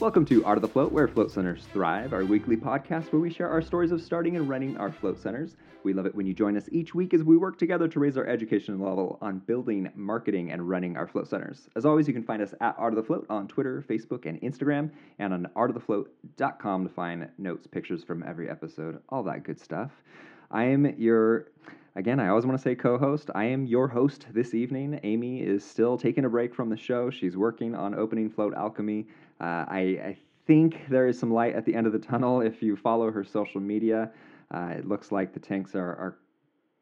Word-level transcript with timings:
Welcome 0.00 0.24
to 0.26 0.42
Art 0.46 0.56
of 0.56 0.62
the 0.62 0.68
Float, 0.68 0.92
where 0.92 1.06
float 1.06 1.30
centers 1.30 1.66
thrive, 1.74 2.14
our 2.14 2.24
weekly 2.24 2.56
podcast 2.56 3.12
where 3.12 3.20
we 3.20 3.30
share 3.30 3.50
our 3.50 3.60
stories 3.60 3.92
of 3.92 4.00
starting 4.00 4.34
and 4.34 4.48
running 4.48 4.78
our 4.78 4.90
float 4.90 5.18
centers. 5.20 5.56
We 5.84 5.92
love 5.92 6.06
it 6.06 6.14
when 6.14 6.26
you 6.26 6.32
join 6.32 6.56
us 6.56 6.70
each 6.72 6.94
week 6.94 7.12
as 7.12 7.22
we 7.22 7.36
work 7.36 7.58
together 7.58 7.86
to 7.86 8.00
raise 8.00 8.16
our 8.16 8.26
education 8.26 8.80
level 8.80 9.18
on 9.20 9.40
building, 9.40 9.92
marketing, 9.94 10.52
and 10.52 10.66
running 10.66 10.96
our 10.96 11.06
float 11.06 11.28
centers. 11.28 11.68
As 11.76 11.84
always, 11.84 12.08
you 12.08 12.14
can 12.14 12.22
find 12.22 12.40
us 12.40 12.54
at 12.62 12.74
Art 12.78 12.94
of 12.94 12.96
the 12.96 13.02
Float 13.02 13.26
on 13.28 13.46
Twitter, 13.46 13.84
Facebook, 13.86 14.24
and 14.24 14.40
Instagram, 14.40 14.90
and 15.18 15.34
on 15.34 15.46
artofthefloat.com 15.54 16.88
to 16.88 16.94
find 16.94 17.28
notes, 17.36 17.66
pictures 17.66 18.02
from 18.02 18.22
every 18.22 18.48
episode, 18.48 19.02
all 19.10 19.22
that 19.24 19.44
good 19.44 19.60
stuff. 19.60 19.90
I 20.50 20.64
am 20.64 20.86
your, 20.98 21.48
again, 21.96 22.20
I 22.20 22.28
always 22.28 22.46
want 22.46 22.58
to 22.58 22.62
say 22.62 22.74
co 22.74 22.98
host. 22.98 23.30
I 23.34 23.44
am 23.44 23.66
your 23.66 23.88
host 23.88 24.26
this 24.32 24.54
evening. 24.54 25.00
Amy 25.02 25.40
is 25.42 25.64
still 25.64 25.98
taking 25.98 26.24
a 26.24 26.28
break 26.28 26.54
from 26.54 26.68
the 26.68 26.76
show. 26.76 27.10
She's 27.10 27.36
working 27.36 27.74
on 27.74 27.94
opening 27.94 28.30
Float 28.30 28.54
Alchemy. 28.54 29.06
Uh, 29.40 29.64
I, 29.68 29.78
I 30.04 30.16
think 30.46 30.88
there 30.88 31.06
is 31.06 31.18
some 31.18 31.32
light 31.32 31.54
at 31.54 31.64
the 31.64 31.74
end 31.74 31.86
of 31.86 31.92
the 31.92 31.98
tunnel 31.98 32.40
if 32.40 32.62
you 32.62 32.76
follow 32.76 33.10
her 33.10 33.24
social 33.24 33.60
media. 33.60 34.10
Uh, 34.52 34.74
it 34.76 34.86
looks 34.86 35.12
like 35.12 35.32
the 35.32 35.40
tanks 35.40 35.74
are, 35.74 35.94
are 35.96 36.18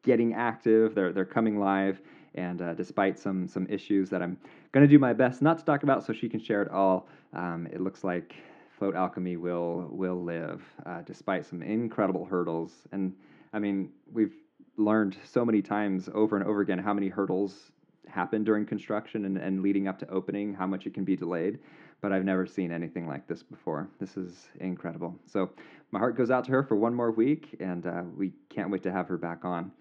getting 0.03 0.35
active, 0.35 0.95
they're, 0.95 1.13
they're 1.13 1.25
coming 1.25 1.59
live. 1.59 2.01
And 2.35 2.63
uh, 2.63 2.75
despite 2.75 3.19
some, 3.19 3.49
some 3.49 3.67
issues 3.69 4.11
that 4.11 4.23
I'm 4.23 4.37
going 4.73 4.87
to 4.87 4.91
do 4.91 4.99
my 4.99 5.13
best 5.13 5.43
not 5.43 5.59
to 5.59 5.65
talk 5.65 5.83
about 5.83 6.05
so 6.05 6.13
she 6.13 6.29
can 6.29 6.41
share 6.41 6.63
it 6.63 6.71
all, 6.71 7.09
um, 7.35 7.67
it 7.73 7.81
looks 7.81 8.05
like 8.05 8.35
Float 8.79 8.95
Alchemy 8.95 9.37
will, 9.37 9.89
will 9.91 10.23
live 10.23 10.63
uh, 10.87 11.03
despite 11.03 11.45
some 11.45 11.63
incredible 11.63 12.25
hurdles. 12.25 12.73
And 12.93 13.13
I 13.53 13.59
mean, 13.59 13.91
we've 14.13 14.35
learned 14.79 15.17
so 15.25 15.45
many 15.45 15.61
times 15.61 16.09
over 16.15 16.37
and 16.37 16.47
over 16.47 16.61
again 16.61 16.79
how 16.79 16.95
many 16.95 17.09
hurdles 17.09 17.73
happen 18.09 18.45
during 18.45 18.65
construction 18.65 19.25
and, 19.25 19.37
and 19.37 19.63
leading 19.63 19.87
up 19.89 19.99
to 19.99 20.09
opening, 20.09 20.55
how 20.55 20.67
much 20.67 20.87
it 20.87 20.95
can 20.95 21.05
be 21.05 21.17
delayed. 21.17 21.59
But 22.01 22.13
I've 22.13 22.25
never 22.25 22.47
seen 22.47 22.71
anything 22.71 23.07
like 23.09 23.27
this 23.27 23.43
before. 23.43 23.89
This 23.99 24.17
is 24.17 24.47
incredible. 24.61 25.15
So 25.27 25.51
my 25.91 25.99
heart 25.99 26.17
goes 26.17 26.31
out 26.31 26.45
to 26.45 26.53
her 26.53 26.63
for 26.63 26.77
one 26.77 26.95
more 26.95 27.11
week, 27.11 27.57
and 27.61 27.87
uh, 27.87 28.03
we 28.17 28.33
can't 28.49 28.71
wait 28.71 28.83
to 28.85 28.93
have 28.93 29.09
her 29.09 29.19
back 29.19 29.45
on. 29.45 29.73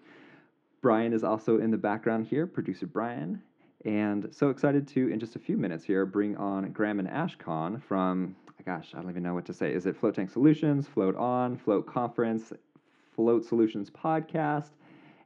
Brian 0.80 1.12
is 1.12 1.24
also 1.24 1.58
in 1.58 1.70
the 1.70 1.78
background 1.78 2.26
here, 2.26 2.46
producer 2.46 2.86
Brian. 2.86 3.40
And 3.84 4.28
so 4.32 4.50
excited 4.50 4.88
to, 4.88 5.08
in 5.08 5.20
just 5.20 5.36
a 5.36 5.38
few 5.38 5.56
minutes 5.56 5.84
here, 5.84 6.04
bring 6.04 6.36
on 6.36 6.70
Graham 6.72 6.98
and 6.98 7.08
Ashkan 7.08 7.80
from, 7.82 8.34
gosh, 8.66 8.92
I 8.94 9.00
don't 9.00 9.10
even 9.10 9.22
know 9.22 9.34
what 9.34 9.46
to 9.46 9.52
say. 9.52 9.72
Is 9.72 9.86
it 9.86 9.96
Float 9.96 10.16
Tank 10.16 10.30
Solutions, 10.30 10.88
Float 10.88 11.16
On, 11.16 11.56
Float 11.56 11.86
Conference, 11.86 12.52
Float 13.14 13.44
Solutions 13.44 13.90
podcast, 13.90 14.70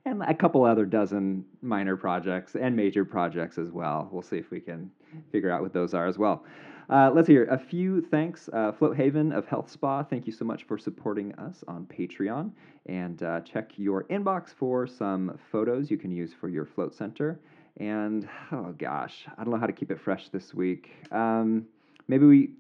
and 0.05 0.23
a 0.23 0.35
couple 0.35 0.65
other 0.65 0.85
dozen 0.85 1.45
minor 1.61 1.97
projects 1.97 2.57
and 2.57 2.75
major 2.75 3.05
projects 3.05 3.59
as 3.59 3.71
well. 3.71 4.09
We'll 4.11 4.23
see 4.23 4.37
if 4.37 4.51
we 4.51 4.61
can 4.61 4.91
figure 5.31 5.51
out 5.51 5.63
what 5.63 5.73
those 5.73 5.95
are 5.95 6.07
as 6.07 6.19
well. 6.19 6.45
Uh, 6.91 7.11
let's 7.15 7.29
hear 7.29 7.45
a 7.45 7.59
few 7.59 8.03
thanks. 8.03 8.51
Uh, 8.53 8.73
Float 8.73 8.97
Haven 8.97 9.33
of 9.33 9.47
Health 9.47 9.71
Spa, 9.71 10.03
thank 10.03 10.27
you 10.27 10.33
so 10.33 10.45
much 10.45 10.65
for 10.65 10.77
supporting 10.77 11.33
us 11.37 11.63
on 11.69 11.87
Patreon. 11.87 12.51
And 12.87 13.23
uh, 13.23 13.41
check 13.41 13.71
your 13.77 14.05
inbox 14.05 14.53
for 14.53 14.87
some 14.87 15.39
photos 15.51 15.91
you 15.91 15.97
can 15.97 16.11
use 16.11 16.33
for 16.39 16.49
your 16.49 16.67
float 16.67 16.95
center. 16.95 17.41
And 17.79 18.29
oh 18.51 18.75
gosh, 18.77 19.27
I 19.39 19.45
don't 19.45 19.53
know 19.53 19.61
how 19.61 19.67
to 19.67 19.73
keep 19.73 19.91
it 19.91 20.01
fresh 20.01 20.29
this 20.29 20.53
week. 20.53 20.91
Um, 21.13 21.67
maybe 22.09 22.27
we, 22.27 22.51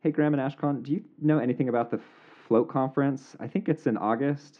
hey 0.00 0.10
Graham 0.10 0.34
and 0.34 0.42
Ashkan, 0.42 0.82
do 0.82 0.92
you 0.92 1.04
know 1.20 1.38
anything 1.38 1.68
about 1.68 1.90
the 1.90 2.00
float 2.48 2.68
conference? 2.68 3.36
I 3.38 3.46
think 3.46 3.68
it's 3.68 3.86
in 3.86 3.96
August. 3.98 4.58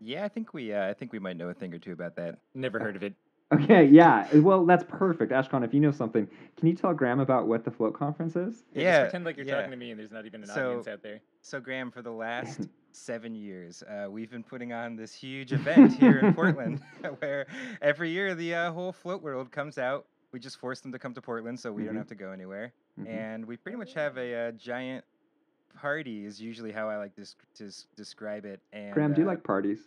Yeah, 0.00 0.24
I 0.24 0.28
think 0.28 0.52
we 0.54 0.72
uh, 0.72 0.88
I 0.88 0.94
think 0.94 1.12
we 1.12 1.18
might 1.18 1.36
know 1.36 1.48
a 1.48 1.54
thing 1.54 1.72
or 1.74 1.78
two 1.78 1.92
about 1.92 2.16
that. 2.16 2.38
Never 2.54 2.78
heard 2.78 2.96
of 2.96 3.02
it. 3.02 3.14
Okay, 3.54 3.84
yeah. 3.84 4.26
Well, 4.38 4.66
that's 4.66 4.82
perfect. 4.88 5.30
Ashkan, 5.30 5.64
if 5.64 5.72
you 5.72 5.78
know 5.78 5.92
something, 5.92 6.26
can 6.56 6.66
you 6.66 6.74
tell 6.74 6.92
Graham 6.92 7.20
about 7.20 7.46
what 7.46 7.64
the 7.64 7.70
float 7.70 7.94
conference 7.94 8.34
is? 8.34 8.64
Yeah, 8.74 8.82
Yeah, 8.82 8.90
just 8.98 9.04
pretend 9.10 9.24
like 9.24 9.36
you're 9.36 9.46
yeah. 9.46 9.54
talking 9.54 9.70
to 9.70 9.76
me 9.76 9.92
and 9.92 10.00
there's 10.00 10.10
not 10.10 10.26
even 10.26 10.42
an 10.42 10.48
So- 10.48 10.66
audience 10.70 10.88
out 10.88 11.02
there. 11.04 11.20
So 11.42 11.60
Graham, 11.60 11.92
for 11.92 12.02
the 12.02 12.10
last 12.10 12.66
seven 12.92 13.36
years, 13.36 13.84
uh, 13.84 14.10
we've 14.10 14.32
been 14.32 14.42
putting 14.42 14.72
on 14.72 14.96
this 14.96 15.14
huge 15.14 15.52
event 15.52 15.92
here 15.96 16.18
in 16.18 16.34
Portland, 16.34 16.80
where 17.20 17.46
every 17.80 18.10
year 18.10 18.34
the 18.34 18.52
uh, 18.52 18.72
whole 18.72 18.90
float 18.92 19.22
world 19.22 19.52
comes 19.52 19.78
out. 19.78 20.06
We 20.32 20.40
just 20.40 20.58
force 20.58 20.80
them 20.80 20.90
to 20.90 20.98
come 20.98 21.14
to 21.14 21.22
Portland, 21.22 21.58
so 21.60 21.70
we 21.72 21.82
Mhm. 21.82 21.86
don't 21.86 21.96
have 21.98 22.08
to 22.08 22.14
go 22.16 22.32
anywhere. 22.32 22.72
Mhm. 23.00 23.06
And 23.08 23.46
we 23.46 23.56
pretty 23.56 23.78
much 23.78 23.94
have 23.94 24.18
a, 24.18 24.48
uh 24.48 24.50
giant 24.52 25.04
party. 25.76 26.24
Is 26.24 26.40
usually 26.40 26.72
how 26.72 26.88
I 26.88 26.96
like 26.96 27.14
to, 27.16 27.26
to 27.56 27.70
describe 27.96 28.44
it. 28.44 28.60
And 28.72 28.92
Graham, 28.92 29.14
do 29.14 29.20
you 29.20 29.26
uh, 29.26 29.30
like 29.30 29.44
parties? 29.44 29.80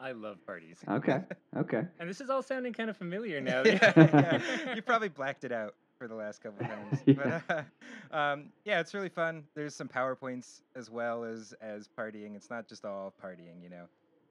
I 0.00 0.12
love 0.12 0.44
parties. 0.46 0.78
Okay, 0.88 1.20
okay. 1.56 1.82
And 2.00 2.08
this 2.10 2.20
is 2.20 2.28
all 2.28 2.42
sounding 2.42 2.72
kind 2.72 2.90
of 2.90 2.96
familiar 2.96 3.40
now. 3.40 3.62
yeah, 3.64 3.92
yeah. 3.96 4.74
You 4.74 4.82
probably 4.82 5.08
blacked 5.08 5.44
it 5.44 5.52
out 5.52 5.74
for 5.98 6.08
the 6.08 6.14
last 6.14 6.42
couple 6.42 6.66
times. 6.66 6.98
Yeah. 7.06 7.40
But 7.46 7.68
uh, 8.12 8.16
um, 8.16 8.46
yeah, 8.64 8.80
it's 8.80 8.94
really 8.94 9.08
fun. 9.08 9.44
There's 9.54 9.74
some 9.74 9.88
powerpoints 9.88 10.62
as 10.74 10.90
well 10.90 11.24
as 11.24 11.54
as 11.60 11.88
partying. 11.88 12.34
It's 12.34 12.50
not 12.50 12.68
just 12.68 12.84
all 12.84 13.14
partying, 13.22 13.62
you 13.62 13.70
know. 13.70 13.84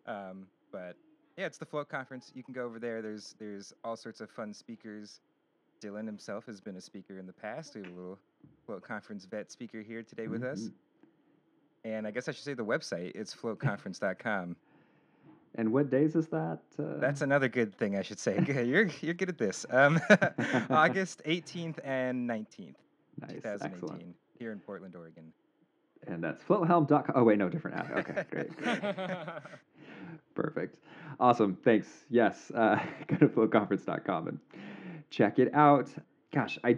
Um, 0.05 0.47
but 0.71 0.97
yeah, 1.37 1.45
it's 1.45 1.57
the 1.57 1.65
float 1.65 1.87
conference. 1.87 2.31
You 2.35 2.43
can 2.43 2.53
go 2.53 2.65
over 2.65 2.77
there. 2.79 3.01
There's 3.01 3.35
there's 3.39 3.73
all 3.83 3.95
sorts 3.95 4.19
of 4.19 4.29
fun 4.29 4.53
speakers. 4.53 5.21
Dylan 5.81 6.05
himself 6.05 6.45
has 6.45 6.61
been 6.61 6.75
a 6.77 6.81
speaker 6.81 7.17
in 7.17 7.25
the 7.25 7.33
past. 7.33 7.75
We 7.75 7.81
have 7.81 7.91
a 7.91 7.95
little 7.95 8.19
float 8.65 8.83
conference 8.83 9.25
vet 9.25 9.51
speaker 9.51 9.81
here 9.81 10.03
today 10.03 10.27
with 10.27 10.43
us. 10.43 10.61
Mhm. 10.61 10.71
And 11.83 12.07
I 12.07 12.11
guess 12.11 12.29
I 12.29 12.31
should 12.31 12.43
say 12.43 12.53
the 12.53 12.63
website. 12.65 13.11
It's 13.15 13.35
floatconference.com. 13.35 14.55
And 15.55 15.73
what 15.73 15.89
days 15.89 16.15
is 16.15 16.27
that? 16.29 16.59
Uh, 16.79 16.95
That's 16.99 17.19
another 17.19 17.49
good 17.49 17.75
thing 17.75 17.97
I 17.97 18.03
should 18.03 18.19
say. 18.19 18.41
You're 18.65 18.87
you're 19.01 19.13
good 19.13 19.27
at 19.27 19.37
this. 19.37 19.65
Um, 19.69 19.99
August 20.69 21.21
18th 21.25 21.77
and 21.83 22.25
19th, 22.29 22.75
nice, 23.19 23.31
2018, 23.33 23.65
excellent. 23.73 24.15
here 24.39 24.53
in 24.53 24.61
Portland, 24.61 24.95
Oregon. 24.95 25.33
And 26.07 26.23
that's 26.23 26.41
floathelm.com. 26.41 27.11
Oh, 27.15 27.25
wait, 27.25 27.37
no, 27.37 27.49
different 27.49 27.75
app. 27.75 27.91
Okay, 27.97 28.23
great. 28.31 28.55
great. 28.55 28.81
Perfect. 30.35 30.77
Awesome. 31.19 31.57
Thanks. 31.65 32.05
Yes. 32.09 32.49
Uh, 32.51 32.79
go 33.07 33.17
to 33.17 33.27
floatconference.com 33.27 34.29
and 34.29 34.39
check 35.11 35.37
it 35.37 35.53
out. 35.53 35.89
Gosh, 36.33 36.57
I 36.63 36.77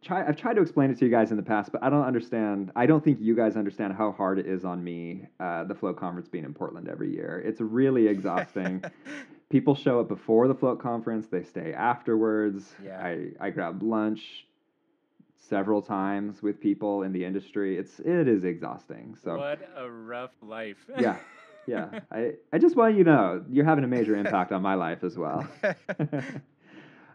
try 0.00 0.26
I've 0.26 0.36
tried 0.36 0.54
to 0.54 0.62
explain 0.62 0.90
it 0.90 0.98
to 0.98 1.04
you 1.04 1.10
guys 1.10 1.30
in 1.30 1.36
the 1.36 1.42
past, 1.42 1.70
but 1.72 1.82
I 1.82 1.90
don't 1.90 2.04
understand. 2.04 2.72
I 2.74 2.86
don't 2.86 3.04
think 3.04 3.18
you 3.20 3.36
guys 3.36 3.56
understand 3.56 3.92
how 3.92 4.12
hard 4.12 4.38
it 4.38 4.46
is 4.46 4.64
on 4.64 4.82
me, 4.82 5.26
uh, 5.38 5.64
the 5.64 5.74
float 5.74 5.98
conference 5.98 6.28
being 6.28 6.44
in 6.44 6.54
Portland 6.54 6.88
every 6.88 7.12
year. 7.12 7.42
It's 7.44 7.60
really 7.60 8.06
exhausting. 8.06 8.82
People 9.50 9.74
show 9.74 10.00
up 10.00 10.08
before 10.08 10.48
the 10.48 10.54
float 10.54 10.80
conference, 10.80 11.26
they 11.26 11.42
stay 11.42 11.74
afterwards. 11.74 12.74
Yeah. 12.82 12.98
I, 12.98 13.32
I 13.38 13.50
grab 13.50 13.82
lunch 13.82 14.46
several 15.36 15.82
times 15.82 16.40
with 16.42 16.58
people 16.58 17.02
in 17.02 17.12
the 17.12 17.22
industry. 17.22 17.76
It's 17.76 17.98
it 17.98 18.28
is 18.28 18.44
exhausting. 18.44 19.16
So 19.22 19.36
what 19.36 19.60
a 19.76 19.90
rough 19.90 20.30
life. 20.40 20.78
yeah. 20.98 21.16
Yeah. 21.66 22.00
I, 22.10 22.32
I 22.52 22.58
just 22.58 22.76
want 22.76 22.96
you 22.96 23.04
to 23.04 23.10
know 23.10 23.44
you're 23.50 23.66
having 23.66 23.84
a 23.84 23.88
major 23.88 24.16
impact 24.16 24.52
on 24.52 24.62
my 24.62 24.74
life 24.74 25.04
as 25.04 25.18
well. 25.18 25.46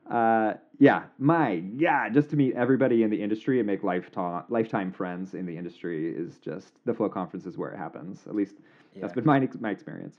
uh, 0.09 0.53
yeah, 0.79 1.03
my 1.19 1.63
yeah, 1.75 2.09
just 2.09 2.29
to 2.31 2.35
meet 2.35 2.53
everybody 2.55 3.03
in 3.03 3.09
the 3.09 3.21
industry 3.21 3.59
and 3.59 3.67
make 3.67 3.83
lifetime 3.83 4.43
lifetime 4.49 4.91
friends 4.91 5.33
in 5.33 5.45
the 5.45 5.57
industry 5.57 6.13
is 6.15 6.37
just 6.39 6.73
the 6.85 6.93
float 6.93 7.13
conference 7.13 7.45
is 7.45 7.57
where 7.57 7.71
it 7.71 7.77
happens. 7.77 8.25
At 8.27 8.35
least 8.35 8.55
that's 8.99 9.13
been 9.13 9.25
my 9.25 9.47
my 9.59 9.69
experience. 9.71 10.17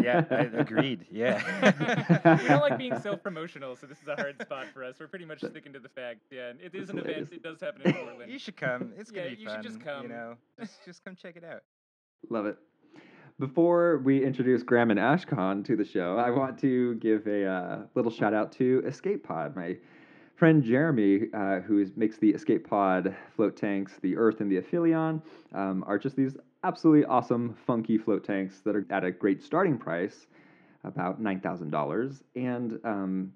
yeah, 0.00 0.24
I 0.30 0.34
agreed. 0.58 1.06
Yeah. 1.10 1.42
we 2.40 2.48
don't 2.48 2.60
like 2.60 2.78
being 2.78 2.98
self-promotional, 2.98 3.76
so 3.80 3.86
this 3.86 4.00
is 4.02 4.08
a 4.08 4.16
hard 4.16 4.40
spot 4.40 4.66
for 4.72 4.84
us. 4.84 4.96
We're 5.00 5.08
pretty 5.08 5.24
much 5.24 5.40
sticking 5.40 5.72
to 5.72 5.80
the 5.80 5.88
facts. 5.88 6.26
Yeah, 6.30 6.48
and 6.50 6.60
it 6.60 6.74
is 6.74 6.90
an 6.90 6.98
event. 6.98 7.06
hilarious. 7.16 7.32
It 7.32 7.42
does 7.42 7.60
happen 7.60 7.82
in 7.84 7.92
Portland. 7.92 8.30
you 8.30 8.38
should 8.38 8.56
come. 8.56 8.92
It's 8.98 9.10
gonna 9.10 9.28
Yeah, 9.28 9.34
be 9.34 9.40
you 9.42 9.46
fun. 9.48 9.56
should 9.62 9.70
just 9.70 9.80
come. 9.80 10.02
You 10.04 10.08
come. 10.08 10.16
know, 10.18 10.36
just 10.60 10.84
just 10.84 11.04
come 11.04 11.16
check 11.16 11.36
it 11.36 11.44
out. 11.44 11.62
Love 12.28 12.46
it. 12.46 12.58
Before 13.40 14.02
we 14.04 14.22
introduce 14.22 14.62
Graham 14.62 14.90
and 14.90 15.00
Ashkan 15.00 15.64
to 15.64 15.74
the 15.74 15.84
show, 15.84 16.18
I 16.18 16.28
want 16.28 16.58
to 16.58 16.96
give 16.96 17.26
a 17.26 17.46
uh, 17.46 17.78
little 17.94 18.10
shout 18.10 18.34
out 18.34 18.52
to 18.58 18.82
Escape 18.86 19.24
Pod, 19.24 19.56
my 19.56 19.78
friend 20.36 20.62
Jeremy, 20.62 21.22
uh, 21.32 21.60
who 21.60 21.78
is, 21.78 21.96
makes 21.96 22.18
the 22.18 22.28
Escape 22.28 22.68
Pod 22.68 23.16
float 23.34 23.56
tanks, 23.56 23.94
the 24.02 24.14
Earth 24.14 24.42
and 24.42 24.52
the 24.52 24.58
Aphelion, 24.58 25.22
um, 25.54 25.82
are 25.86 25.98
just 25.98 26.16
these 26.16 26.36
absolutely 26.64 27.06
awesome, 27.06 27.56
funky 27.66 27.96
float 27.96 28.24
tanks 28.24 28.60
that 28.60 28.76
are 28.76 28.84
at 28.90 29.04
a 29.04 29.10
great 29.10 29.42
starting 29.42 29.78
price, 29.78 30.26
about 30.84 31.22
$9,000. 31.22 32.22
And 32.36 32.78
um, 32.84 33.32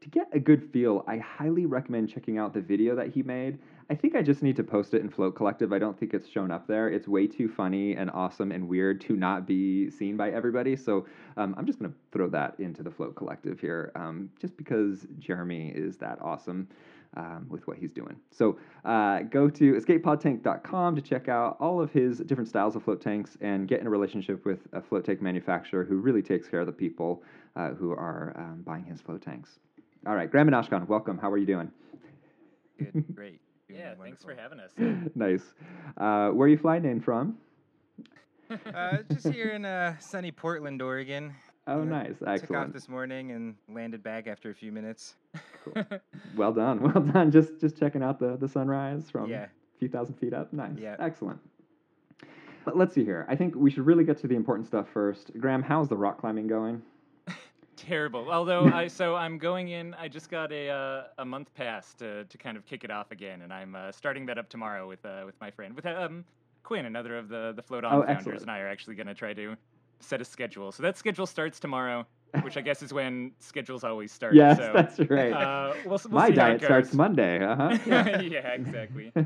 to 0.00 0.08
get 0.08 0.28
a 0.32 0.38
good 0.38 0.70
feel, 0.72 1.04
I 1.08 1.18
highly 1.18 1.66
recommend 1.66 2.10
checking 2.10 2.38
out 2.38 2.54
the 2.54 2.60
video 2.60 2.94
that 2.94 3.08
he 3.08 3.24
made. 3.24 3.58
I 3.90 3.94
think 3.94 4.14
I 4.14 4.20
just 4.20 4.42
need 4.42 4.56
to 4.56 4.64
post 4.64 4.92
it 4.92 5.00
in 5.00 5.08
Float 5.08 5.34
Collective. 5.34 5.72
I 5.72 5.78
don't 5.78 5.98
think 5.98 6.12
it's 6.12 6.28
shown 6.28 6.50
up 6.50 6.66
there. 6.66 6.88
It's 6.90 7.08
way 7.08 7.26
too 7.26 7.48
funny 7.48 7.96
and 7.96 8.10
awesome 8.10 8.52
and 8.52 8.68
weird 8.68 9.00
to 9.02 9.16
not 9.16 9.46
be 9.46 9.88
seen 9.88 10.14
by 10.14 10.30
everybody. 10.30 10.76
So 10.76 11.06
um, 11.38 11.54
I'm 11.56 11.64
just 11.64 11.78
going 11.78 11.90
to 11.90 11.96
throw 12.12 12.28
that 12.28 12.54
into 12.58 12.82
the 12.82 12.90
Float 12.90 13.16
Collective 13.16 13.58
here, 13.58 13.90
um, 13.94 14.28
just 14.38 14.58
because 14.58 15.06
Jeremy 15.18 15.72
is 15.74 15.96
that 15.98 16.18
awesome 16.20 16.68
um, 17.16 17.46
with 17.48 17.66
what 17.66 17.78
he's 17.78 17.92
doing. 17.94 18.16
So 18.30 18.58
uh, 18.84 19.20
go 19.20 19.48
to 19.48 19.72
escapepodtank.com 19.72 20.94
to 20.94 21.00
check 21.00 21.28
out 21.28 21.56
all 21.58 21.80
of 21.80 21.90
his 21.90 22.18
different 22.18 22.50
styles 22.50 22.76
of 22.76 22.82
float 22.82 23.00
tanks 23.00 23.38
and 23.40 23.66
get 23.66 23.80
in 23.80 23.86
a 23.86 23.90
relationship 23.90 24.44
with 24.44 24.60
a 24.74 24.82
float 24.82 25.06
tank 25.06 25.22
manufacturer 25.22 25.84
who 25.84 25.96
really 25.96 26.22
takes 26.22 26.46
care 26.46 26.60
of 26.60 26.66
the 26.66 26.72
people 26.72 27.22
uh, 27.56 27.70
who 27.70 27.92
are 27.92 28.34
um, 28.36 28.62
buying 28.66 28.84
his 28.84 29.00
float 29.00 29.22
tanks. 29.22 29.58
All 30.06 30.14
right, 30.14 30.30
Graham 30.30 30.48
and 30.48 30.54
Ashkan, 30.54 30.86
welcome. 30.86 31.16
How 31.16 31.30
are 31.30 31.38
you 31.38 31.46
doing? 31.46 31.70
Good, 32.78 33.04
great. 33.14 33.40
Yeah, 33.68 33.94
thanks 34.00 34.22
for 34.24 34.34
having 34.34 34.60
us. 34.60 34.72
nice. 35.14 35.42
Uh, 35.96 36.30
where 36.30 36.46
are 36.46 36.48
you 36.48 36.58
flying 36.58 36.84
in 36.84 37.00
from? 37.00 37.36
Uh, 38.74 38.96
just 39.12 39.28
here 39.28 39.50
in 39.50 39.66
uh, 39.66 39.94
sunny 39.98 40.32
Portland, 40.32 40.80
Oregon. 40.80 41.34
Oh, 41.66 41.84
nice. 41.84 42.18
Took 42.18 42.28
off 42.28 42.34
Excellent. 42.40 42.72
this 42.72 42.88
morning 42.88 43.32
and 43.32 43.54
landed 43.68 44.02
back 44.02 44.26
after 44.26 44.48
a 44.48 44.54
few 44.54 44.72
minutes. 44.72 45.16
cool. 45.62 45.74
Well 46.34 46.54
done. 46.54 46.80
Well 46.80 47.02
done. 47.04 47.30
Just 47.30 47.60
just 47.60 47.76
checking 47.78 48.02
out 48.02 48.18
the, 48.18 48.38
the 48.38 48.48
sunrise 48.48 49.10
from 49.10 49.28
Yeah. 49.28 49.44
a 49.44 49.78
few 49.78 49.88
thousand 49.90 50.14
feet 50.14 50.32
up. 50.32 50.50
Nice. 50.54 50.78
Yeah. 50.80 50.96
Excellent. 50.98 51.38
But 52.64 52.78
let's 52.78 52.94
see 52.94 53.04
here. 53.04 53.26
I 53.28 53.36
think 53.36 53.54
we 53.54 53.70
should 53.70 53.84
really 53.84 54.04
get 54.04 54.16
to 54.22 54.26
the 54.26 54.34
important 54.34 54.66
stuff 54.66 54.86
first. 54.94 55.30
Graham, 55.38 55.62
how's 55.62 55.88
the 55.90 55.96
rock 55.98 56.18
climbing 56.18 56.46
going? 56.46 56.80
Terrible. 57.88 58.30
Although 58.30 58.66
I 58.66 58.86
so 58.88 59.16
I'm 59.16 59.38
going 59.38 59.68
in. 59.68 59.94
I 59.94 60.08
just 60.08 60.30
got 60.30 60.52
a 60.52 60.68
uh, 60.68 61.02
a 61.16 61.24
month 61.24 61.52
pass 61.54 61.94
to 61.94 62.24
to 62.24 62.38
kind 62.38 62.56
of 62.58 62.66
kick 62.66 62.84
it 62.84 62.90
off 62.90 63.10
again, 63.12 63.40
and 63.42 63.50
I'm 63.52 63.74
uh, 63.74 63.92
starting 63.92 64.26
that 64.26 64.36
up 64.36 64.50
tomorrow 64.50 64.86
with 64.86 65.04
uh, 65.06 65.22
with 65.24 65.40
my 65.40 65.50
friend 65.50 65.74
with 65.74 65.86
um 65.86 66.24
Quinn, 66.64 66.84
another 66.84 67.16
of 67.16 67.30
the 67.30 67.54
the 67.56 67.62
Float 67.62 67.84
On 67.84 67.94
Oh, 67.94 68.02
founders, 68.02 68.18
excellent. 68.18 68.42
and 68.42 68.50
I 68.50 68.58
are 68.60 68.68
actually 68.68 68.94
going 68.94 69.06
to 69.06 69.14
try 69.14 69.32
to 69.32 69.56
set 70.00 70.20
a 70.20 70.24
schedule. 70.24 70.70
So 70.70 70.82
that 70.82 70.98
schedule 70.98 71.24
starts 71.26 71.58
tomorrow, 71.58 72.06
which 72.42 72.58
I 72.58 72.60
guess 72.60 72.82
is 72.82 72.92
when 72.92 73.32
schedules 73.40 73.84
always 73.84 74.12
start. 74.12 74.34
yes, 74.34 74.58
so, 74.58 74.72
that's 74.74 74.98
right. 75.08 75.32
Uh, 75.32 75.72
we'll, 75.86 75.98
we'll 76.04 76.20
My 76.20 76.30
diet 76.30 76.62
starts. 76.62 76.92
Monday. 76.92 77.42
Uh-huh. 77.42 77.78
yeah, 77.86 78.48
exactly. 78.52 79.12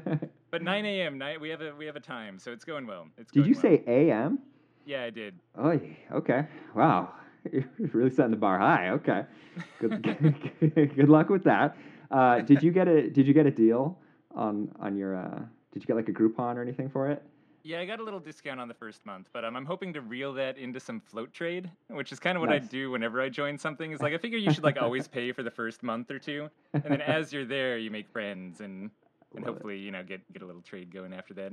But 0.52 0.62
9 0.62 0.84
a.m. 0.84 1.16
night 1.16 1.40
we 1.40 1.48
have 1.48 1.62
a 1.62 1.74
we 1.74 1.86
have 1.86 1.96
a 1.96 2.00
time, 2.00 2.38
so 2.38 2.52
it's 2.52 2.64
going 2.64 2.86
well. 2.86 3.08
It's 3.16 3.32
Did 3.32 3.40
going 3.40 3.48
you 3.48 3.54
well. 3.54 3.62
say 3.62 3.82
AM? 4.10 4.38
Yeah, 4.84 5.02
I 5.02 5.08
did. 5.10 5.34
Oh, 5.58 5.80
okay. 6.12 6.46
Wow. 6.74 7.14
You're 7.50 7.64
really 7.78 8.10
setting 8.10 8.30
the 8.30 8.36
bar 8.36 8.58
high. 8.58 8.90
Okay. 8.90 9.24
Good, 9.80 10.40
good 10.96 11.08
luck 11.08 11.28
with 11.28 11.44
that. 11.44 11.76
Uh, 12.10 12.40
did 12.40 12.62
you 12.62 12.70
get 12.70 12.88
a 12.88 13.08
Did 13.10 13.26
you 13.26 13.34
get 13.34 13.46
a 13.46 13.50
deal 13.50 13.98
on 14.34 14.70
on 14.80 14.96
your? 14.96 15.16
Uh, 15.16 15.40
did 15.72 15.82
you 15.82 15.86
get 15.86 15.96
like 15.96 16.08
a 16.08 16.12
Groupon 16.12 16.56
or 16.56 16.62
anything 16.62 16.88
for 16.88 17.10
it? 17.10 17.22
Yeah, 17.64 17.78
I 17.78 17.86
got 17.86 18.00
a 18.00 18.02
little 18.02 18.18
discount 18.18 18.58
on 18.58 18.66
the 18.66 18.74
first 18.74 19.06
month, 19.06 19.28
but 19.32 19.44
um, 19.44 19.54
I'm 19.56 19.64
hoping 19.64 19.92
to 19.92 20.00
reel 20.00 20.32
that 20.34 20.58
into 20.58 20.80
some 20.80 21.00
float 21.00 21.32
trade, 21.32 21.70
which 21.88 22.10
is 22.10 22.18
kind 22.18 22.36
of 22.36 22.40
what 22.40 22.50
I 22.50 22.58
do 22.58 22.90
whenever 22.90 23.20
I 23.20 23.28
join 23.28 23.56
something. 23.56 23.92
Is 23.92 24.00
like 24.00 24.12
I 24.12 24.18
figure 24.18 24.36
you 24.38 24.52
should 24.52 24.64
like 24.64 24.82
always 24.82 25.06
pay 25.18 25.30
for 25.32 25.42
the 25.42 25.50
first 25.50 25.82
month 25.82 26.10
or 26.10 26.18
two, 26.18 26.48
and 26.72 26.82
then 26.84 27.00
as 27.00 27.32
you're 27.32 27.44
there, 27.44 27.78
you 27.78 27.90
make 27.90 28.08
friends 28.08 28.60
and 28.60 28.90
and 29.34 29.44
Love 29.44 29.44
it. 29.44 29.46
hopefully 29.46 29.78
you 29.78 29.90
know 29.92 30.02
get 30.02 30.20
get 30.32 30.42
a 30.42 30.46
little 30.46 30.62
trade 30.62 30.92
going 30.92 31.12
after 31.12 31.34
that. 31.34 31.52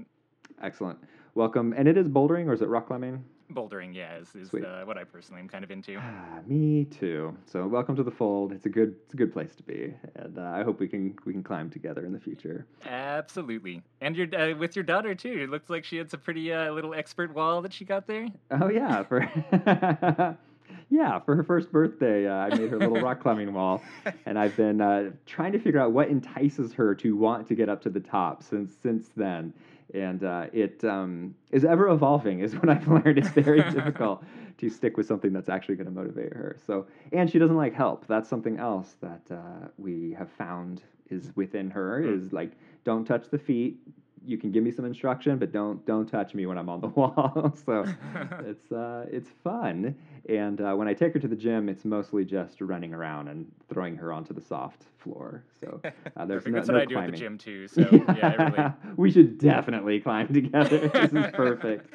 Excellent. 0.62 1.00
Welcome. 1.36 1.74
And 1.78 1.88
it 1.88 1.98
is 1.98 2.07
bouldering 2.07 2.48
or 2.48 2.54
is 2.54 2.62
it 2.62 2.68
rock 2.68 2.88
climbing? 2.88 3.24
Bouldering, 3.51 3.96
yeah, 3.96 4.18
is, 4.18 4.36
is 4.36 4.50
Sweet. 4.50 4.63
uh, 4.63 4.84
what 4.86 4.96
I 4.98 5.04
personally 5.04 5.42
am 5.42 5.48
kind 5.48 5.63
of 5.63 5.72
into. 5.72 5.98
Ah, 5.98 6.40
me 6.46 6.86
too. 6.86 7.36
So 7.48 7.66
welcome 7.68 7.96
to 7.96 8.04
the 8.04 8.12
fold. 8.12 8.51
It's 8.51 8.68
a 8.68 8.69
good 8.69 8.96
It's 9.06 9.16
a 9.16 9.18
good 9.18 9.34
place 9.34 9.56
to 9.56 9.63
be, 9.63 9.92
and 10.16 10.38
uh, 10.38 10.44
I 10.54 10.62
hope 10.62 10.80
we 10.80 10.88
can 10.88 11.16
we 11.25 11.34
can 11.34 11.42
climb 11.42 11.72
together 11.72 12.06
in 12.06 12.13
the 12.13 12.19
future. 12.19 12.68
Absolutely, 12.86 13.81
and 14.01 14.16
your 14.16 14.28
uh, 14.40 14.56
with 14.56 14.75
your 14.75 14.84
daughter 14.84 15.16
too. 15.16 15.34
It 15.42 15.50
looks 15.50 15.68
like 15.68 15.84
she 15.84 15.98
had 15.98 16.12
some 16.12 16.19
pretty 16.19 16.54
uh, 16.54 16.72
little 16.74 16.94
expert 16.94 17.34
wall 17.34 17.63
that 17.63 17.74
she 17.74 17.86
got 17.86 18.06
there. 18.06 18.28
Oh 18.52 18.69
yeah, 18.69 19.02
for 19.02 19.22
yeah 20.89 21.19
for 21.19 21.36
her 21.36 21.44
first 21.44 21.71
birthday, 21.71 22.27
uh, 22.27 22.33
I 22.33 22.50
made 22.50 22.69
her 22.69 22.77
little 22.77 23.01
rock 23.01 23.19
climbing 23.21 23.53
wall, 23.53 23.81
and 24.25 24.38
I've 24.38 24.56
been 24.56 24.81
uh, 24.81 25.12
trying 25.25 25.51
to 25.53 25.59
figure 25.59 25.80
out 25.80 25.91
what 25.91 26.09
entices 26.09 26.74
her 26.74 26.95
to 26.95 27.15
want 27.15 27.47
to 27.47 27.56
get 27.56 27.69
up 27.69 27.81
to 27.83 27.89
the 27.89 28.00
top 28.00 28.44
since 28.44 28.75
since 28.81 29.09
then, 29.15 29.53
and 29.94 30.24
uh, 30.24 30.47
it 30.53 30.83
um, 30.83 31.36
is 31.51 31.65
ever 31.65 31.89
evolving. 31.89 32.39
Is 32.39 32.56
what 32.56 32.69
I've 32.69 32.88
learned. 32.88 33.18
It's 33.18 33.30
very 33.30 33.62
difficult 33.71 34.24
to 34.57 34.69
stick 34.69 34.97
with 34.97 35.07
something 35.07 35.31
that's 35.31 35.50
actually 35.50 35.75
going 35.75 35.88
to 35.88 35.91
motivate 35.91 36.33
her. 36.33 36.57
So, 36.68 36.86
and 37.13 37.30
she 37.30 37.39
doesn't 37.39 37.56
like 37.56 37.74
help. 37.74 38.06
That's 38.07 38.27
something 38.27 38.59
else 38.59 38.95
that 39.01 39.21
uh, 39.31 39.68
we 39.77 40.13
have 40.18 40.30
found 40.31 40.81
is 41.09 41.31
within 41.35 41.69
her. 41.71 42.01
Hmm. 42.01 42.13
Is 42.13 42.33
like 42.33 42.51
don't 42.83 43.06
touch 43.06 43.30
the 43.30 43.39
feet. 43.39 43.77
You 44.25 44.38
can 44.38 44.51
give 44.51 44.63
me 44.63 44.71
some 44.71 44.86
instruction, 44.86 45.38
but 45.38 45.51
don't 45.51 45.86
don't 45.86 46.07
touch 46.07 46.33
me 46.33 46.45
when 46.45 46.57
I'm 46.57 46.69
on 46.69 46.81
the 46.81 46.88
wall. 47.00 47.54
so 47.66 47.86
it's 48.45 48.71
uh, 48.71 49.06
it's 49.12 49.30
fun. 49.44 49.95
And 50.27 50.62
uh, 50.62 50.74
when 50.75 50.88
I 50.88 50.94
take 50.94 51.13
her 51.13 51.19
to 51.19 51.27
the 51.27 51.36
gym, 51.36 51.69
it's 51.69 51.86
mostly 51.86 52.24
just 52.25 52.62
running 52.62 52.94
around 52.94 53.27
and 53.30 53.51
throwing 53.71 53.95
her 53.98 54.13
onto 54.13 54.33
the 54.33 54.42
soft 54.42 54.83
floor. 54.98 55.44
So 55.60 55.81
uh, 56.18 56.25
there's 56.25 56.45
no, 56.45 56.51
That's 56.54 56.68
what 56.68 56.75
no 56.75 56.81
I 56.81 56.86
do 56.86 56.98
at 56.98 57.12
the 57.12 57.18
gym 57.18 57.38
too. 57.38 57.68
So 57.68 57.81
yeah, 58.16 58.36
I 58.38 58.44
relate. 58.44 58.71
we 58.98 59.12
should 59.12 59.38
definitely 59.39 60.00
climb 60.00 60.27
together. 60.33 60.88
this 60.89 61.13
is 61.13 61.25
perfect. 61.33 61.94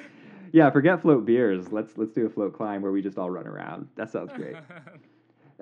Yeah, 0.53 0.71
forget 0.71 1.03
float 1.03 1.25
beers. 1.25 1.73
Let's 1.73 1.97
let's 1.97 2.13
do 2.13 2.27
a 2.27 2.31
float 2.31 2.55
climb 2.55 2.83
where 2.83 2.93
we 2.93 3.03
just 3.03 3.19
all 3.19 3.31
run 3.31 3.47
around. 3.47 3.89
That 3.97 4.11
sounds 4.11 4.33
great. 4.33 4.57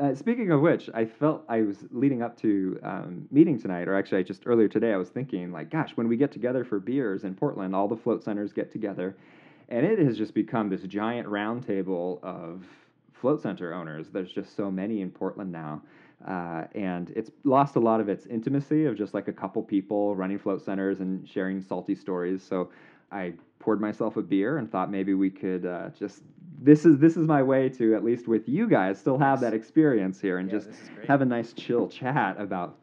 Uh, 0.00 0.14
speaking 0.14 0.50
of 0.50 0.60
which, 0.62 0.88
I 0.94 1.04
felt 1.04 1.44
I 1.48 1.62
was 1.62 1.84
leading 1.90 2.22
up 2.22 2.36
to 2.38 2.78
um, 2.82 3.28
meeting 3.30 3.60
tonight, 3.60 3.88
or 3.88 3.94
actually, 3.94 4.24
just 4.24 4.44
earlier 4.46 4.68
today, 4.68 4.92
I 4.92 4.96
was 4.96 5.10
thinking 5.10 5.52
like, 5.52 5.70
gosh, 5.70 5.90
when 5.96 6.08
we 6.08 6.16
get 6.16 6.32
together 6.32 6.64
for 6.64 6.80
beers 6.80 7.24
in 7.24 7.34
Portland, 7.34 7.76
all 7.76 7.88
the 7.88 7.96
float 7.96 8.24
centers 8.24 8.52
get 8.52 8.72
together, 8.72 9.14
and 9.68 9.84
it 9.84 9.98
has 9.98 10.16
just 10.16 10.34
become 10.34 10.70
this 10.70 10.82
giant 10.82 11.28
round 11.28 11.66
table 11.66 12.20
of 12.22 12.64
float 13.12 13.42
center 13.42 13.74
owners. 13.74 14.08
There's 14.08 14.32
just 14.32 14.56
so 14.56 14.70
many 14.70 15.02
in 15.02 15.10
Portland 15.10 15.52
now. 15.52 15.82
Uh, 16.26 16.64
and 16.74 17.10
it's 17.16 17.30
lost 17.44 17.76
a 17.76 17.80
lot 17.80 18.00
of 18.00 18.08
its 18.08 18.26
intimacy 18.26 18.84
of 18.86 18.96
just 18.96 19.12
like 19.12 19.28
a 19.28 19.32
couple 19.32 19.62
people 19.62 20.14
running 20.14 20.38
float 20.38 20.64
centers 20.64 21.00
and 21.00 21.28
sharing 21.28 21.60
salty 21.60 21.94
stories. 21.94 22.42
So 22.42 22.70
I 23.10 23.34
poured 23.58 23.80
myself 23.80 24.16
a 24.16 24.22
beer 24.22 24.58
and 24.58 24.70
thought 24.70 24.90
maybe 24.90 25.14
we 25.14 25.30
could 25.30 25.66
uh, 25.66 25.90
just 25.98 26.22
this 26.64 26.84
is 26.86 26.98
this 26.98 27.16
is 27.16 27.26
my 27.26 27.42
way 27.42 27.68
to 27.68 27.94
at 27.94 28.04
least 28.04 28.28
with 28.28 28.48
you 28.48 28.68
guys 28.68 28.98
still 28.98 29.18
have 29.18 29.40
that 29.40 29.54
experience 29.54 30.20
here 30.20 30.38
and 30.38 30.48
Yeah, 30.48 30.56
just 30.58 30.68
this 30.70 30.80
is 30.80 30.88
great. 30.90 31.06
have 31.08 31.20
a 31.22 31.24
nice 31.24 31.52
chill 31.52 31.88
chat 31.88 32.40
about 32.40 32.78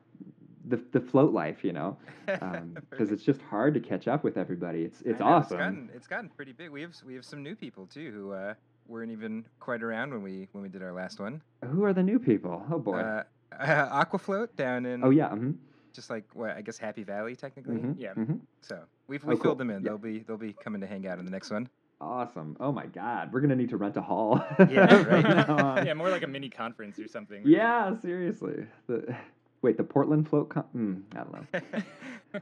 the 0.68 0.78
the 0.92 1.00
float 1.00 1.34
life, 1.34 1.64
you 1.64 1.74
know, 1.74 1.98
because 2.26 2.72
Perfect. 2.90 3.12
it's 3.12 3.24
just 3.24 3.42
hard 3.42 3.74
to 3.74 3.80
catch 3.80 4.08
up 4.08 4.24
with 4.24 4.38
everybody. 4.38 4.84
It's 4.84 5.02
it's 5.02 5.20
know, 5.20 5.28
awesome. 5.28 5.58
It's 5.58 5.64
gotten, 5.66 5.90
it's 5.96 6.08
gotten 6.08 6.30
pretty 6.30 6.52
big. 6.52 6.70
We 6.70 6.82
have 6.82 6.94
we 7.06 7.16
have 7.16 7.26
some 7.26 7.42
new 7.42 7.56
people 7.56 7.88
too 7.88 8.12
who 8.12 8.32
uh, 8.34 8.54
weren't 8.88 9.12
even 9.12 9.46
quite 9.60 9.82
around 9.82 10.12
when 10.12 10.22
we 10.22 10.48
when 10.52 10.62
we 10.62 10.70
did 10.70 10.84
our 10.84 10.92
last 10.94 11.20
one. 11.20 11.42
Who 11.66 11.84
are 11.86 11.94
the 11.94 12.04
new 12.04 12.20
people? 12.20 12.64
Oh 12.72 12.80
boy. 12.80 13.00
Uh, 13.00 13.24
uh, 13.58 14.06
Aquafloat 14.06 14.56
down 14.56 14.86
in 14.86 15.04
oh 15.04 15.10
yeah. 15.10 15.30
hmm 15.30 15.52
just 15.92 16.12
like 16.12 16.24
what 16.34 16.52
I 16.52 16.62
guess 16.62 16.78
Happy 16.78 17.04
Valley 17.04 17.36
technically. 17.36 17.78
hmm 17.78 17.94
Yeah. 17.98 18.14
hmm 18.14 18.36
So 18.62 18.80
we've 19.08 19.24
Oh, 19.26 19.30
we 19.30 19.36
cool. 19.36 19.44
filled 19.44 19.58
them 19.58 19.72
in. 19.72 19.82
Yeah. 19.82 19.90
They'll 19.90 19.98
be 19.98 20.20
they'll 20.20 20.38
be 20.38 20.54
coming 20.54 20.82
to 20.82 20.88
hang 20.88 21.08
out 21.08 21.18
in 21.18 21.26
the 21.26 21.32
next 21.32 21.50
one. 21.50 21.68
Awesome. 22.02 22.56
Oh 22.60 22.72
my 22.72 22.86
God. 22.86 23.34
We're 23.34 23.42
gonna 23.42 23.56
need 23.56 23.70
to 23.70 23.78
rent 23.78 23.98
a 23.98 24.02
hall. 24.02 24.44
Yeah, 24.70 25.04
right. 25.04 25.24
now 25.24 25.82
yeah, 25.86 25.94
more 25.94 26.10
like 26.10 26.24
a 26.24 26.28
mini 26.28 26.50
conference 26.50 26.98
or 27.00 27.08
something. 27.08 27.42
Yeah, 27.46 27.98
seriously. 28.00 28.66
The, 28.88 29.16
wait, 29.62 29.78
the 29.78 29.84
Portland 29.84 30.30
float. 30.30 30.50
Com- 30.50 30.66
mm, 30.76 31.02
I 31.18 31.24
don't 31.24 31.54
know. 31.54 31.82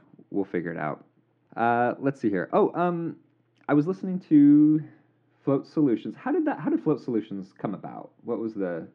We'll 0.30 0.44
figure 0.44 0.70
it 0.70 0.76
out. 0.78 1.04
Uh, 1.56 1.94
let's 1.98 2.20
see 2.20 2.28
here. 2.28 2.50
Oh, 2.52 2.70
um, 2.78 3.16
I 3.66 3.72
was 3.72 3.86
listening 3.86 4.20
to 4.28 4.82
Float 5.42 5.66
Solutions. 5.66 6.14
How 6.16 6.30
did 6.32 6.44
that? 6.44 6.60
How 6.60 6.68
did 6.68 6.82
Float 6.82 7.00
Solutions 7.00 7.54
come 7.56 7.72
about? 7.74 8.10
What 8.24 8.38
was 8.38 8.52
the? 8.52 8.86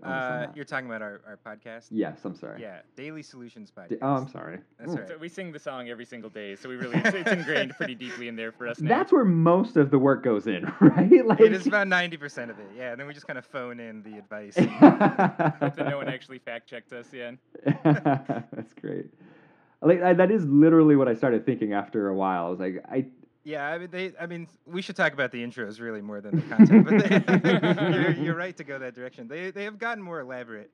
The 0.00 0.06
onus 0.08 0.24
on 0.24 0.32
Uh, 0.44 0.52
you're 0.54 0.64
talking 0.64 0.86
about 0.86 1.02
our, 1.02 1.20
our 1.26 1.38
podcast. 1.44 1.86
yes, 1.90 2.24
I'm 2.24 2.34
sorry. 2.34 2.60
Yeah, 2.62 2.80
Daily 2.96 3.22
Solutions 3.22 3.70
podcast. 3.76 3.88
D- 3.90 3.96
oh, 4.02 4.14
I'm 4.14 4.28
sorry. 4.28 4.58
That's 4.78 4.90
Mm. 4.90 4.94
all 4.94 5.00
right. 5.00 5.08
So 5.08 5.18
we 5.18 5.28
sing 5.28 5.52
the 5.52 5.58
song 5.58 5.88
every 5.88 6.04
single 6.04 6.30
day, 6.30 6.56
so 6.56 6.68
we 6.68 6.76
really 6.76 6.96
it's, 6.98 7.14
it's 7.14 7.30
ingrained 7.32 7.72
pretty 7.76 7.94
deeply 7.94 8.28
in 8.28 8.36
there 8.36 8.52
for 8.52 8.68
us 8.68 8.80
now. 8.80 8.88
That's 8.88 9.12
where 9.12 9.24
most 9.24 9.76
of 9.76 9.90
the 9.90 9.98
work 9.98 10.22
goes 10.22 10.46
in, 10.46 10.64
right? 10.80 11.24
Like 11.26 11.40
It 11.40 11.52
is 11.52 11.66
about 11.66 11.88
ninety 11.88 12.16
percent 12.16 12.50
of 12.50 12.58
it. 12.58 12.66
Yeah, 12.76 12.92
and 12.92 13.00
then 13.00 13.06
we 13.06 13.14
just 13.14 13.26
kind 13.26 13.38
of 13.38 13.46
phone 13.46 13.80
in 13.80 14.02
the 14.02 14.18
advice. 14.18 14.56
Hope 14.58 14.68
that 15.76 15.86
no 15.88 15.96
one 15.98 16.08
actually 16.08 16.38
fact 16.38 16.68
checked 16.68 16.92
us. 16.92 17.06
Yeah. 17.12 17.32
That's 17.84 18.72
great. 18.80 19.06
Like 19.80 20.02
I, 20.02 20.12
that 20.14 20.30
is 20.30 20.44
literally 20.46 20.96
what 20.96 21.08
I 21.08 21.14
started 21.14 21.46
thinking 21.46 21.72
after 21.72 22.08
a 22.08 22.14
while. 22.14 22.46
I 22.46 22.48
was 22.48 22.58
like, 22.58 22.84
I 22.90 23.06
Yeah, 23.48 23.66
I 23.66 23.78
mean, 23.78 23.88
they. 23.90 24.12
I 24.20 24.26
mean, 24.26 24.46
we 24.66 24.82
should 24.82 24.94
talk 24.94 25.14
about 25.14 25.32
the 25.32 25.42
intros 25.42 25.80
really 25.80 26.02
more 26.02 26.20
than 26.20 26.36
the 26.36 26.42
content. 26.42 26.84
But 26.84 27.42
they, 27.42 27.92
you're, 27.94 28.10
you're 28.10 28.34
right 28.36 28.54
to 28.58 28.62
go 28.62 28.78
that 28.78 28.94
direction. 28.94 29.26
They 29.26 29.50
they 29.50 29.64
have 29.64 29.78
gotten 29.78 30.02
more 30.02 30.20
elaborate. 30.20 30.70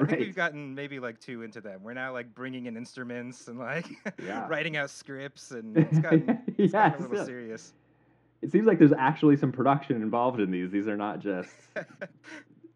I 0.00 0.06
think 0.06 0.18
we've 0.20 0.34
gotten 0.34 0.74
maybe 0.74 0.98
like 0.98 1.20
two 1.20 1.42
into 1.42 1.60
them. 1.60 1.84
We're 1.84 1.94
now 1.94 2.12
like 2.12 2.34
bringing 2.34 2.66
in 2.66 2.76
instruments 2.76 3.46
and 3.46 3.60
like 3.60 3.86
Yeah. 4.20 4.44
writing 4.50 4.76
out 4.76 4.90
scripts, 4.90 5.52
and 5.52 5.76
it's 5.78 6.00
gotten, 6.00 6.40
it's 6.58 6.72
gotten 6.72 6.98
a 6.98 7.02
little 7.02 7.16
yeah. 7.18 7.24
serious. 7.24 7.72
it 8.42 8.50
seems 8.50 8.66
like 8.66 8.80
there's 8.80 8.92
actually 8.92 9.36
some 9.36 9.52
production 9.52 10.02
involved 10.02 10.40
in 10.40 10.50
these. 10.50 10.72
These 10.72 10.88
are 10.88 10.96
not 10.96 11.20
just 11.20 11.54
hit 11.76 11.86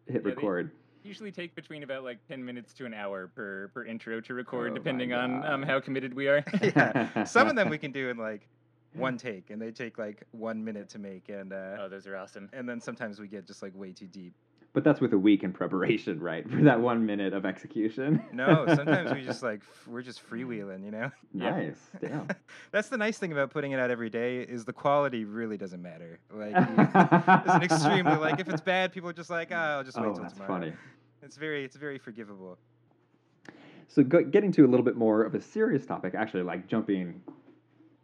they- 0.07 0.19
record. 0.19 0.71
Usually 1.03 1.31
take 1.31 1.55
between 1.55 1.83
about 1.83 2.03
like 2.05 2.19
ten 2.27 2.45
minutes 2.45 2.73
to 2.75 2.85
an 2.85 2.93
hour 2.93 3.27
per 3.35 3.69
per 3.73 3.83
intro 3.83 4.21
to 4.21 4.33
record, 4.33 4.71
Oh 4.71 4.75
depending 4.75 5.11
on 5.13 5.43
um, 5.43 5.61
how 5.63 5.79
committed 5.81 6.13
we 6.13 6.27
are. 6.29 6.41
yeah, 6.61 7.23
some 7.25 7.49
of 7.49 7.55
them 7.57 7.69
we 7.69 7.79
can 7.79 7.91
do 7.91 8.09
in 8.09 8.17
like 8.17 8.47
one 8.93 9.17
take, 9.17 9.49
and 9.49 9.61
they 9.61 9.71
take 9.71 9.97
like 9.97 10.23
one 10.31 10.63
minute 10.63 10.89
to 10.89 10.99
make, 10.99 11.29
and 11.29 11.53
uh, 11.53 11.77
oh, 11.79 11.89
those 11.89 12.07
are 12.07 12.15
awesome. 12.17 12.49
and 12.53 12.67
then 12.67 12.81
sometimes 12.81 13.19
we 13.19 13.27
get 13.27 13.45
just 13.47 13.61
like 13.61 13.75
way 13.75 13.91
too 13.91 14.07
deep. 14.07 14.33
But 14.73 14.85
that's 14.85 15.01
with 15.01 15.11
a 15.11 15.17
week 15.17 15.43
in 15.43 15.51
preparation, 15.51 16.19
right? 16.21 16.49
For 16.49 16.61
that 16.63 16.79
one 16.79 17.05
minute 17.05 17.33
of 17.33 17.45
execution. 17.45 18.23
No, 18.33 18.65
sometimes 18.67 19.13
we 19.13 19.21
just 19.25 19.43
like 19.43 19.59
f- 19.59 19.87
we're 19.87 20.01
just 20.01 20.27
freewheeling, 20.27 20.85
you 20.85 20.91
know. 20.91 21.11
Yeah. 21.33 21.51
nice. 21.51 21.89
Damn. 21.99 22.27
That's 22.71 22.87
the 22.87 22.97
nice 22.97 23.17
thing 23.17 23.33
about 23.33 23.51
putting 23.51 23.73
it 23.73 23.79
out 23.79 23.91
every 23.91 24.09
day 24.09 24.41
is 24.41 24.63
the 24.63 24.73
quality 24.73 25.25
really 25.25 25.57
doesn't 25.57 25.81
matter. 25.81 26.19
Like 26.33 26.53
it's 26.55 27.53
an 27.53 27.63
extremely 27.63 28.15
like 28.15 28.39
if 28.39 28.47
it's 28.47 28.61
bad, 28.61 28.93
people 28.93 29.09
are 29.09 29.13
just 29.13 29.29
like, 29.29 29.49
ah, 29.51 29.77
I'll 29.77 29.83
just 29.83 29.97
wait 29.97 30.07
oh, 30.07 30.13
till 30.13 30.23
that's 30.23 30.33
tomorrow. 30.33 30.53
funny. 30.53 30.73
It's 31.21 31.35
very 31.35 31.65
it's 31.65 31.75
very 31.75 31.97
forgivable. 31.97 32.57
So 33.89 34.03
go, 34.03 34.23
getting 34.23 34.53
to 34.53 34.65
a 34.65 34.69
little 34.69 34.85
bit 34.85 34.95
more 34.95 35.23
of 35.23 35.35
a 35.35 35.41
serious 35.41 35.85
topic, 35.85 36.15
actually, 36.15 36.43
like 36.43 36.67
jumping 36.67 37.21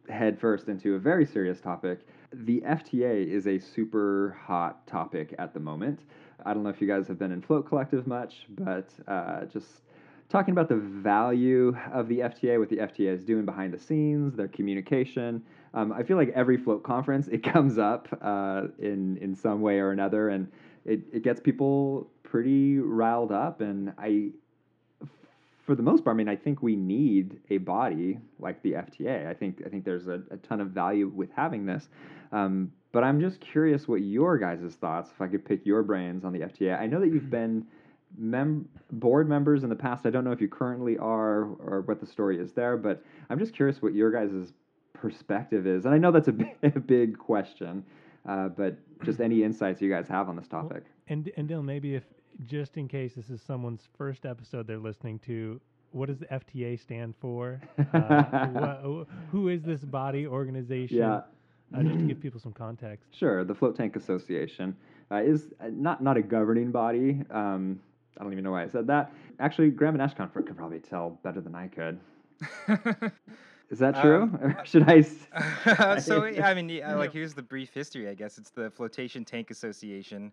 head 0.10 0.40
first 0.40 0.68
into 0.68 0.96
a 0.96 1.00
very 1.00 1.26
serious 1.26 1.60
topic. 1.60 2.00
The 2.34 2.62
FTA 2.62 3.28
is 3.28 3.48
a 3.48 3.60
super 3.60 4.38
hot 4.42 4.86
topic 4.88 5.34
at 5.40 5.54
the 5.54 5.60
moment. 5.60 6.02
I 6.46 6.54
don't 6.54 6.64
know 6.64 6.70
if 6.70 6.82
you 6.82 6.88
guys 6.88 7.08
have 7.08 7.18
been 7.18 7.32
in 7.32 7.42
Float 7.42 7.68
Collective 7.68 8.06
much, 8.08 8.46
but 8.50 8.90
uh, 9.08 9.46
just 9.46 9.82
talking 10.30 10.52
about 10.52 10.70
the 10.70 10.76
value 10.76 11.76
of 11.92 12.08
the 12.08 12.20
FTA, 12.20 12.60
what 12.60 12.70
the 12.70 12.78
FTA 12.78 13.14
is 13.14 13.24
doing 13.24 13.46
behind 13.46 13.74
the 13.74 13.80
scenes, 13.80 14.36
their 14.36 14.48
communication. 14.48 15.42
Um, 15.74 15.92
I 15.92 16.04
feel 16.04 16.18
like 16.18 16.30
every 16.36 16.58
float 16.58 16.84
conference 16.84 17.28
it 17.28 17.44
comes 17.54 17.78
up 17.78 18.08
uh, 18.22 18.64
in 18.80 19.18
in 19.18 19.36
some 19.36 19.62
way 19.62 19.80
or 19.80 19.92
another, 19.92 20.30
and 20.30 20.52
it, 20.86 21.02
it 21.12 21.24
gets 21.24 21.40
people 21.40 22.10
pretty 22.24 22.80
riled 22.80 23.32
up. 23.32 23.62
And 23.62 23.94
I, 23.98 24.30
for 25.68 25.76
the 25.76 25.84
most 25.84 26.06
part, 26.06 26.16
I 26.16 26.18
mean, 26.18 26.30
I 26.30 26.36
think 26.38 26.64
we 26.64 26.78
need 26.78 27.42
a 27.50 27.58
body 27.58 28.20
like 28.40 28.64
the 28.64 28.72
FTA. 28.72 29.28
I 29.28 29.34
think 29.34 29.62
I 29.66 29.70
think 29.70 29.84
there's 29.84 30.08
a, 30.08 30.24
a 30.32 30.38
ton 30.38 30.62
of 30.62 30.70
value 30.70 31.12
with 31.14 31.30
having 31.36 31.66
this. 31.66 31.90
Um, 32.32 32.72
but 32.94 33.04
I'm 33.04 33.20
just 33.20 33.42
curious 33.42 33.86
what 33.86 33.98
your 33.98 34.38
guys' 34.38 34.76
thoughts, 34.80 35.12
if 35.12 35.20
I 35.22 35.28
could 35.28 35.44
pick 35.44 35.66
your 35.66 35.84
brains 35.84 36.24
on 36.24 36.32
the 36.32 36.40
FTA. 36.40 36.80
I 36.80 36.88
know 36.88 37.02
that 37.02 37.10
you've 37.10 37.30
been 37.30 37.66
mem- 38.18 38.70
board 38.94 39.28
members 39.28 39.64
in 39.64 39.70
the 39.70 39.76
past. 39.76 40.06
I 40.06 40.10
don't 40.10 40.24
know 40.24 40.32
if 40.32 40.40
you 40.40 40.48
currently 40.48 40.98
are 40.98 41.44
or 41.60 41.84
what 41.86 42.00
the 42.00 42.08
story 42.08 42.40
is 42.40 42.54
there, 42.54 42.78
but 42.78 43.04
I'm 43.30 43.38
just 43.38 43.54
curious 43.54 43.82
what 43.82 43.94
your 43.94 44.10
guys' 44.10 44.54
perspective 44.94 45.68
is. 45.68 45.84
And 45.84 45.94
I 45.94 45.98
know 45.98 46.14
that's 46.14 46.30
a 46.30 46.32
big, 46.32 46.56
a 46.64 46.80
big 46.80 47.18
question, 47.18 47.84
uh, 48.26 48.48
but 48.48 48.78
just 49.04 49.20
any 49.20 49.44
insights 49.44 49.82
you 49.82 49.92
guys 49.92 50.08
have 50.08 50.30
on 50.30 50.38
this 50.38 50.48
topic. 50.48 50.86
And 51.10 51.30
and 51.36 51.50
Dylan, 51.50 51.66
maybe 51.66 51.96
if 51.96 52.04
just 52.46 52.78
in 52.78 52.88
case 52.88 53.16
this 53.16 53.30
is 53.30 53.42
someone's 53.42 53.88
first 53.98 54.26
episode 54.26 54.68
they're 54.68 54.78
listening 54.78 55.20
to, 55.20 55.60
what 55.92 56.08
does 56.08 56.20
the 56.20 56.26
FTA 56.28 56.80
stand 56.80 57.16
for? 57.20 57.60
Uh, 57.94 58.24
wha- 58.84 59.06
who 59.32 59.50
is 59.50 59.64
this 59.64 59.82
body 59.82 60.28
organization? 60.28 60.98
Yeah. 60.98 61.22
Uh, 61.76 61.84
just 61.84 62.00
to 62.00 62.06
give 62.06 62.22
people 62.22 62.40
some 62.40 62.54
context. 62.54 63.10
Sure, 63.12 63.44
the 63.44 63.54
Float 63.54 63.76
Tank 63.76 63.98
Association 63.98 64.74
uh, 65.12 65.18
is 65.18 65.50
uh, 65.60 65.66
not 65.70 66.02
not 66.02 66.16
a 66.16 66.22
governing 66.22 66.72
body. 66.72 67.20
Um, 67.30 67.82
I 68.18 68.24
don't 68.24 68.32
even 68.32 68.44
know 68.46 68.52
why 68.52 68.64
I 68.64 68.68
said 68.70 68.88
that. 68.88 69.12
Actually, 69.40 69.72
Graham 69.72 70.00
and 70.00 70.10
Ashkan 70.12 70.32
could 70.34 70.56
probably 70.56 70.80
tell 70.80 71.20
better 71.24 71.42
than 71.42 71.56
I 71.56 71.68
could. 71.68 72.00
Is 73.70 73.80
that 73.80 74.02
true? 74.02 74.24
Um, 74.24 74.36
or 74.42 74.62
should 74.66 74.90
I? 74.90 75.00
s- 75.00 76.06
so 76.06 76.24
yeah, 76.26 76.48
I 76.48 76.54
mean, 76.54 76.70
yeah, 76.70 76.96
like 76.96 77.12
here's 77.12 77.34
the 77.34 77.42
brief 77.44 77.74
history. 77.74 78.08
I 78.08 78.14
guess 78.14 78.38
it's 78.38 78.50
the 78.50 78.70
Flotation 78.72 79.26
Tank 79.26 79.52
Association. 79.52 80.32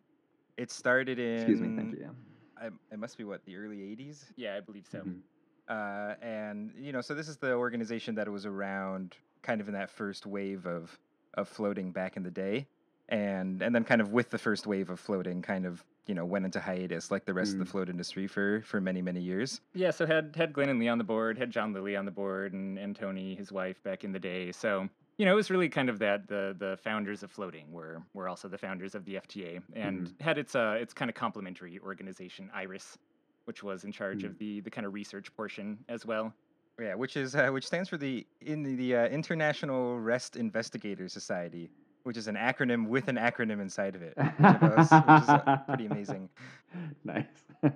It 0.56 0.70
started 0.70 1.18
in. 1.18 1.36
Excuse 1.36 1.60
me, 1.60 1.76
thank 1.76 1.92
you. 1.92 1.98
Yeah. 2.02 2.08
I, 2.56 2.66
it 2.92 2.98
must 2.98 3.18
be 3.18 3.24
what 3.24 3.44
the 3.44 3.56
early 3.56 3.78
'80s. 3.78 4.24
Yeah, 4.36 4.56
I 4.56 4.60
believe 4.60 4.86
so. 4.90 5.00
Mhm. 5.00 5.20
uh, 5.68 6.14
and 6.22 6.72
you 6.78 6.92
know, 6.92 7.00
so 7.00 7.14
this 7.14 7.28
is 7.28 7.36
the 7.36 7.52
organization 7.54 8.14
that 8.16 8.28
was 8.28 8.46
around 8.46 9.16
kind 9.42 9.60
of 9.60 9.68
in 9.68 9.74
that 9.74 9.90
first 9.90 10.26
wave 10.26 10.66
of 10.66 10.96
of 11.34 11.48
floating 11.48 11.90
back 11.90 12.16
in 12.16 12.22
the 12.22 12.30
day, 12.30 12.66
and 13.08 13.60
and 13.62 13.74
then 13.74 13.84
kind 13.84 14.00
of 14.00 14.12
with 14.12 14.30
the 14.30 14.38
first 14.38 14.66
wave 14.66 14.90
of 14.90 15.00
floating, 15.00 15.42
kind 15.42 15.66
of 15.66 15.84
you 16.06 16.14
know 16.14 16.24
went 16.24 16.44
into 16.44 16.60
hiatus 16.60 17.10
like 17.10 17.24
the 17.24 17.34
rest 17.34 17.54
of 17.54 17.58
the 17.58 17.64
Mm. 17.64 17.68
float 17.68 17.88
industry 17.88 18.28
for 18.28 18.62
for 18.62 18.80
many 18.80 19.02
many 19.02 19.20
years. 19.20 19.60
Yeah, 19.74 19.90
so 19.90 20.06
had 20.06 20.36
had 20.36 20.52
Glenn 20.52 20.68
and 20.68 20.78
Lee 20.78 20.88
on 20.88 20.98
the 20.98 21.04
board, 21.04 21.36
had 21.36 21.50
John 21.50 21.72
Lilly 21.72 21.96
on 21.96 22.04
the 22.04 22.12
board, 22.12 22.52
and, 22.52 22.78
and 22.78 22.94
Toni, 22.94 23.34
his 23.34 23.50
wife, 23.50 23.82
back 23.82 24.04
in 24.04 24.12
the 24.12 24.20
day. 24.20 24.52
So 24.52 24.88
you 25.16 25.24
know, 25.24 25.32
it 25.32 25.36
was 25.36 25.50
really 25.50 25.68
kind 25.68 25.88
of 25.88 25.98
that 26.00 26.26
the 26.28 26.54
the 26.58 26.76
founders 26.82 27.22
of 27.22 27.30
floating 27.30 27.70
were 27.72 28.02
were 28.14 28.28
also 28.28 28.48
the 28.48 28.58
founders 28.58 28.94
of 28.94 29.04
the 29.04 29.14
FTA, 29.16 29.62
and 29.74 30.12
had 30.20 30.38
its 30.38 30.54
uh 30.54 30.76
its 30.80 30.92
kind 30.94 31.08
of 31.08 31.14
complementary 31.14 31.78
organization, 31.80 32.50
Iris, 32.54 32.98
which 33.44 33.62
was 33.62 33.84
in 33.84 33.92
charge 33.92 34.22
Mm. 34.22 34.26
of 34.30 34.38
the 34.38 34.60
the 34.60 34.70
kind 34.70 34.86
of 34.86 34.94
research 34.94 35.34
portion 35.36 35.78
as 35.88 36.04
well. 36.06 36.32
Yeah, 36.80 36.94
which 36.94 37.16
is 37.16 37.36
uh, 37.36 37.48
which 37.50 37.66
stands 37.66 37.88
for 37.88 37.96
the 37.96 38.26
in 38.40 38.62
the, 38.64 38.74
the 38.74 38.96
uh, 38.96 39.06
International 39.06 40.00
Rest 40.00 40.34
Investigator 40.36 41.08
Society, 41.08 41.70
which 42.02 42.16
is 42.16 42.26
an 42.26 42.34
acronym 42.34 42.88
with 42.88 43.06
an 43.06 43.16
acronym 43.16 43.60
inside 43.60 43.94
of 43.94 44.02
it, 44.02 44.14
which, 44.16 44.60
was- 44.60 44.90
which 44.90 45.22
is 45.22 45.28
uh, 45.28 45.58
pretty 45.68 45.86
amazing. 45.86 46.28
nice. 47.04 47.44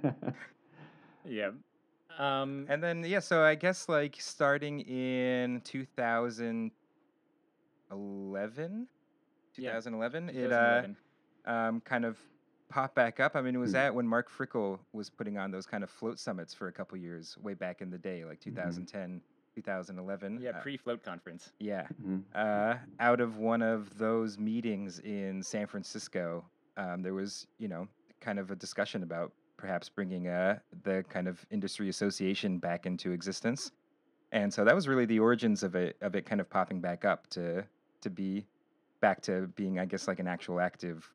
Yeah. 1.24 1.50
Um, 2.18 2.66
And 2.68 2.82
then 2.82 3.04
yeah, 3.04 3.20
so 3.20 3.44
I 3.44 3.54
guess 3.54 3.88
like 3.88 4.16
starting 4.18 4.80
in 4.80 5.60
2011, 7.90 8.88
Yeah, 9.56 9.72
2011, 9.72 10.28
it 10.30 10.52
uh, 10.52 11.50
um, 11.50 11.80
kind 11.80 12.04
of 12.04 12.18
popped 12.68 12.94
back 12.94 13.20
up. 13.20 13.34
I 13.34 13.40
mean, 13.42 13.54
it 13.54 13.58
was 13.58 13.74
at 13.74 13.94
when 13.94 14.06
Mark 14.06 14.30
Frickel 14.30 14.78
was 14.92 15.08
putting 15.10 15.38
on 15.38 15.50
those 15.50 15.66
kind 15.66 15.82
of 15.82 15.90
float 15.90 16.18
summits 16.18 16.52
for 16.52 16.68
a 16.68 16.72
couple 16.72 16.98
years, 16.98 17.36
way 17.42 17.54
back 17.54 17.80
in 17.80 17.90
the 17.90 17.98
day, 17.98 18.24
like 18.24 18.40
2010, 18.40 19.20
2011. 19.54 20.38
yeah, 20.40 20.50
uh, 20.50 20.60
pre-float 20.60 21.02
conference. 21.02 21.52
yeah. 21.58 21.86
Mhm. 22.02 22.22
Uh, 22.34 22.76
out 23.00 23.20
of 23.20 23.38
one 23.38 23.62
of 23.62 23.96
those 23.98 24.38
meetings 24.38 24.98
in 25.00 25.42
San 25.42 25.66
Francisco, 25.66 26.44
um, 26.76 27.02
there 27.02 27.14
was, 27.14 27.46
you 27.58 27.68
know, 27.68 27.88
kind 28.20 28.38
of 28.38 28.50
a 28.50 28.56
discussion 28.56 29.02
about 29.02 29.32
perhaps 29.56 29.88
bringing 29.88 30.28
uh, 30.28 30.58
the 30.84 31.04
kind 31.08 31.26
of 31.26 31.44
industry 31.50 31.88
association 31.88 32.58
back 32.58 32.86
into 32.86 33.10
existence. 33.12 33.72
And 34.30 34.52
so 34.52 34.64
that 34.64 34.74
was 34.74 34.86
really 34.86 35.06
the 35.06 35.18
origins 35.18 35.62
of 35.62 35.74
it, 35.74 35.96
of 36.02 36.14
it 36.14 36.26
kind 36.26 36.40
of 36.40 36.48
popping 36.50 36.80
back 36.80 37.04
up 37.04 37.26
to 37.30 37.64
to 38.02 38.10
be 38.10 38.46
back 39.00 39.20
to 39.22 39.48
being, 39.54 39.78
I 39.78 39.84
guess, 39.84 40.08
like 40.08 40.18
an 40.18 40.26
actual 40.28 40.60
active, 40.60 41.08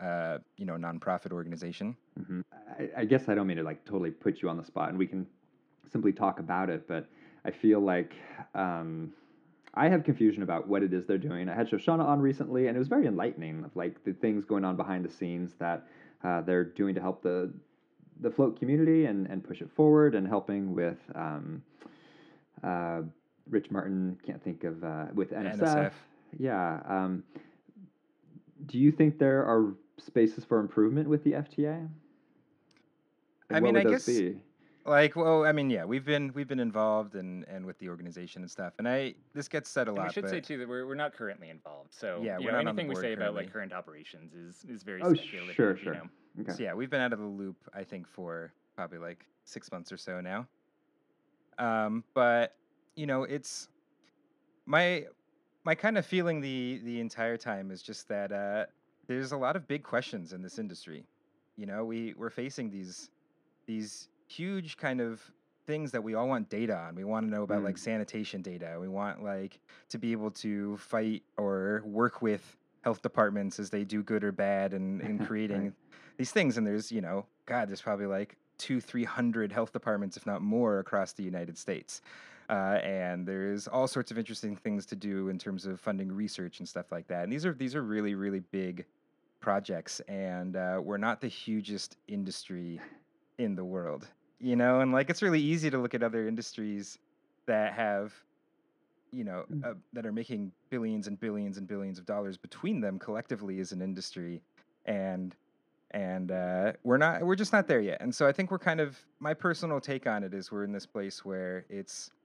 uh, 0.00 0.38
you 0.56 0.66
know, 0.66 0.74
nonprofit 0.74 1.32
organization. 1.32 1.96
Mhm. 2.18 2.42
I, 2.78 2.90
I 2.98 3.04
guess 3.04 3.28
I 3.28 3.34
don't 3.34 3.46
mean 3.46 3.58
to 3.58 3.62
like 3.62 3.84
totally 3.84 4.10
put 4.10 4.42
you 4.42 4.48
on 4.48 4.56
the 4.56 4.64
spot, 4.64 4.88
and 4.88 4.98
we 4.98 5.06
can 5.06 5.26
simply 5.90 6.12
talk 6.12 6.40
about 6.40 6.70
it. 6.70 6.86
But 6.88 7.06
I 7.44 7.50
feel 7.50 7.80
like 7.80 8.14
um, 8.54 9.12
I 9.74 9.88
have 9.88 10.04
confusion 10.04 10.42
about 10.42 10.68
what 10.68 10.82
it 10.82 10.92
is 10.92 11.06
they're 11.06 11.18
doing. 11.18 11.48
I 11.48 11.54
had 11.54 11.68
Shoshana 11.68 12.04
on 12.04 12.20
recently, 12.20 12.66
and 12.66 12.76
it 12.76 12.78
was 12.78 12.88
very 12.88 13.06
enlightening 13.06 13.64
of 13.64 13.74
like 13.76 14.02
the 14.04 14.12
things 14.12 14.44
going 14.44 14.64
on 14.64 14.76
behind 14.76 15.04
the 15.04 15.10
scenes 15.10 15.54
that 15.58 15.86
uh, 16.24 16.40
they're 16.42 16.64
doing 16.64 16.94
to 16.94 17.00
help 17.00 17.22
the 17.22 17.52
the 18.22 18.30
float 18.30 18.58
community 18.58 19.06
and, 19.06 19.26
and 19.28 19.42
push 19.42 19.62
it 19.62 19.70
forward, 19.70 20.14
and 20.14 20.26
helping 20.26 20.74
with 20.74 20.98
um, 21.14 21.62
uh, 22.62 23.00
Rich 23.48 23.70
Martin. 23.70 24.18
Can't 24.26 24.42
think 24.42 24.64
of 24.64 24.82
uh, 24.84 25.06
with 25.14 25.30
NSF. 25.30 25.58
NSF. 25.58 25.92
Yeah. 26.38 26.80
Um, 26.88 27.24
do 28.66 28.78
you 28.78 28.92
think 28.92 29.18
there 29.18 29.44
are 29.44 29.74
spaces 29.98 30.44
for 30.44 30.60
improvement 30.60 31.08
with 31.08 31.24
the 31.24 31.32
FTA? 31.32 31.76
And 31.78 31.90
I 33.50 33.54
what 33.54 33.62
mean, 33.62 33.74
would 33.74 33.86
I 33.86 33.90
those 33.90 34.06
guess- 34.06 34.16
be? 34.18 34.40
Like, 34.86 35.14
well, 35.14 35.44
I 35.44 35.52
mean, 35.52 35.68
yeah, 35.68 35.84
we've 35.84 36.06
been 36.06 36.32
we've 36.34 36.48
been 36.48 36.58
involved 36.58 37.14
and 37.14 37.44
and 37.44 37.66
with 37.66 37.78
the 37.78 37.88
organization 37.90 38.40
and 38.40 38.50
stuff. 38.50 38.72
And 38.78 38.88
I 38.88 39.14
this 39.34 39.46
gets 39.46 39.68
said 39.68 39.88
a 39.88 39.90
And 39.90 39.98
lot. 39.98 40.06
we 40.08 40.12
should 40.14 40.28
say 40.28 40.40
too 40.40 40.56
that 40.56 40.66
we're, 40.68 40.86
we're 40.86 40.94
not 40.94 41.12
currently 41.12 41.50
involved. 41.50 41.92
So 41.92 42.20
Yeah, 42.22 42.38
you 42.38 42.46
we're 42.46 42.52
know, 42.52 42.56
not 42.56 42.58
on 42.60 42.64
the 42.64 42.70
anything 42.82 42.88
we 42.88 42.94
board 42.94 43.04
say 43.04 43.12
about 43.12 43.34
like 43.34 43.52
current 43.52 43.74
operations 43.74 44.32
is 44.34 44.64
is 44.70 44.82
very 44.82 45.02
Oh, 45.02 45.12
speculative. 45.12 45.54
sure, 45.54 45.76
you 45.76 45.82
sure. 45.82 45.94
know. 45.94 46.08
Okay. 46.40 46.52
So 46.52 46.62
yeah, 46.62 46.72
we've 46.72 46.88
been 46.88 47.02
out 47.02 47.12
of 47.12 47.18
the 47.18 47.26
loop, 47.26 47.56
I 47.74 47.84
think, 47.84 48.08
for 48.08 48.52
probably 48.74 48.98
like 48.98 49.26
six 49.44 49.70
months 49.70 49.92
or 49.92 49.98
so 49.98 50.22
now. 50.22 50.46
Um, 51.58 52.02
but 52.14 52.56
you 52.96 53.06
know, 53.06 53.24
it's 53.24 53.68
my 54.64 55.04
my 55.64 55.74
kind 55.74 55.98
of 55.98 56.06
feeling 56.06 56.40
the 56.40 56.80
the 56.84 57.00
entire 57.00 57.36
time 57.36 57.70
is 57.70 57.82
just 57.82 58.08
that 58.08 58.32
uh, 58.32 58.66
there's 59.06 59.32
a 59.32 59.36
lot 59.36 59.56
of 59.56 59.66
big 59.68 59.82
questions 59.82 60.32
in 60.32 60.42
this 60.42 60.58
industry. 60.58 61.04
You 61.56 61.66
know, 61.66 61.84
we 61.84 62.14
we're 62.16 62.30
facing 62.30 62.70
these 62.70 63.10
these 63.66 64.08
huge 64.28 64.76
kind 64.76 65.00
of 65.00 65.20
things 65.66 65.92
that 65.92 66.02
we 66.02 66.14
all 66.14 66.26
want 66.28 66.48
data 66.48 66.76
on. 66.76 66.94
We 66.94 67.04
want 67.04 67.26
to 67.26 67.30
know 67.30 67.42
about 67.42 67.62
like 67.62 67.76
Mm. 67.76 67.80
sanitation 67.80 68.42
data. 68.42 68.78
We 68.80 68.88
want 68.88 69.22
like 69.22 69.58
to 69.90 69.98
be 69.98 70.12
able 70.12 70.30
to 70.32 70.76
fight 70.78 71.22
or 71.36 71.82
work 71.84 72.22
with 72.22 72.56
health 72.82 73.02
departments 73.02 73.58
as 73.60 73.68
they 73.70 73.84
do 73.84 74.02
good 74.02 74.24
or 74.24 74.32
bad 74.32 74.72
and 74.72 75.00
in 75.02 75.18
Right. 75.18 75.26
creating 75.28 75.74
these 76.16 76.32
things 76.32 76.56
and 76.56 76.66
there's 76.66 76.90
you 76.90 77.00
know 77.02 77.26
god 77.46 77.68
there's 77.68 77.82
probably 77.82 78.06
like 78.06 78.36
two 78.56 78.80
three 78.80 79.04
hundred 79.04 79.52
health 79.52 79.72
departments 79.72 80.16
if 80.16 80.24
not 80.26 80.40
more 80.42 80.78
across 80.78 81.12
the 81.12 81.22
united 81.22 81.56
states 81.58 82.00
uh, 82.50 82.78
and 82.82 83.26
there's 83.26 83.68
all 83.68 83.86
sorts 83.86 84.10
of 84.10 84.18
interesting 84.18 84.56
things 84.56 84.84
to 84.86 84.96
do 84.96 85.28
in 85.28 85.38
terms 85.38 85.64
of 85.66 85.80
funding 85.80 86.10
research 86.10 86.58
and 86.58 86.68
stuff 86.68 86.90
like 86.92 87.06
that 87.08 87.22
and 87.24 87.32
these 87.32 87.46
are 87.46 87.54
these 87.54 87.74
are 87.74 87.82
really 87.82 88.14
really 88.14 88.40
big 88.50 88.84
projects 89.40 90.00
and 90.08 90.56
uh, 90.56 90.78
we're 90.82 90.98
not 90.98 91.20
the 91.20 91.28
hugest 91.28 91.96
industry 92.08 92.80
in 93.38 93.54
the 93.54 93.64
world 93.64 94.08
you 94.38 94.56
know 94.56 94.80
and 94.80 94.92
like 94.92 95.08
it's 95.10 95.22
really 95.22 95.40
easy 95.40 95.70
to 95.70 95.78
look 95.78 95.94
at 95.94 96.02
other 96.02 96.26
industries 96.28 96.98
that 97.46 97.72
have 97.72 98.12
you 99.12 99.24
know 99.24 99.44
Mm. 99.50 99.64
uh, 99.64 99.74
that 99.92 100.06
are 100.06 100.12
making 100.12 100.52
billions 100.70 101.06
and 101.08 101.18
billions 101.18 101.56
and 101.58 101.66
billions 101.66 101.98
of 101.98 102.04
dollars 102.06 102.36
between 102.36 102.80
them 102.80 102.98
collectively 102.98 103.58
as 103.60 103.72
an 103.72 103.80
industry 103.82 104.42
and 104.86 105.34
and 105.92 106.30
uh, 106.30 106.72
we're 106.84 106.96
not 106.98 107.22
we're 107.26 107.34
just 107.34 107.52
not 107.52 107.66
there 107.66 107.80
yet 107.80 107.98
and 108.00 108.14
so 108.14 108.26
i 108.28 108.32
think 108.32 108.50
we're 108.50 108.58
kind 108.58 108.80
of 108.80 108.98
my 109.18 109.34
personal 109.34 109.80
take 109.80 110.06
on 110.06 110.22
it 110.22 110.32
is 110.34 110.52
we're 110.52 110.62
in 110.64 110.72
this 110.72 110.86
place 110.86 111.24
where 111.24 111.64
it's 111.68 112.10
it- 112.10 112.19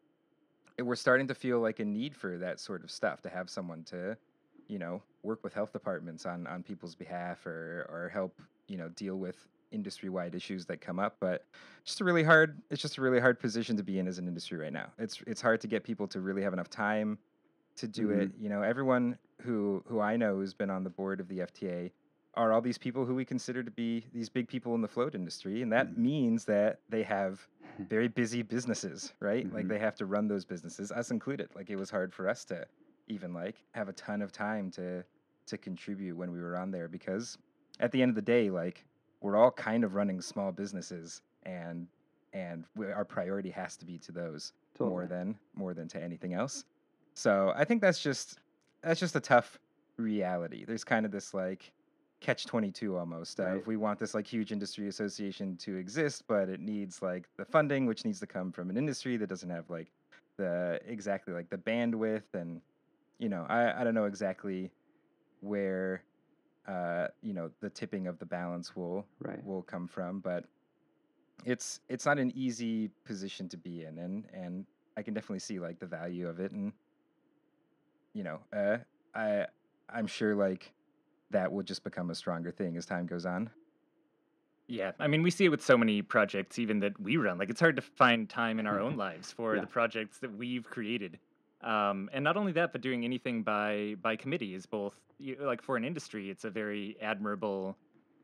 we're 0.82 0.96
starting 0.96 1.28
to 1.28 1.36
feel 1.36 1.60
like 1.60 1.80
a 1.80 1.86
need 1.86 2.16
for 2.16 2.38
that 2.38 2.60
sort 2.60 2.84
of 2.84 2.92
stuff 2.92 3.22
to 3.22 3.30
have 3.30 3.50
someone 3.50 3.84
to 3.86 4.18
you 4.68 4.80
know 4.80 5.04
work 5.24 5.44
with 5.44 5.54
health 5.54 5.72
departments 5.72 6.26
on 6.26 6.48
on 6.48 6.64
people's 6.64 6.96
behalf 6.96 7.46
or 7.46 7.86
or 7.90 8.10
help 8.10 8.42
you 8.68 8.78
know 8.78 8.90
deal 8.90 9.18
with 9.18 9.48
industry-wide 9.72 10.36
issues 10.36 10.66
that 10.68 10.80
come 10.80 11.00
up, 11.00 11.18
but 11.20 11.48
just 11.86 12.00
a 12.00 12.04
really 12.04 12.24
hard. 12.24 12.62
It's 12.70 12.82
just 12.82 12.98
a 12.98 13.02
really 13.02 13.20
hard 13.20 13.40
position 13.40 13.76
to 13.78 13.84
be 13.84 14.00
in 14.00 14.08
as 14.08 14.18
an 14.20 14.28
industry 14.28 14.58
right 14.58 14.72
now. 14.74 14.94
It's 14.98 15.22
it's 15.28 15.42
hard 15.42 15.62
to 15.62 15.68
get 15.68 15.84
people 15.84 16.08
to 16.10 16.22
really 16.22 16.44
have 16.44 16.54
enough 16.54 16.70
time 16.70 17.20
to 17.78 17.88
do 17.88 18.10
Mhm. 18.10 18.32
it. 18.32 18.34
You 18.36 18.50
know, 18.50 18.62
everyone 18.62 19.20
who 19.42 19.84
who 19.88 20.00
I 20.00 20.18
know 20.18 20.36
who's 20.36 20.54
been 20.54 20.70
on 20.70 20.84
the 20.84 20.90
board 20.90 21.20
of 21.20 21.28
the 21.28 21.42
FTA 21.42 21.94
are 22.36 22.52
all 22.52 22.62
these 22.62 22.78
people 22.78 23.06
who 23.06 23.16
we 23.16 23.26
consider 23.26 23.64
to 23.64 23.72
be 23.72 24.06
these 24.14 24.30
big 24.30 24.48
people 24.48 24.76
in 24.76 24.82
the 24.82 24.88
float 24.88 25.16
industry, 25.16 25.62
and 25.62 25.72
that 25.72 25.88
Mhm. 25.92 25.98
means 25.98 26.46
that 26.46 26.80
they 26.90 27.04
have 27.04 27.48
very 27.90 28.08
busy 28.08 28.42
businesses, 28.42 29.14
right? 29.20 29.52
Like 29.52 29.66
Mhm. 29.66 29.70
they 29.70 29.80
have 29.80 29.96
to 29.96 30.06
run 30.06 30.28
those 30.28 30.46
businesses, 30.46 30.92
us 30.92 31.12
included. 31.12 31.50
Like 31.56 31.70
it 31.70 31.76
was 31.78 31.90
hard 31.90 32.14
for 32.14 32.28
us 32.28 32.46
to 32.46 32.66
even 33.08 33.34
like 33.34 33.64
have 33.72 33.88
a 33.90 33.94
ton 33.94 34.22
of 34.22 34.32
time 34.32 34.72
to 34.72 35.04
to 35.48 35.58
contribute 35.60 36.16
when 36.18 36.32
we 36.32 36.42
were 36.42 36.58
on 36.58 36.72
there 36.72 36.88
because 36.88 37.38
at 37.80 37.92
the 37.92 38.02
end 38.02 38.10
of 38.10 38.16
the 38.16 38.22
day, 38.22 38.50
like 38.50 38.84
we're 39.22 39.36
all 39.36 39.52
kind 39.52 39.84
of 39.84 39.94
running 39.94 40.20
small 40.22 40.52
businesses 40.52 41.22
and 41.44 41.88
and 42.34 42.66
we, 42.76 42.92
our 42.92 43.06
priority 43.06 43.52
has 43.52 43.78
to 43.78 43.86
be 43.86 43.98
to 44.00 44.12
those 44.12 44.54
more 44.80 45.06
than 45.06 45.38
more 45.54 45.74
than 45.74 45.88
to 45.88 46.02
anything 46.02 46.34
else. 46.34 46.66
So 47.14 47.54
I 47.56 47.64
think 47.64 47.82
that's 47.82 48.02
just 48.02 48.40
that's 48.82 49.00
just 49.00 49.16
a 49.16 49.20
tough 49.22 49.60
reality. 49.98 50.66
There's 50.66 50.84
kind 50.84 51.06
of 51.06 51.12
this 51.12 51.34
like 51.34 51.72
catch 52.22 52.46
22 52.46 52.98
almost 52.98 53.40
Right. 53.40 53.58
of 53.58 53.68
we 53.68 53.78
want 53.78 54.00
this 54.00 54.14
like 54.14 54.26
huge 54.26 54.52
industry 54.52 54.88
association 54.88 55.58
to 55.58 55.76
exist 55.76 56.24
but 56.28 56.50
it 56.50 56.60
needs 56.60 57.02
like 57.02 57.28
the 57.38 57.46
funding 57.46 57.86
which 57.86 58.06
needs 58.06 58.20
to 58.22 58.28
come 58.28 58.52
from 58.52 58.70
an 58.70 58.78
industry 58.78 59.18
that 59.18 59.28
doesn't 59.28 59.50
have 59.50 59.70
like 59.70 59.92
the 60.38 60.80
exactly 60.86 61.34
like 61.34 61.50
the 61.50 61.58
bandwidth 61.58 62.34
and 62.34 62.62
you 63.20 63.30
know 63.30 63.46
i, 63.50 63.82
I 63.82 63.84
don't 63.84 63.94
know 63.94 64.06
exactly 64.06 64.72
where 65.42 66.04
uh 66.68 67.08
you 67.22 67.34
know 67.34 67.52
the 67.62 67.70
tipping 67.70 68.08
of 68.08 68.18
the 68.20 68.26
balance 68.26 68.76
will 68.76 69.06
Right. 69.20 69.44
will 69.44 69.62
come 69.62 69.88
from 69.88 70.20
but 70.20 70.46
it's 71.44 71.80
it's 71.90 72.06
not 72.06 72.18
an 72.18 72.32
easy 72.36 72.90
position 73.06 73.50
to 73.50 73.58
be 73.58 73.84
in 73.84 74.00
and 74.00 74.26
and 74.34 74.66
i 74.98 75.04
can 75.04 75.14
definitely 75.14 75.40
see 75.40 75.60
like 75.60 75.80
the 75.80 75.86
value 75.86 76.28
of 76.28 76.40
it 76.40 76.52
and 76.54 76.74
you 78.14 78.24
know 78.24 78.40
uh 78.56 78.78
i 79.14 79.46
i'm 79.90 80.08
sure 80.08 80.34
like 80.36 80.74
that 81.32 81.52
will 81.52 81.64
just 81.64 81.84
become 81.84 82.10
a 82.10 82.16
stronger 82.16 82.52
thing 82.52 82.78
as 82.78 82.86
time 82.86 83.06
goes 83.06 83.26
on 83.26 83.50
Yeah, 84.68 84.94
I 85.00 85.08
mean, 85.08 85.22
we 85.22 85.30
see 85.30 85.46
it 85.46 85.50
with 85.50 85.62
so 85.64 85.78
many 85.78 86.02
projects, 86.02 86.58
even 86.58 86.80
that 86.80 87.00
we 87.00 87.18
run. 87.18 87.38
Like, 87.38 87.50
it's 87.52 87.60
hard 87.60 87.76
to 87.76 87.82
find 87.84 88.28
time 88.28 88.60
in 88.60 88.66
our 88.66 88.80
own 88.80 88.98
lives 89.06 89.32
for 89.32 89.56
Yeah. 89.56 89.62
the 89.62 89.68
projects 89.68 90.18
that 90.20 90.32
we've 90.36 90.66
created. 90.66 91.20
Um, 91.62 92.10
and 92.14 92.24
not 92.24 92.36
only 92.36 92.52
that, 92.54 92.72
but 92.72 92.82
doing 92.82 93.06
anything 93.06 93.44
by 93.44 93.96
by 94.02 94.16
committee 94.16 94.54
is 94.56 94.66
both 94.66 94.96
you, 95.18 95.36
like 95.40 95.62
for 95.62 95.78
an 95.78 95.86
industry, 95.86 96.30
it's 96.30 96.46
a 96.46 96.50
very 96.50 96.98
admirable 97.02 97.78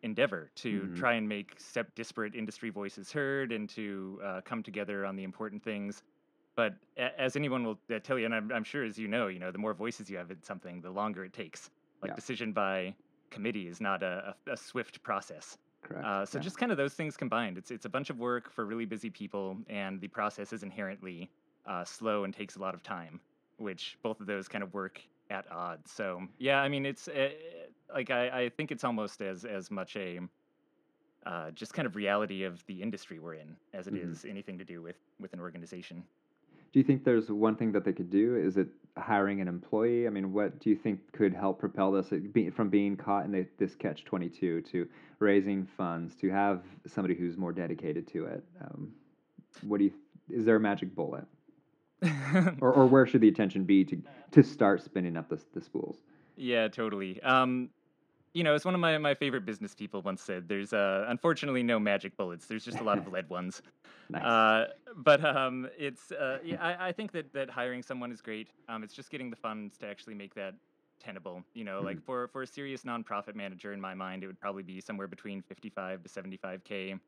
endeavor 0.03 0.49
to 0.55 0.87
Mhm. 0.87 0.95
try 0.95 1.13
and 1.13 1.29
make 1.29 1.59
sep- 1.59 1.93
disparate 1.95 2.35
industry 2.35 2.69
voices 2.71 3.11
heard 3.11 3.51
and 3.51 3.69
to 3.69 4.19
uh, 4.23 4.41
come 4.41 4.63
together 4.63 5.05
on 5.05 5.15
the 5.15 5.23
important 5.23 5.63
things. 5.63 6.03
But 6.55 6.75
a- 6.97 7.19
as 7.19 7.35
anyone 7.35 7.63
will 7.63 7.79
uh, 7.89 7.99
tell 7.99 8.17
you, 8.19 8.25
and 8.25 8.33
I'm, 8.35 8.51
I'm 8.51 8.63
sure 8.63 8.83
as 8.83 8.97
you 8.97 9.07
know, 9.07 9.27
you 9.27 9.39
know, 9.39 9.51
the 9.51 9.57
more 9.59 9.73
voices 9.73 10.09
you 10.09 10.17
have 10.17 10.31
in 10.31 10.41
something, 10.43 10.81
the 10.81 10.91
longer 10.91 11.23
it 11.23 11.33
takes. 11.33 11.69
Like 12.01 12.11
Yeah. 12.11 12.15
decision 12.15 12.51
by 12.53 12.95
committee 13.29 13.67
is 13.67 13.79
not 13.79 14.03
a, 14.03 14.35
a, 14.47 14.51
a 14.51 14.57
swift 14.57 15.01
process. 15.03 15.57
Correct. 15.83 16.05
Uh, 16.05 16.25
so 16.25 16.37
yeah. 16.37 16.43
just 16.43 16.57
kind 16.57 16.71
of 16.71 16.77
those 16.77 16.93
things 16.93 17.17
combined. 17.17 17.57
It's 17.57 17.71
it's 17.71 17.85
a 17.85 17.89
bunch 17.89 18.09
of 18.09 18.19
work 18.19 18.51
for 18.51 18.65
really 18.65 18.85
busy 18.85 19.09
people, 19.09 19.57
and 19.67 19.99
the 20.01 20.07
process 20.07 20.53
is 20.53 20.63
inherently 20.63 21.29
uh, 21.65 21.83
slow 21.83 22.23
and 22.23 22.33
takes 22.33 22.55
a 22.55 22.59
lot 22.59 22.73
of 22.73 22.83
time, 22.83 23.19
which 23.57 23.97
both 24.03 24.19
of 24.19 24.25
those 24.27 24.47
kind 24.47 24.63
of 24.63 24.73
work 24.73 25.01
at 25.29 25.49
odds. 25.51 25.91
So 25.91 26.27
yeah, 26.39 26.61
I 26.61 26.69
mean, 26.69 26.85
it's 26.85 27.07
uh, 27.07 27.29
like 27.93 28.09
I, 28.11 28.41
I 28.43 28.49
think 28.49 28.71
it's 28.71 28.83
almost 28.83 29.21
as 29.21 29.45
as 29.45 29.71
much 29.71 29.95
a 29.95 30.19
uh, 31.25 31.51
just 31.51 31.73
kind 31.73 31.85
of 31.85 31.95
reality 31.95 32.43
of 32.43 32.65
the 32.65 32.81
industry 32.81 33.19
we're 33.19 33.35
in 33.35 33.55
as 33.73 33.87
it 33.87 33.93
is 33.95 34.23
Mhm. 34.23 34.29
anything 34.29 34.57
to 34.57 34.65
do 34.65 34.81
with 34.81 34.97
with 35.19 35.33
an 35.33 35.39
organization. 35.39 36.03
Do 36.73 36.79
you 36.79 36.83
think 36.83 37.03
there's 37.03 37.29
one 37.29 37.55
thing 37.55 37.71
that 37.73 37.83
they 37.83 37.93
could 37.93 38.09
do? 38.09 38.35
Is 38.35 38.57
it 38.57 38.69
hiring 38.97 39.41
an 39.41 39.47
employee? 39.47 40.07
I 40.07 40.09
mean, 40.09 40.33
what 40.33 40.59
do 40.59 40.69
you 40.69 40.75
think 40.75 40.99
could 41.11 41.33
help 41.33 41.59
propel 41.59 41.91
this 41.91 42.07
be, 42.31 42.49
from 42.49 42.69
being 42.69 42.95
caught 42.95 43.25
in 43.25 43.31
the, 43.31 43.45
this 43.57 43.75
catch 43.75 44.05
22 44.05 44.61
to 44.61 44.87
raising 45.19 45.65
funds 45.77 46.15
to 46.15 46.29
have 46.29 46.63
somebody 46.87 47.15
who's 47.15 47.37
more 47.37 47.51
dedicated 47.51 48.07
to 48.09 48.25
it? 48.25 48.43
Um, 48.61 48.91
what 49.61 49.79
do 49.79 49.85
you? 49.85 49.93
Is 50.29 50.45
there 50.45 50.55
a 50.55 50.59
magic 50.59 50.95
bullet, 50.95 51.25
or, 52.61 52.71
or 52.71 52.85
where 52.85 53.05
should 53.05 53.21
the 53.21 53.27
attention 53.27 53.63
be 53.63 53.83
to 53.85 54.01
to 54.31 54.43
start 54.43 54.81
spinning 54.83 55.17
up 55.17 55.29
the 55.29 55.39
the 55.53 55.61
spools? 55.61 55.97
Yeah, 56.37 56.67
totally. 56.69 57.21
Um, 57.21 57.69
you 58.33 58.43
know, 58.43 58.53
as 58.53 58.63
one 58.65 58.73
of 58.73 58.79
my, 58.79 58.97
my 58.97 59.13
favorite 59.13 59.45
business 59.45 59.75
people 59.75 60.01
once 60.01 60.21
said, 60.21 60.47
there's 60.47 60.73
uh, 60.73 61.05
unfortunately 61.07 61.63
no 61.63 61.79
magic 61.79 62.15
bullets. 62.17 62.45
There's 62.47 62.63
just 62.63 62.79
a 62.79 62.83
lot 62.83 62.97
of 62.97 63.07
lead 63.11 63.29
ones. 63.29 63.61
Nice. 64.09 64.23
Uh, 64.23 64.67
but 64.95 65.23
um, 65.23 65.69
it's 65.77 66.11
uh, 66.11 66.39
yeah, 66.43 66.61
I, 66.61 66.89
I 66.89 66.91
think 66.91 67.11
that, 67.11 67.33
that 67.33 67.49
hiring 67.49 67.81
someone 67.81 68.11
is 68.11 68.21
great. 68.21 68.49
Um, 68.69 68.83
it's 68.83 68.93
just 68.93 69.09
getting 69.09 69.29
the 69.29 69.35
funds 69.35 69.77
to 69.79 69.87
actually 69.87 70.15
make 70.15 70.33
that 70.35 70.55
tenable. 70.99 71.43
You 71.53 71.63
know, 71.63 71.81
like 71.81 72.01
for 72.01 72.27
for 72.27 72.43
a 72.43 72.47
serious 72.47 72.83
nonprofit 72.83 73.35
manager, 73.35 73.73
in 73.73 73.81
my 73.81 73.93
mind, 73.93 74.23
it 74.23 74.27
would 74.27 74.39
probably 74.39 74.63
be 74.63 74.81
somewhere 74.81 75.07
between 75.07 75.41
55 75.41 76.03
to 76.03 76.09
75k 76.09 76.99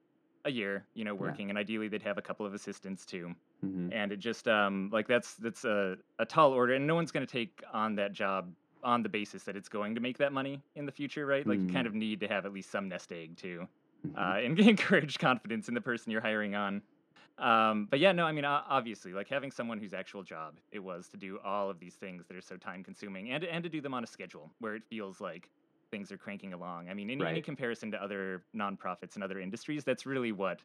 a 0.46 0.52
year. 0.52 0.88
You 0.94 1.06
know, 1.06 1.14
Yeah. 1.14 1.20
working, 1.22 1.50
and 1.50 1.58
ideally 1.58 1.88
they'd 1.88 2.02
have 2.04 2.18
a 2.18 2.22
couple 2.22 2.46
of 2.46 2.54
assistants 2.54 3.06
too 3.06 3.36
hmm 3.62 3.90
and 3.92 4.12
it 4.12 4.18
just 4.18 4.48
um 4.48 4.90
like 4.92 5.08
that's 5.08 5.36
that's 5.36 5.66
a, 5.66 5.98
a 6.20 6.26
tall 6.26 6.52
order 6.54 6.74
and 6.74 6.88
no 6.88 6.96
one's 6.96 7.12
going 7.12 7.26
to 7.26 7.32
take 7.32 7.62
on 7.72 7.96
that 7.96 8.14
job 8.14 8.54
on 8.84 9.04
the 9.04 9.10
basis 9.10 9.44
that 9.44 9.56
it's 9.56 9.70
going 9.70 9.96
to 9.96 10.02
make 10.02 10.18
that 10.18 10.34
money 10.34 10.64
in 10.76 10.86
the 10.86 10.92
future 10.92 11.26
right 11.26 11.48
like 11.48 11.62
you 11.62 11.68
kind 11.68 11.86
Mm. 11.86 11.88
of 11.88 11.94
need 11.94 12.20
to 12.20 12.28
have 12.28 12.46
at 12.46 12.54
least 12.54 12.70
some 12.72 12.88
nest 12.90 13.12
egg 13.12 13.38
to 13.38 13.68
hmm 14.04 14.14
uh, 14.16 14.40
and 14.44 14.60
encourage 14.60 15.18
confidence 15.20 15.68
in 15.68 15.74
the 15.74 15.82
person 15.82 16.12
you're 16.12 16.22
hiring 16.22 16.56
on 16.56 16.84
um 17.40 17.88
but 17.90 18.00
yeah 18.00 18.12
no 18.12 18.26
i 18.26 18.32
mean 18.32 18.46
obviously 18.46 19.12
like 19.14 19.28
having 19.28 19.50
someone 19.52 19.80
whose 19.80 19.94
actual 19.94 20.22
job 20.22 20.60
it 20.72 20.80
was 20.80 21.10
to 21.10 21.18
do 21.18 21.40
all 21.40 21.70
of 21.70 21.80
these 21.80 21.96
things 21.96 22.28
that 22.28 22.38
are 22.38 22.42
so 22.42 22.58
time 22.58 22.84
consuming 22.84 23.32
and 23.32 23.44
and 23.44 23.64
to 23.64 23.70
do 23.70 23.82
them 23.82 23.94
on 23.94 24.04
a 24.04 24.08
schedule 24.08 24.52
where 24.60 24.76
it 24.76 24.84
feels 24.86 25.20
like 25.20 25.50
things 25.92 26.12
are 26.12 26.18
cranking 26.18 26.54
along 26.54 26.90
i 26.90 26.94
mean 26.94 27.10
in 27.10 27.24
any 27.24 27.42
comparison 27.42 27.90
to 27.92 28.02
other 28.02 28.46
nonprofits 28.56 29.16
and 29.16 29.24
other 29.24 29.40
industries 29.40 29.84
that's 29.84 30.06
really 30.06 30.32
what 30.32 30.62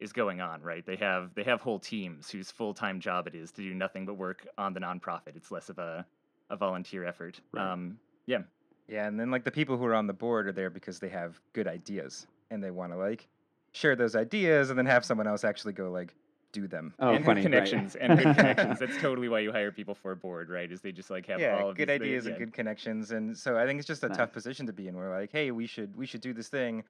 is 0.00 0.12
going 0.12 0.40
on, 0.40 0.62
right? 0.62 0.84
They 0.84 0.96
have 0.96 1.34
they 1.34 1.44
have 1.44 1.60
whole 1.62 1.78
teams 1.80 2.30
whose 2.30 2.50
full 2.50 2.74
time 2.74 3.00
job 3.00 3.26
it 3.26 3.34
is 3.34 3.50
to 3.52 3.62
do 3.62 3.74
nothing 3.74 4.04
but 4.06 4.14
work 4.14 4.46
on 4.58 4.74
the 4.74 4.80
nonprofit. 4.80 5.36
It's 5.36 5.50
less 5.50 5.70
of 5.70 5.78
a 5.78 6.06
a 6.50 6.56
volunteer 6.56 7.04
effort. 7.04 7.40
Right. 7.52 7.72
Um, 7.72 7.98
yeah, 8.26 8.42
Yeah, 8.88 9.06
and 9.06 9.18
then 9.18 9.30
like 9.30 9.44
the 9.44 9.50
people 9.50 9.76
who 9.76 9.84
are 9.86 9.94
on 9.94 10.06
the 10.06 10.12
board 10.12 10.46
are 10.48 10.52
there 10.52 10.70
because 10.70 10.98
they 10.98 11.08
have 11.08 11.40
good 11.52 11.66
ideas 11.66 12.26
and 12.50 12.62
they 12.62 12.70
want 12.70 12.92
to 12.92 12.98
like 12.98 13.28
share 13.72 13.96
those 13.96 14.16
ideas 14.16 14.70
and 14.70 14.78
then 14.78 14.86
have 14.86 15.04
someone 15.04 15.26
else 15.26 15.44
actually 15.44 15.72
go 15.74 15.90
like 15.90 16.14
do 16.52 16.66
them. 16.66 16.94
Oh, 17.00 17.12
and 17.12 17.24
funny. 17.24 17.42
good 17.42 17.52
right. 17.52 17.64
connections 17.66 17.96
and 17.96 18.16
good 18.18 18.34
connections. 18.36 18.78
That's 18.78 18.96
totally 18.98 19.28
why 19.28 19.40
you 19.40 19.52
hire 19.52 19.70
people 19.70 19.94
for 19.94 20.12
a 20.12 20.16
board, 20.16 20.48
right? 20.48 20.70
Is 20.70 20.80
they 20.80 20.92
just 20.92 21.10
like 21.10 21.26
have 21.26 21.40
yeah, 21.40 21.58
all 21.60 21.70
of 21.70 21.76
good 21.76 21.88
these, 21.88 21.98
they- 21.98 22.04
ideas 22.06 22.26
and 22.26 22.34
yeah. 22.34 22.38
good 22.38 22.52
connections, 22.54 23.10
and 23.10 23.36
so 23.36 23.58
I 23.58 23.66
think 23.66 23.78
it's 23.78 23.86
just 23.88 24.02
a 24.04 24.08
Nice. 24.08 24.16
tough 24.16 24.32
position 24.32 24.64
to 24.66 24.72
be 24.72 24.88
in. 24.88 24.96
We're 24.96 25.10
like, 25.10 25.30
hey, 25.32 25.50
we 25.50 25.66
should 25.66 25.94
we 25.96 26.06
should 26.06 26.20
do 26.22 26.32
this 26.32 26.48
thing. 26.48 26.84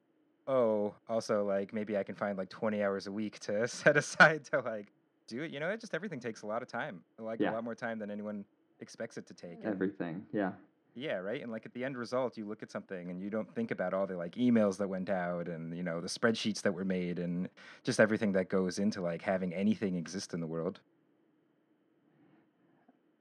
Oh, 0.46 0.94
also 1.08 1.44
like 1.44 1.72
maybe 1.74 1.96
I 1.96 2.04
can 2.04 2.14
find 2.14 2.38
like 2.38 2.48
20 2.50 2.82
hours 2.82 3.06
a 3.08 3.12
week 3.12 3.40
to 3.40 3.66
set 3.82 3.96
aside 3.96 4.44
to 4.52 4.60
like 4.60 4.86
do 5.26 5.42
it. 5.42 5.50
You 5.50 5.58
know, 5.58 5.70
it 5.70 5.80
just 5.80 5.94
everything 5.94 6.20
takes 6.20 6.42
a 6.42 6.46
lot 6.46 6.62
of 6.62 6.68
time, 6.68 7.00
like 7.18 7.40
Yeah. 7.40 7.50
a 7.50 7.54
lot 7.54 7.64
more 7.64 7.74
time 7.74 7.98
than 7.98 8.10
anyone 8.10 8.44
expects 8.80 9.16
it 9.16 9.26
to 9.26 9.34
take. 9.34 9.58
and- 9.62 9.66
Everything. 9.66 10.24
Yeah. 10.32 10.52
Yeah, 10.98 11.16
right. 11.16 11.42
And 11.42 11.52
like 11.52 11.66
at 11.66 11.74
the 11.74 11.84
end 11.84 11.98
result, 11.98 12.38
you 12.38 12.46
look 12.46 12.62
at 12.62 12.70
something 12.70 13.10
and 13.10 13.20
you 13.20 13.28
don't 13.28 13.54
think 13.54 13.70
about 13.70 13.92
all 13.92 14.06
the 14.06 14.16
like 14.16 14.34
emails 14.36 14.78
that 14.78 14.88
went 14.88 15.10
out 15.10 15.46
and 15.46 15.76
you 15.76 15.82
know 15.82 16.00
the 16.00 16.08
spreadsheets 16.08 16.62
that 16.62 16.72
were 16.72 16.86
made 16.86 17.18
and 17.18 17.50
just 17.84 18.00
everything 18.00 18.32
that 18.32 18.48
goes 18.48 18.78
into 18.78 19.02
like 19.02 19.20
having 19.20 19.52
anything 19.52 19.94
exist 19.96 20.32
in 20.32 20.40
the 20.40 20.46
world. 20.46 20.80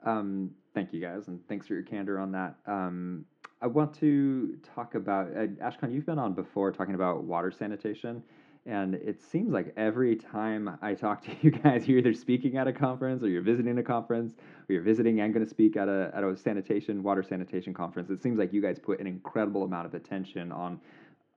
Um, 0.06 0.52
thank 0.74 0.94
you 0.94 1.02
guys, 1.02 1.28
and 1.28 1.46
thanks 1.48 1.68
for 1.68 1.74
your 1.74 1.84
candor 1.84 2.20
on 2.20 2.32
that. 2.34 2.56
Um, 2.68 3.26
I 3.62 3.68
want 3.68 3.94
to 3.96 4.58
talk 4.76 4.96
about 4.96 5.28
uh, 5.36 5.48
Ashkan. 5.62 5.92
You've 5.94 6.06
been 6.06 6.20
on 6.20 6.34
before 6.34 6.72
talking 6.72 6.96
about 6.96 7.24
water 7.24 7.52
sanitation, 7.52 8.22
and 8.66 8.96
it 8.96 9.22
seems 9.22 9.54
like 9.54 9.74
every 9.78 10.16
time 10.16 10.78
I 10.82 10.96
talk 10.96 11.24
to 11.26 11.32
you 11.42 11.52
guys, 11.52 11.88
you're 11.88 12.00
either 12.00 12.14
speaking 12.14 12.58
at 12.58 12.68
a 12.68 12.74
conference, 12.74 13.24
or 13.24 13.30
you're 13.30 13.42
visiting 13.42 13.78
a 13.78 13.84
conference, 13.84 14.34
or 14.68 14.74
you're 14.74 14.82
visiting 14.82 15.20
and 15.22 15.34
going 15.34 15.46
to 15.46 15.50
speak 15.50 15.78
at 15.78 15.88
a 15.88 16.12
at 16.16 16.24
a 16.24 16.36
sanitation 16.36 17.04
water 17.04 17.24
sanitation 17.24 17.74
conference. 17.74 18.10
It 18.10 18.22
seems 18.22 18.40
like 18.40 18.54
you 18.54 18.62
guys 18.62 18.80
put 18.80 19.00
an 19.00 19.08
incredible 19.08 19.64
amount 19.64 19.86
of 19.86 19.94
attention 19.94 20.52
on 20.52 20.80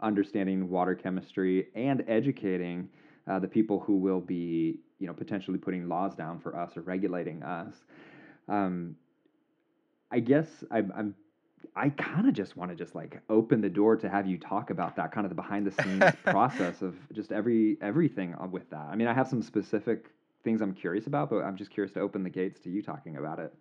understanding 0.00 0.68
water 0.68 0.94
chemistry 0.94 1.68
and 1.74 2.04
educating 2.08 2.88
uh, 3.28 3.38
the 3.38 3.48
people 3.48 3.80
who 3.80 3.96
will 3.96 4.20
be, 4.20 4.78
you 4.98 5.06
know, 5.06 5.12
potentially 5.12 5.58
putting 5.58 5.88
laws 5.88 6.14
down 6.14 6.38
for 6.40 6.56
us 6.56 6.76
or 6.76 6.82
regulating 6.82 7.42
us. 7.42 7.74
Um, 8.48 8.96
I 10.10 10.20
guess 10.20 10.64
I'm, 10.70 10.92
I'm 10.96 11.14
I 11.76 11.90
kind 11.90 12.26
of 12.28 12.34
just 12.34 12.56
want 12.56 12.70
to 12.70 12.76
just 12.76 12.94
like 12.94 13.22
open 13.28 13.60
the 13.60 13.68
door 13.70 13.96
to 13.96 14.08
have 14.08 14.26
you 14.26 14.38
talk 14.38 14.70
about 14.70 14.96
that 14.96 15.12
kind 15.12 15.24
of 15.24 15.28
the 15.30 15.34
behind 15.36 15.66
the 15.66 15.70
scenes 15.70 16.16
process 16.24 16.82
of 16.82 16.96
just 17.12 17.32
every 17.32 17.78
everything 17.80 18.34
with 18.50 18.68
that. 18.70 18.86
I 18.90 18.96
mean, 18.96 19.06
I 19.08 19.14
have 19.14 19.28
some 19.28 19.42
specific 19.42 20.12
things 20.44 20.60
I'm 20.60 20.74
curious 20.74 21.06
about, 21.06 21.30
but 21.30 21.44
I'm 21.44 21.56
just 21.56 21.70
curious 21.70 21.92
to 21.94 22.00
open 22.00 22.22
the 22.22 22.30
gates 22.30 22.60
to 22.60 22.70
you 22.70 22.82
talking 22.82 23.16
about 23.16 23.38
it. 23.38 23.54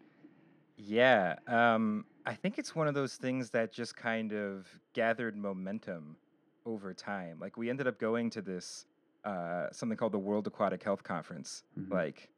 Yeah, 0.77 1.37
um, 1.47 2.05
I 2.25 2.35
think 2.35 2.57
it's 2.59 2.75
one 2.75 2.87
of 2.87 2.93
those 2.93 3.15
things 3.15 3.49
that 3.51 3.71
just 3.71 3.95
kind 3.95 4.31
of 4.33 4.79
gathered 4.93 5.35
momentum 5.35 6.17
over 6.65 6.93
time. 6.93 7.39
Like 7.39 7.57
we 7.57 7.69
ended 7.69 7.87
up 7.87 7.99
going 7.99 8.29
to 8.31 8.41
this 8.41 8.85
uh, 9.23 9.67
something 9.71 9.97
called 9.97 10.11
the 10.13 10.19
World 10.19 10.45
Aquatic 10.47 10.83
Health 10.83 11.03
Conference, 11.03 11.63
Mhm. 11.75 11.89
like 11.91 12.29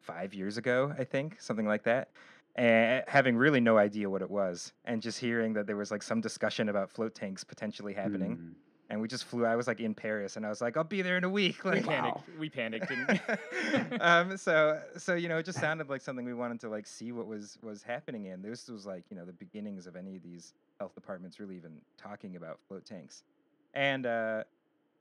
five 0.00 0.34
years 0.34 0.56
ago, 0.56 0.94
I 0.98 1.04
think, 1.04 1.40
something 1.40 1.66
like 1.66 1.84
that. 1.84 2.08
And 2.54 3.02
having 3.08 3.36
really 3.36 3.60
no 3.60 3.78
idea 3.78 4.10
what 4.10 4.20
it 4.20 4.30
was, 4.30 4.72
and 4.84 5.00
just 5.00 5.18
hearing 5.18 5.54
that 5.54 5.66
there 5.66 5.76
was 5.76 5.90
like 5.90 6.02
some 6.02 6.20
discussion 6.20 6.68
about 6.68 6.90
float 6.90 7.14
tanks 7.14 7.42
potentially 7.44 7.94
happening, 7.94 8.36
Mm. 8.36 8.52
and 8.90 9.00
we 9.00 9.08
just 9.08 9.24
flew. 9.24 9.46
I 9.46 9.56
was 9.56 9.66
like 9.66 9.80
in 9.80 9.94
Paris, 9.94 10.36
and 10.36 10.44
I 10.44 10.50
was 10.50 10.60
like, 10.60 10.76
"I'll 10.76 10.84
be 10.84 11.00
there 11.00 11.16
in 11.16 11.24
a 11.24 11.30
week." 11.30 11.64
Like, 11.64 11.76
We 11.76 11.80
Like, 11.80 11.88
panicked. 11.88 12.38
We 12.38 12.48
panicked. 12.50 12.90
And 12.90 13.98
um, 14.02 14.36
so 14.36 14.82
so 14.98 15.14
you 15.14 15.30
know, 15.30 15.38
it 15.38 15.46
just 15.46 15.60
sounded 15.60 15.88
like 15.88 16.02
something 16.02 16.26
we 16.26 16.34
wanted 16.34 16.60
to 16.60 16.68
like 16.68 16.86
see 16.86 17.10
what 17.10 17.26
was 17.26 17.56
was 17.62 17.82
happening 17.82 18.26
in. 18.26 18.42
This 18.42 18.68
was 18.68 18.84
like 18.84 19.04
you 19.10 19.16
know 19.16 19.24
the 19.24 19.32
beginnings 19.32 19.86
of 19.86 19.96
any 19.96 20.16
of 20.16 20.22
these 20.22 20.52
health 20.78 20.94
departments 20.94 21.40
really 21.40 21.56
even 21.56 21.80
talking 21.96 22.36
about 22.36 22.58
float 22.68 22.84
tanks, 22.84 23.22
and 23.72 24.04
uh, 24.04 24.44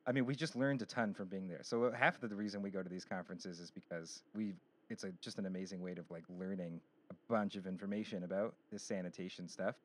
I 0.07 0.13
mean 0.13 0.25
we 0.25 0.35
just 0.35 0.55
learned 0.55 0.81
a 0.83 0.85
ton 0.85 1.13
from 1.13 1.27
being 1.27 1.49
there. 1.49 1.63
So 1.63 1.91
half 1.91 2.23
of 2.23 2.29
the 2.29 2.35
reason 2.37 2.61
we 2.61 2.69
go 2.69 2.81
to 2.81 2.87
these 2.89 3.03
conferences 3.03 3.59
is 3.59 3.71
because 3.71 4.23
we 4.33 4.53
it's 4.89 5.03
a 5.03 5.11
just 5.19 5.37
an 5.37 5.47
amazing 5.47 5.81
way 5.81 5.91
of 5.91 6.09
like 6.09 6.23
learning 6.39 6.79
a 7.11 7.31
bunch 7.31 7.55
of 7.55 7.67
information 7.67 8.23
about 8.23 8.53
this 8.71 8.81
sanitation 8.83 9.47
stuff. 9.47 9.75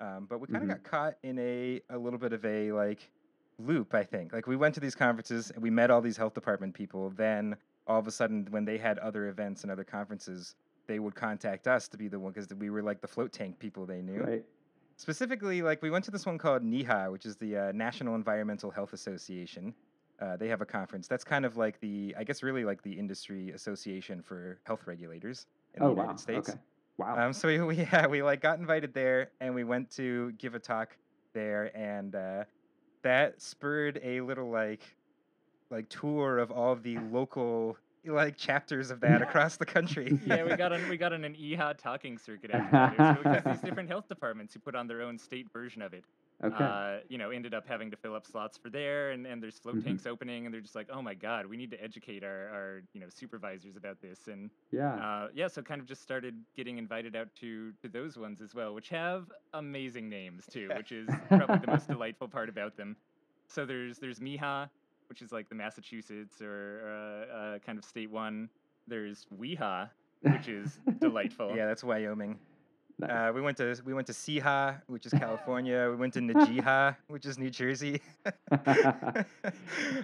Um, 0.00 0.26
but 0.28 0.38
we 0.40 0.46
kind 0.46 0.62
of 0.62 0.68
Mhm. 0.68 0.82
got 0.82 0.82
caught 0.84 1.18
in 1.22 1.38
a 1.38 1.80
a 1.90 1.98
little 1.98 2.18
bit 2.18 2.32
of 2.32 2.44
a 2.44 2.70
like 2.72 3.10
loop, 3.58 3.94
I 3.94 4.04
think. 4.04 4.32
Like 4.32 4.46
we 4.46 4.54
went 4.56 4.74
to 4.76 4.80
these 4.80 4.94
conferences 4.94 5.50
and 5.50 5.60
we 5.62 5.70
met 5.70 5.90
all 5.90 6.00
these 6.00 6.16
health 6.16 6.34
department 6.34 6.74
people. 6.74 7.10
Then 7.10 7.56
all 7.86 7.98
of 7.98 8.06
a 8.06 8.10
sudden, 8.12 8.46
when 8.50 8.64
they 8.64 8.78
had 8.78 8.98
other 8.98 9.26
events 9.28 9.62
and 9.62 9.72
other 9.72 9.82
conferences, 9.84 10.54
they 10.86 10.98
would 11.00 11.14
contact 11.16 11.66
us 11.66 11.88
to 11.88 11.96
be 11.96 12.06
the 12.06 12.18
one 12.20 12.32
because 12.32 12.48
we 12.54 12.70
were 12.70 12.82
like 12.82 13.00
the 13.00 13.08
float 13.08 13.32
tank 13.32 13.58
people 13.58 13.84
they 13.86 14.00
knew. 14.02 14.22
Right. 14.22 14.44
Specifically, 14.96 15.62
like 15.62 15.82
we 15.82 15.90
went 15.90 16.04
to 16.06 16.10
this 16.10 16.26
one 16.26 16.38
called 16.38 16.62
NEHA, 16.62 17.10
which 17.12 17.26
is 17.26 17.36
the 17.36 17.56
uh, 17.56 17.72
National 17.72 18.14
Environmental 18.14 18.70
Health 18.70 18.92
Association. 18.92 19.74
Uh, 20.20 20.36
they 20.36 20.48
have 20.48 20.60
a 20.60 20.66
conference. 20.66 21.06
That's 21.06 21.22
kind 21.24 21.44
of 21.44 21.56
like 21.56 21.78
the, 21.80 22.14
I 22.18 22.24
guess, 22.24 22.42
really 22.42 22.64
like 22.64 22.82
the 22.82 22.92
industry 22.98 23.50
association 23.50 24.20
for 24.22 24.58
health 24.64 24.86
regulators 24.86 25.46
in 25.74 25.82
oh 25.82 25.88
the 25.88 25.94
wow. 25.94 26.02
United 26.02 26.20
States. 26.20 26.48
Okay. 26.50 26.58
Wow. 26.96 27.26
Um, 27.26 27.32
so 27.32 27.48
we, 27.48 27.60
we 27.62 27.76
yeah 27.76 28.06
we 28.06 28.22
like 28.22 28.40
got 28.40 28.58
invited 28.58 28.92
there 28.94 29.30
and 29.40 29.54
we 29.54 29.64
went 29.64 29.90
to 29.92 30.32
give 30.32 30.54
a 30.54 30.58
talk 30.58 30.96
there 31.34 31.76
and 31.76 32.14
uh, 32.14 32.44
that 33.02 33.40
spurred 33.40 34.00
a 34.02 34.20
little 34.20 34.50
like 34.50 34.96
like 35.70 35.88
tour 35.88 36.38
of 36.38 36.50
all 36.50 36.74
the 36.76 36.98
local 37.12 37.76
like 38.04 38.36
chapters 38.38 38.90
of 38.90 39.00
that 39.00 39.20
across 39.20 39.56
the 39.58 39.66
country. 39.66 40.18
yeah, 40.26 40.42
we 40.42 40.56
got 40.56 40.72
on 40.72 40.88
we 40.88 40.96
got 40.96 41.12
on 41.12 41.24
an 41.24 41.34
EHA 41.34 41.76
talking 41.76 42.16
circuit 42.16 42.50
after 42.52 42.70
that. 42.96 43.18
It 43.18 43.24
was- 43.24 43.34
Because 43.42 43.44
these 43.60 43.62
different 43.68 43.88
health 43.88 44.08
departments 44.08 44.54
who 44.54 44.60
put 44.60 44.74
on 44.74 44.86
their 44.86 45.02
own 45.02 45.18
state 45.18 45.46
version 45.52 45.82
of 45.82 45.92
it, 45.92 46.04
okay. 46.42 46.64
uh, 46.64 46.98
you 47.08 47.18
know, 47.18 47.30
ended 47.30 47.52
up 47.54 47.66
having 47.66 47.90
to 47.90 47.96
fill 47.96 48.14
up 48.14 48.26
slots 48.26 48.56
for 48.56 48.70
there, 48.70 49.10
and, 49.10 49.26
and 49.26 49.42
there's 49.42 49.58
float 49.58 49.76
Mhm. 49.76 49.84
tanks 49.84 50.06
opening, 50.06 50.44
and 50.46 50.54
they're 50.54 50.60
just 50.60 50.74
like, 50.74 50.88
oh 50.92 51.02
my 51.02 51.14
god, 51.14 51.46
we 51.46 51.56
need 51.56 51.70
to 51.70 51.82
educate 51.82 52.22
our, 52.24 52.48
our 52.48 52.82
you 52.92 53.00
know 53.00 53.08
supervisors 53.08 53.76
about 53.76 54.00
this, 54.00 54.28
and 54.28 54.50
yeah. 54.70 54.94
uh, 54.94 55.28
yeah, 55.34 55.48
so 55.48 55.62
kind 55.62 55.80
of 55.80 55.86
just 55.86 56.02
started 56.02 56.34
getting 56.56 56.78
invited 56.78 57.16
out 57.16 57.28
to 57.40 57.72
to 57.82 57.88
those 57.88 58.16
ones 58.18 58.40
as 58.40 58.54
well, 58.54 58.74
which 58.74 58.88
have 58.88 59.30
amazing 59.54 60.08
names 60.08 60.44
too, 60.50 60.68
which 60.76 60.92
is 60.92 61.08
probably 61.28 61.58
the 61.58 61.66
most 61.72 61.88
delightful 61.96 62.28
part 62.28 62.48
about 62.48 62.76
them. 62.76 62.96
So 63.48 63.64
there's 63.66 63.98
there's 63.98 64.20
MIHA, 64.20 64.68
which 65.08 65.22
is 65.22 65.32
like 65.32 65.48
the 65.48 65.54
Massachusetts 65.54 66.40
or 66.42 66.82
uh, 67.30 67.34
uh, 67.34 67.58
kind 67.60 67.78
of 67.78 67.84
state 67.84 68.10
one. 68.10 68.48
There's 68.86 69.26
WEHA, 69.38 69.90
which 70.22 70.48
is 70.48 70.78
delightful. 71.00 71.54
yeah, 71.56 71.66
that's 71.66 71.84
Wyoming. 71.84 72.38
Nice. 72.98 73.10
Uh, 73.10 73.32
we 73.34 73.40
went 73.40 73.56
to 73.58 73.80
we 73.84 73.94
went 73.94 74.06
to 74.06 74.12
Siha, 74.12 74.80
which 74.86 75.06
is 75.06 75.12
California. 75.12 75.88
we 75.90 75.96
went 75.96 76.14
to 76.14 76.20
Najiha, 76.20 76.96
which 77.08 77.26
is 77.26 77.38
New 77.38 77.50
Jersey. 77.50 78.00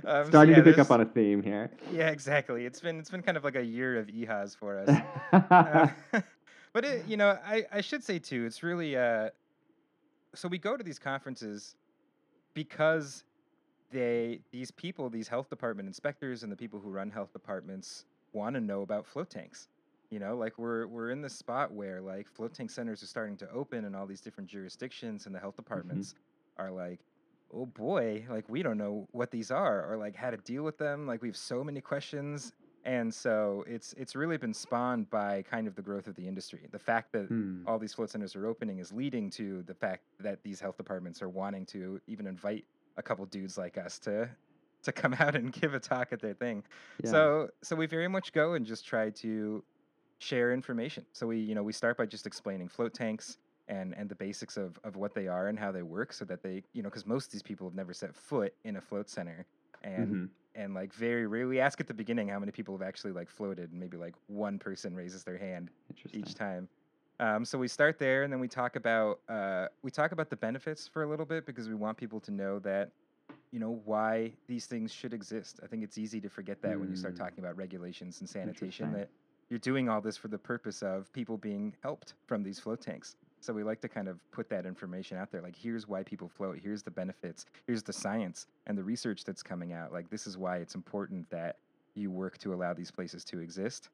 Um, 0.06 0.24
so 0.24 0.30
Starting 0.30 0.54
yeah, 0.54 0.62
to 0.62 0.70
pick 0.70 0.78
up 0.78 0.90
on 0.90 1.00
a 1.00 1.04
theme 1.04 1.42
here. 1.42 1.70
Yeah, 1.92 2.08
exactly. 2.08 2.66
It's 2.66 2.80
been 2.80 2.98
it's 2.98 3.10
been 3.10 3.22
kind 3.22 3.36
of 3.36 3.44
like 3.44 3.56
a 3.56 3.64
year 3.64 3.98
of 3.98 4.08
EHAs 4.08 4.56
for 4.56 4.78
us. 4.78 4.88
Uh, 5.32 5.88
but 6.72 6.84
it, 6.84 7.06
you 7.06 7.16
know, 7.16 7.38
I, 7.46 7.64
I 7.72 7.80
should 7.80 8.02
say 8.02 8.18
too, 8.18 8.44
it's 8.44 8.62
really 8.62 8.96
uh, 8.96 9.30
so 10.34 10.48
we 10.48 10.58
go 10.58 10.76
to 10.76 10.84
these 10.84 10.98
conferences 10.98 11.76
because 12.54 13.24
they 13.90 14.40
these 14.50 14.70
people, 14.70 15.08
these 15.08 15.28
health 15.28 15.48
department 15.48 15.86
inspectors 15.86 16.42
and 16.42 16.50
the 16.50 16.56
people 16.56 16.80
who 16.80 16.90
run 16.90 17.10
health 17.10 17.32
departments 17.32 18.04
want 18.32 18.54
to 18.54 18.60
know 18.60 18.82
about 18.82 19.06
float 19.06 19.30
tanks. 19.30 19.68
You 20.14 20.20
know, 20.20 20.36
like 20.36 20.58
we're 20.58 20.86
we're 20.86 21.10
in 21.10 21.20
this 21.22 21.34
spot 21.36 21.72
where 21.72 22.00
like 22.00 22.28
float 22.28 22.54
tank 22.54 22.70
centers 22.70 23.02
are 23.02 23.06
starting 23.06 23.36
to 23.38 23.50
open 23.50 23.84
in 23.84 23.94
all 23.96 24.06
these 24.06 24.20
different 24.20 24.48
jurisdictions, 24.50 25.26
and 25.26 25.34
the 25.34 25.40
health 25.40 25.56
departments 25.56 26.14
are 26.56 26.70
like, 26.70 27.00
oh 27.52 27.66
boy, 27.66 28.26
like 28.28 28.48
we 28.48 28.62
don't 28.62 28.78
know 28.78 29.06
what 29.10 29.30
these 29.30 29.50
are 29.50 29.90
or 29.90 29.96
like 29.96 30.14
how 30.16 30.30
to 30.30 30.36
deal 30.38 30.62
with 30.62 30.78
them. 30.78 31.06
Like 31.06 31.20
we 31.22 31.28
have 31.28 31.36
so 31.36 31.64
many 31.64 31.80
questions, 31.80 32.52
and 32.84 33.12
so 33.12 33.64
it's 33.66 33.92
it's 33.94 34.14
really 34.14 34.36
been 34.38 34.54
spawned 34.54 35.10
by 35.10 35.42
kind 35.42 35.66
of 35.66 35.74
the 35.74 35.82
growth 35.82 36.06
of 36.06 36.14
the 36.14 36.28
industry. 36.28 36.68
The 36.70 36.78
fact 36.78 37.12
that 37.12 37.30
Hmm. 37.30 37.64
all 37.66 37.78
these 37.78 37.94
float 37.94 38.10
centers 38.10 38.36
are 38.36 38.46
opening 38.46 38.78
is 38.78 38.92
leading 38.92 39.30
to 39.30 39.62
the 39.64 39.74
fact 39.74 40.04
that 40.20 40.42
these 40.44 40.60
health 40.60 40.76
departments 40.76 41.22
are 41.22 41.28
wanting 41.28 41.66
to 41.66 42.00
even 42.06 42.26
invite 42.26 42.66
a 42.96 43.02
couple 43.02 43.26
dudes 43.26 43.58
like 43.58 43.78
us 43.78 43.98
to 44.00 44.30
to 44.84 44.92
come 44.92 45.14
out 45.18 45.34
and 45.34 45.52
give 45.52 45.74
a 45.74 45.80
talk 45.80 46.12
at 46.12 46.20
their 46.20 46.34
thing. 46.34 46.64
Yeah. 47.02 47.10
So 47.10 47.48
so 47.62 47.76
we 47.76 47.86
very 47.86 48.08
much 48.08 48.32
go 48.32 48.54
and 48.54 48.64
just 48.66 48.84
try 48.86 49.10
to 49.10 49.64
share 50.18 50.52
information. 50.52 51.04
So 51.12 51.26
we 51.26 51.38
you 51.38 51.54
know 51.54 51.62
we 51.62 51.72
start 51.72 51.96
by 51.96 52.06
just 52.06 52.26
explaining 52.26 52.68
float 52.68 52.94
tanks 52.94 53.38
and 53.68 53.94
and 53.96 54.08
the 54.08 54.14
basics 54.14 54.56
of 54.56 54.78
of 54.84 54.96
what 54.96 55.14
they 55.14 55.28
are 55.28 55.48
and 55.48 55.58
how 55.58 55.72
they 55.72 55.82
work, 55.82 56.12
so 56.12 56.24
that 56.26 56.42
they 56.42 56.62
you 56.72 56.82
know 56.82 56.88
because 56.88 57.06
most 57.06 57.26
of 57.26 57.32
these 57.32 57.42
people 57.42 57.66
have 57.68 57.74
never 57.74 57.92
set 57.92 58.14
foot 58.14 58.54
in 58.64 58.76
a 58.76 58.80
float 58.80 59.08
center 59.08 59.46
and 59.82 60.10
Mhm. 60.10 60.28
and 60.54 60.74
like 60.74 60.92
very 60.94 61.26
rarely 61.26 61.48
we 61.50 61.60
ask 61.60 61.80
at 61.80 61.86
the 61.88 61.94
beginning 61.94 62.28
how 62.28 62.38
many 62.38 62.52
people 62.52 62.76
have 62.76 62.86
actually 62.86 63.12
like 63.12 63.28
floated 63.28 63.70
and 63.70 63.80
maybe 63.80 63.96
like 63.96 64.14
one 64.28 64.58
person 64.58 64.94
raises 64.94 65.24
their 65.24 65.38
hand 65.38 65.70
each 66.12 66.34
time. 66.34 66.68
Um, 67.20 67.44
so 67.44 67.58
we 67.58 67.68
start 67.68 67.98
there, 67.98 68.24
and 68.24 68.32
then 68.32 68.40
we 68.40 68.48
talk 68.48 68.76
about 68.76 69.20
uh, 69.28 69.68
we 69.82 69.90
talk 69.90 70.12
about 70.12 70.30
the 70.30 70.36
benefits 70.36 70.88
for 70.88 71.02
a 71.04 71.08
little 71.08 71.26
bit 71.26 71.46
because 71.46 71.68
we 71.68 71.74
want 71.74 71.96
people 71.96 72.20
to 72.20 72.30
know 72.30 72.58
that 72.60 72.90
you 73.52 73.58
know 73.60 73.80
why 73.84 74.32
these 74.48 74.66
things 74.66 74.92
should 74.92 75.14
exist. 75.14 75.60
I 75.62 75.66
think 75.66 75.84
it's 75.84 75.96
easy 75.98 76.20
to 76.20 76.28
forget 76.28 76.60
that 76.62 76.78
when 76.78 76.90
you 76.90 76.96
start 76.96 77.14
Mm. 77.14 77.18
talking 77.18 77.38
about 77.44 77.56
regulations 77.56 78.20
and 78.20 78.28
sanitation 78.28 78.92
that 78.92 79.08
you're 79.50 79.58
doing 79.58 79.88
all 79.88 80.00
this 80.00 80.16
for 80.16 80.28
the 80.28 80.38
purpose 80.38 80.82
of 80.82 81.12
people 81.12 81.36
being 81.36 81.74
helped 81.82 82.14
from 82.26 82.42
these 82.42 82.58
float 82.58 82.80
tanks. 82.80 83.16
So 83.40 83.52
we 83.52 83.62
like 83.62 83.80
to 83.82 83.88
kind 83.88 84.08
of 84.08 84.18
put 84.30 84.48
that 84.48 84.64
information 84.64 85.18
out 85.18 85.30
there. 85.30 85.42
Like, 85.42 85.54
here's 85.54 85.86
why 85.86 86.02
people 86.02 86.28
float. 86.28 86.58
Here's 86.62 86.82
the 86.82 86.90
benefits. 86.90 87.44
Here's 87.66 87.82
the 87.82 87.92
science 87.92 88.46
and 88.66 88.76
the 88.78 88.82
research 88.82 89.24
that's 89.24 89.42
coming 89.42 89.72
out. 89.74 89.92
Like, 89.92 90.08
this 90.08 90.26
is 90.26 90.38
why 90.38 90.58
it's 90.58 90.74
important 90.74 91.28
that 91.30 91.58
you 91.94 92.10
work 92.10 92.38
to 92.38 92.54
allow 92.54 92.72
these 92.72 92.90
places 92.90 93.22
to 93.26 93.40
exist. 93.40 93.90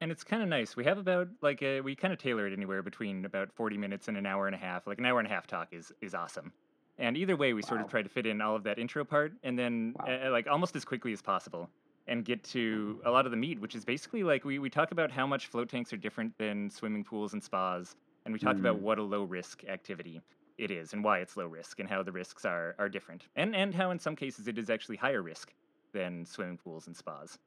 And 0.00 0.12
it's 0.12 0.22
kind 0.22 0.42
of 0.42 0.48
nice. 0.48 0.76
We 0.76 0.84
have 0.84 0.98
about 0.98 1.28
like 1.40 1.62
a, 1.62 1.80
we 1.80 1.96
kind 1.96 2.12
of 2.12 2.18
tailor 2.20 2.46
it 2.46 2.52
anywhere 2.52 2.82
between 2.82 3.24
about 3.24 3.50
40 3.52 3.78
minutes 3.78 4.08
and 4.08 4.16
an 4.16 4.26
hour 4.26 4.46
and 4.46 4.54
a 4.54 4.58
half. 4.58 4.86
Like 4.86 4.98
an 4.98 5.06
hour 5.06 5.18
and 5.18 5.26
a 5.26 5.30
half 5.30 5.46
talk 5.46 5.68
is 5.72 5.90
is 6.00 6.14
awesome. 6.14 6.52
And 6.98 7.16
either 7.16 7.36
way, 7.36 7.52
we 7.52 7.62
sort 7.62 7.80
of 7.80 7.88
try 7.88 8.00
to 8.02 8.08
fit 8.08 8.26
in 8.26 8.40
all 8.40 8.56
of 8.56 8.62
that 8.64 8.78
intro 8.78 9.04
part 9.04 9.32
and 9.42 9.58
then 9.58 9.94
Wow. 9.98 10.20
uh, 10.26 10.30
like 10.30 10.46
almost 10.46 10.76
as 10.76 10.84
quickly 10.84 11.12
as 11.12 11.20
possible 11.20 11.68
and 12.06 12.24
get 12.24 12.44
to 12.44 13.00
a 13.04 13.10
lot 13.10 13.24
of 13.26 13.30
the 13.30 13.36
meat, 13.36 13.60
which 13.60 13.74
is 13.74 13.84
basically 13.84 14.22
like 14.22 14.44
we, 14.44 14.58
we 14.58 14.70
talk 14.70 14.92
about 14.92 15.10
how 15.10 15.26
much 15.26 15.46
float 15.48 15.68
tanks 15.68 15.92
are 15.92 15.96
different 15.96 16.36
than 16.38 16.70
swimming 16.70 17.04
pools 17.04 17.32
and 17.32 17.42
spas. 17.42 17.94
And 18.24 18.32
we 18.32 18.38
talk 18.38 18.58
about 18.58 18.76
Mm. 18.76 18.80
what 18.80 18.98
a 18.98 19.02
low 19.02 19.24
risk 19.24 19.64
activity 19.64 20.20
it 20.58 20.70
is 20.70 20.92
and 20.92 21.04
why 21.04 21.18
it's 21.18 21.36
low 21.36 21.46
risk 21.46 21.80
and 21.80 21.88
how 21.88 22.02
the 22.02 22.12
risks 22.12 22.44
are, 22.44 22.74
are 22.78 22.88
different. 22.88 23.28
And, 23.36 23.54
and 23.54 23.74
how 23.74 23.90
in 23.90 23.98
some 23.98 24.16
cases 24.16 24.48
it 24.48 24.58
is 24.58 24.70
actually 24.70 24.96
higher 24.96 25.22
risk 25.22 25.52
than 25.92 26.24
swimming 26.26 26.58
pools 26.58 26.86
and 26.86 26.96
spas. 26.96 27.38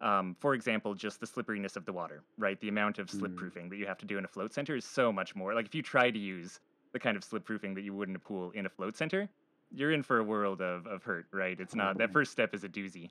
Um, 0.00 0.36
for 0.38 0.54
example, 0.54 0.94
just 0.94 1.20
the 1.20 1.26
slipperiness 1.26 1.76
of 1.76 1.84
the 1.84 1.92
water, 1.92 2.22
right? 2.36 2.58
The 2.60 2.68
amount 2.68 2.98
of 2.98 3.10
slip 3.10 3.32
Mm. 3.32 3.36
proofing 3.36 3.68
that 3.70 3.76
you 3.76 3.86
have 3.86 3.98
to 3.98 4.06
do 4.06 4.18
in 4.18 4.24
a 4.24 4.28
float 4.28 4.52
center 4.54 4.76
is 4.76 4.84
so 4.84 5.12
much 5.12 5.34
more. 5.34 5.54
Like 5.54 5.66
if 5.66 5.74
you 5.74 5.82
try 5.82 6.10
to 6.10 6.18
use 6.18 6.60
the 6.92 7.00
kind 7.00 7.16
of 7.16 7.24
slip 7.24 7.44
proofing 7.44 7.74
that 7.74 7.82
you 7.82 7.94
would 7.94 8.08
in 8.08 8.16
a 8.16 8.18
pool 8.20 8.50
in 8.52 8.66
a 8.66 8.70
float 8.70 8.96
center, 8.96 9.28
you're 9.70 9.92
in 9.92 10.02
for 10.02 10.18
a 10.18 10.24
world 10.24 10.60
of, 10.62 10.86
of 10.86 11.02
hurt, 11.04 11.26
right? 11.32 11.58
It's 11.60 11.74
not 11.74 11.98
that 11.98 12.12
first 12.12 12.32
step 12.32 12.54
is 12.54 12.64
a 12.64 12.68
doozy. 12.68 13.10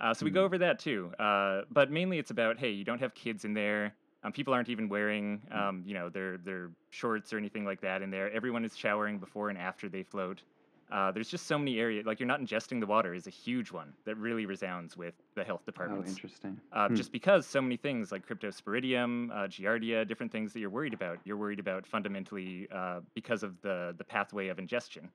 Uh, 0.00 0.14
so 0.14 0.24
we 0.24 0.30
go 0.30 0.42
Mm. 0.42 0.44
over 0.44 0.58
that 0.58 0.78
too. 0.78 1.12
Uh, 1.18 1.62
but 1.70 1.90
mainly 1.90 2.18
it's 2.18 2.30
about 2.30 2.58
hey, 2.58 2.70
you 2.70 2.84
don't 2.84 3.00
have 3.00 3.14
kids 3.14 3.44
in 3.44 3.54
there. 3.54 3.94
Um, 4.24 4.32
people 4.32 4.52
aren't 4.52 4.68
even 4.68 4.88
wearing 4.88 5.42
um, 5.52 5.82
you 5.86 5.94
know 5.94 6.08
their 6.08 6.38
their 6.38 6.70
shorts 6.90 7.32
or 7.32 7.38
anything 7.38 7.64
like 7.64 7.80
that 7.80 8.02
in 8.02 8.10
there. 8.10 8.30
Everyone 8.32 8.64
is 8.64 8.76
showering 8.76 9.18
before 9.18 9.48
and 9.48 9.58
after 9.58 9.88
they 9.88 10.02
float. 10.02 10.42
Uh, 10.90 11.12
there's 11.12 11.28
just 11.28 11.46
so 11.46 11.58
many 11.58 11.78
areas 11.78 12.06
like 12.06 12.18
you're 12.18 12.26
not 12.26 12.40
ingesting 12.40 12.80
the 12.80 12.86
water 12.86 13.12
is 13.14 13.26
a 13.26 13.30
huge 13.30 13.70
one 13.70 13.92
that 14.06 14.16
really 14.16 14.46
resounds 14.46 14.96
with 14.96 15.12
the 15.34 15.44
health 15.44 15.64
department. 15.66 16.02
Oh, 16.06 16.08
interesting. 16.08 16.58
uh, 16.72 16.88
Hmm. 16.88 16.94
just 16.94 17.12
because 17.12 17.46
so 17.46 17.60
many 17.60 17.76
things 17.76 18.10
like 18.10 18.26
cryptosporidium, 18.26 19.30
uh, 19.30 19.46
giardia, 19.48 20.06
different 20.08 20.32
things 20.32 20.52
that 20.52 20.60
you're 20.60 20.70
worried 20.70 20.94
about, 20.94 21.18
you're 21.24 21.36
worried 21.36 21.58
about 21.60 21.86
fundamentally 21.86 22.68
uh, 22.72 23.00
because 23.14 23.42
of 23.42 23.60
the 23.62 23.94
the 23.98 24.04
pathway 24.04 24.48
of 24.48 24.58
ingestion. 24.58 25.10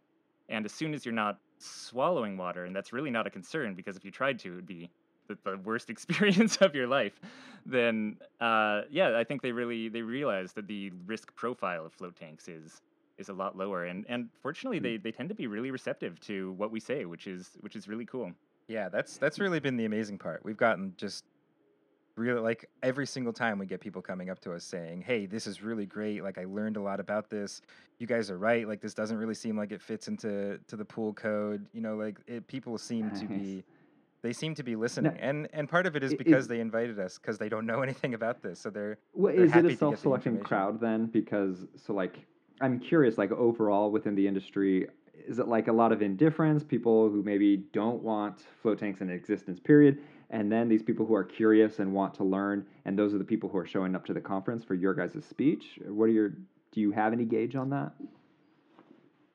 And 0.50 0.66
as 0.66 0.72
soon 0.74 0.94
as 0.94 1.06
you're 1.06 1.14
not 1.16 1.40
swallowing 1.66 2.38
water, 2.38 2.66
and 2.66 2.76
that's 2.76 2.94
really 2.94 3.12
not 3.12 3.28
a 3.28 3.30
concern 3.30 3.74
because 3.76 3.96
if 3.98 4.06
you 4.06 4.12
tried 4.12 4.40
to, 4.40 4.52
it 4.54 4.56
would 4.56 4.68
be 4.68 4.90
the, 5.28 5.38
the 5.44 5.58
worst 5.58 5.90
experience 5.96 6.58
of 6.58 6.76
your 6.76 6.88
life. 6.88 7.20
Then, 7.66 8.18
uh, 8.42 8.82
yeah, 8.90 9.18
I 9.18 9.24
think 9.24 9.42
they 9.42 9.52
really 9.52 9.90
they 9.90 10.02
realize 10.02 10.54
that 10.54 10.68
the 10.68 10.92
risk 11.06 11.34
profile 11.36 11.86
of 11.86 11.94
float 11.94 12.16
tanks 12.16 12.48
is 12.48 12.82
is 13.18 13.30
a 13.30 13.34
lot 13.34 13.56
lower. 13.58 13.86
And 13.86 14.06
and 14.10 14.30
fortunately, 14.42 14.80
Mm. 14.80 14.84
they 14.84 14.98
they 14.98 15.12
tend 15.12 15.30
to 15.30 15.36
be 15.36 15.48
really 15.48 15.72
receptive 15.72 16.20
to 16.22 16.52
what 16.54 16.72
we 16.72 16.80
say, 16.80 17.06
which 17.06 17.28
is 17.28 17.52
which 17.62 17.76
is 17.76 17.88
really 17.88 18.06
cool. 18.06 18.32
Yeah, 18.68 18.90
that's 18.90 19.18
that's 19.18 19.40
really 19.40 19.60
been 19.60 19.78
the 19.78 19.86
amazing 19.86 20.18
part. 20.18 20.44
We've 20.44 20.58
gotten 20.58 20.94
just 20.98 21.24
really 22.16 22.42
like 22.42 22.70
every 22.82 23.06
single 23.08 23.34
time 23.34 23.58
we 23.60 23.66
get 23.66 23.80
people 23.80 24.02
coming 24.02 24.30
up 24.30 24.40
to 24.40 24.54
us 24.54 24.64
saying, 24.64 25.02
"Hey, 25.02 25.26
this 25.26 25.48
is 25.48 25.62
really 25.64 25.86
great. 25.86 26.24
Like 26.24 26.38
I 26.38 26.46
learned 26.46 26.78
a 26.78 26.82
lot 26.82 27.00
about 27.00 27.30
this. 27.30 27.62
You 28.00 28.08
guys 28.08 28.30
are 28.30 28.38
right. 28.38 28.68
Like 28.68 28.82
this 28.82 28.94
doesn't 28.94 29.18
really 29.18 29.34
seem 29.34 29.58
like 29.58 29.72
it 29.72 29.82
fits 29.82 30.08
into 30.08 30.60
to 30.68 30.76
the 30.76 30.86
pool 30.86 31.14
code. 31.14 31.66
You 31.74 31.82
know, 31.82 31.96
like 31.96 32.18
it, 32.28 32.48
people 32.48 32.78
seem 32.78 33.10
to 33.12 33.26
be 33.26 33.64
they 34.22 34.34
seem 34.34 34.56
to 34.56 34.64
be 34.64 34.76
listening. 34.76 35.18
And 35.20 35.48
and 35.54 35.68
part 35.68 35.86
of 35.86 35.96
it 35.96 36.04
is 36.04 36.14
because 36.14 36.44
is- 36.44 36.48
they 36.48 36.60
invited 36.60 37.00
us 37.00 37.18
because 37.18 37.38
they 37.38 37.50
don't 37.50 37.66
know 37.66 37.82
anything 37.88 38.14
about 38.14 38.42
this. 38.42 38.60
So 38.60 38.70
they're 38.70 38.98
Well, 39.14 39.34
they're 39.36 39.46
is 39.46 39.56
it 39.56 39.66
a 39.66 39.68
the 39.70 39.76
self-selecting 39.76 40.34
information. 40.34 40.46
crowd 40.46 40.80
then? 40.80 41.08
Because 41.08 41.66
so 41.76 41.94
like 41.94 42.26
I'm 42.62 42.80
curious, 42.80 43.18
like 43.18 43.32
overall 43.32 43.90
within 43.92 44.14
the 44.16 44.28
industry, 44.28 44.88
is 45.28 45.40
it 45.40 45.48
like 45.48 45.68
a 45.68 45.74
lot 45.74 45.92
of 45.92 46.02
indifference, 46.02 46.64
people 46.64 47.10
who 47.10 47.24
maybe 47.24 47.58
don't 47.74 48.02
want 48.04 48.46
float 48.62 48.78
tanks 48.80 49.02
in 49.02 49.10
existence, 49.10 49.60
period, 49.60 50.00
and 50.34 50.52
then 50.52 50.68
these 50.68 50.82
people 50.82 51.06
who 51.06 51.14
are 51.14 51.24
curious 51.24 51.78
and 51.80 51.94
want 51.94 52.16
to 52.16 52.24
learn, 52.24 52.66
and 52.86 52.98
those 52.98 53.14
are 53.14 53.20
the 53.20 53.24
people 53.24 53.48
who 53.48 53.58
are 53.60 53.68
showing 53.68 53.96
up 53.96 54.04
to 54.08 54.14
the 54.14 54.20
conference 54.20 54.64
for 54.64 54.74
your 54.74 54.94
guys' 54.96 55.24
speech? 55.24 55.80
What 55.86 56.06
are 56.06 56.08
your 56.20 56.30
do 56.72 56.82
you 56.82 56.92
have 56.92 57.14
any 57.14 57.24
gauge 57.24 57.56
on 57.56 57.70
that? 57.70 57.94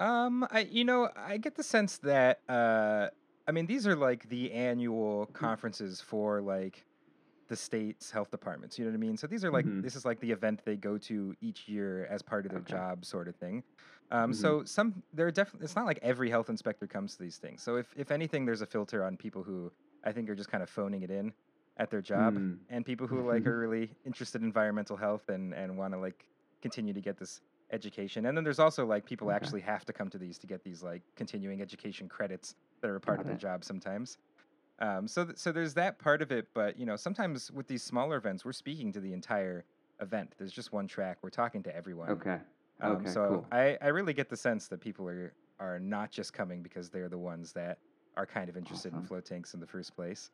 Um, 0.00 0.46
I 0.50 0.60
you 0.60 0.84
know 0.84 1.08
I 1.16 1.38
get 1.38 1.54
the 1.54 1.62
sense 1.62 1.98
that 1.98 2.40
uh, 2.48 3.08
I 3.46 3.52
mean 3.52 3.66
these 3.66 3.86
are 3.86 3.96
like 3.96 4.28
the 4.28 4.52
annual 4.52 5.26
conferences 5.26 6.00
for 6.00 6.40
like 6.42 6.84
the 7.48 7.56
state's 7.56 8.10
health 8.10 8.30
departments. 8.30 8.78
You 8.78 8.84
know 8.84 8.90
what 8.90 8.96
I 8.96 9.00
mean? 9.00 9.16
So 9.16 9.26
these 9.26 9.44
are 9.44 9.50
like 9.50 9.66
Mhm. 9.66 9.82
this 9.82 9.96
is 9.96 10.04
like 10.04 10.20
the 10.20 10.32
event 10.32 10.62
they 10.64 10.76
go 10.76 10.98
to 10.98 11.34
each 11.40 11.68
year 11.68 12.06
as 12.06 12.22
part 12.22 12.44
of 12.44 12.50
their 12.50 12.60
Okay. 12.60 12.72
job, 12.72 13.04
sort 13.04 13.28
of 13.28 13.36
thing. 13.36 13.62
Um, 14.10 14.32
Mhm. 14.32 14.34
so 14.34 14.64
some 14.64 15.02
there 15.12 15.26
are 15.28 15.30
definitely 15.30 15.64
it's 15.64 15.76
not 15.76 15.86
like 15.86 15.98
every 16.02 16.30
health 16.30 16.48
inspector 16.50 16.86
comes 16.86 17.16
to 17.16 17.22
these 17.22 17.38
things. 17.38 17.62
So 17.62 17.76
if 17.76 17.92
if 17.96 18.10
anything, 18.10 18.44
there's 18.46 18.62
a 18.62 18.66
filter 18.66 19.04
on 19.04 19.16
people 19.16 19.42
who 19.44 19.72
I 20.04 20.12
think 20.12 20.28
are 20.30 20.34
just 20.34 20.50
kind 20.50 20.62
of 20.62 20.70
phoning 20.70 21.02
it 21.02 21.10
in 21.10 21.34
at 21.76 21.90
their 21.90 22.02
job, 22.02 22.40
Mm. 22.40 22.68
and 22.68 22.84
people 22.84 23.06
who 23.06 23.26
like 23.26 23.46
are 23.46 23.58
really 23.58 23.96
interested 24.04 24.40
in 24.40 24.46
environmental 24.46 24.96
health 24.96 25.28
and 25.28 25.54
and 25.54 25.76
want 25.78 25.94
to 25.94 25.98
like 26.00 26.28
continue 26.62 26.92
to 26.94 27.00
get 27.00 27.18
this 27.18 27.40
education. 27.72 28.26
And 28.26 28.36
then 28.36 28.44
there's 28.44 28.58
also 28.58 28.86
like 28.86 29.04
people 29.06 29.30
Okay. 29.30 29.30
actually 29.30 29.60
have 29.62 29.84
to 29.86 29.92
come 29.92 30.08
to 30.10 30.18
these 30.18 30.38
to 30.40 30.46
get 30.46 30.62
these 30.64 30.82
like 30.82 31.02
continuing 31.16 31.60
education 31.62 32.08
credits 32.08 32.54
that 32.82 32.90
are 32.90 32.96
a 32.96 33.00
part 33.00 33.20
Got 33.20 33.20
of 33.20 33.26
their 33.26 33.36
it. 33.36 33.38
job 33.38 33.64
sometimes. 33.64 34.18
Um, 34.80 35.08
so 35.08 35.24
th- 35.26 35.38
so 35.38 35.52
there's 35.52 35.74
that 35.74 35.98
part 35.98 36.22
of 36.22 36.30
it, 36.32 36.48
but 36.54 36.78
you 36.78 36.86
know 36.86 36.96
sometimes 36.96 37.50
with 37.50 37.66
these 37.66 37.82
smaller 37.84 38.16
events, 38.16 38.44
we're 38.44 38.52
speaking 38.52 38.92
to 38.92 39.00
the 39.00 39.12
entire 39.12 39.66
event. 40.00 40.34
There's 40.38 40.52
just 40.52 40.72
one 40.72 40.86
track. 40.88 41.18
We're 41.22 41.30
talking 41.30 41.62
to 41.64 41.74
everyone. 41.74 42.16
Okay. 42.16 42.40
Um, 42.80 43.06
Okay, 43.06 43.06
so 43.06 43.20
cool. 43.22 43.46
I, 43.52 43.78
I 43.80 43.88
really 43.88 44.14
get 44.14 44.28
the 44.28 44.36
sense 44.36 44.68
that 44.68 44.80
people 44.80 45.08
are 45.08 45.34
are 45.60 45.80
not 45.80 46.12
just 46.12 46.32
coming 46.32 46.62
because 46.62 46.90
they're 46.90 47.08
the 47.08 47.18
ones 47.18 47.52
that 47.54 47.80
are 48.18 48.26
kind 48.26 48.50
of 48.50 48.56
interested 48.56 48.92
in 48.92 48.98
Awesome. 48.98 49.06
float 49.08 49.24
tanks 49.24 49.54
in 49.54 49.60
the 49.60 49.66
first 49.66 49.94
place. 49.96 50.30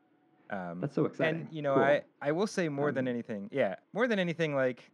Um, 0.50 0.80
That's 0.80 0.94
so 0.94 1.04
exciting. 1.04 1.42
and 1.42 1.52
you 1.52 1.62
know, 1.62 1.74
Cool. 1.74 1.84
I 1.84 2.02
I 2.20 2.32
will 2.32 2.46
say 2.48 2.68
more 2.68 2.90
than 2.92 3.06
Um, 3.06 3.14
anything, 3.14 3.48
yeah, 3.52 3.76
more 3.92 4.08
than 4.08 4.18
anything, 4.18 4.54
like 4.54 4.90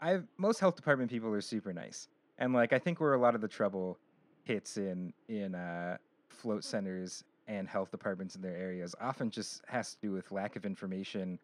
I 0.00 0.20
most 0.38 0.60
health 0.60 0.76
department 0.76 1.10
people 1.10 1.30
are 1.34 1.40
super 1.40 1.72
nice, 1.72 2.08
and 2.38 2.52
like 2.52 2.72
I 2.72 2.78
think 2.78 3.00
where 3.00 3.14
a 3.14 3.18
lot 3.20 3.34
of 3.34 3.40
the 3.40 3.48
trouble 3.48 3.98
hits 4.44 4.76
in 4.76 5.12
in 5.28 5.54
uh, 5.54 5.96
float 6.30 6.64
centers 6.64 7.24
and 7.46 7.68
health 7.68 7.90
departments 7.90 8.36
in 8.36 8.42
their 8.42 8.56
areas 8.56 8.94
often 9.00 9.30
just 9.30 9.62
has 9.68 9.92
to 9.94 9.98
do 10.02 10.12
with 10.12 10.30
lack 10.32 10.56
of 10.56 10.64
information, 10.64 11.38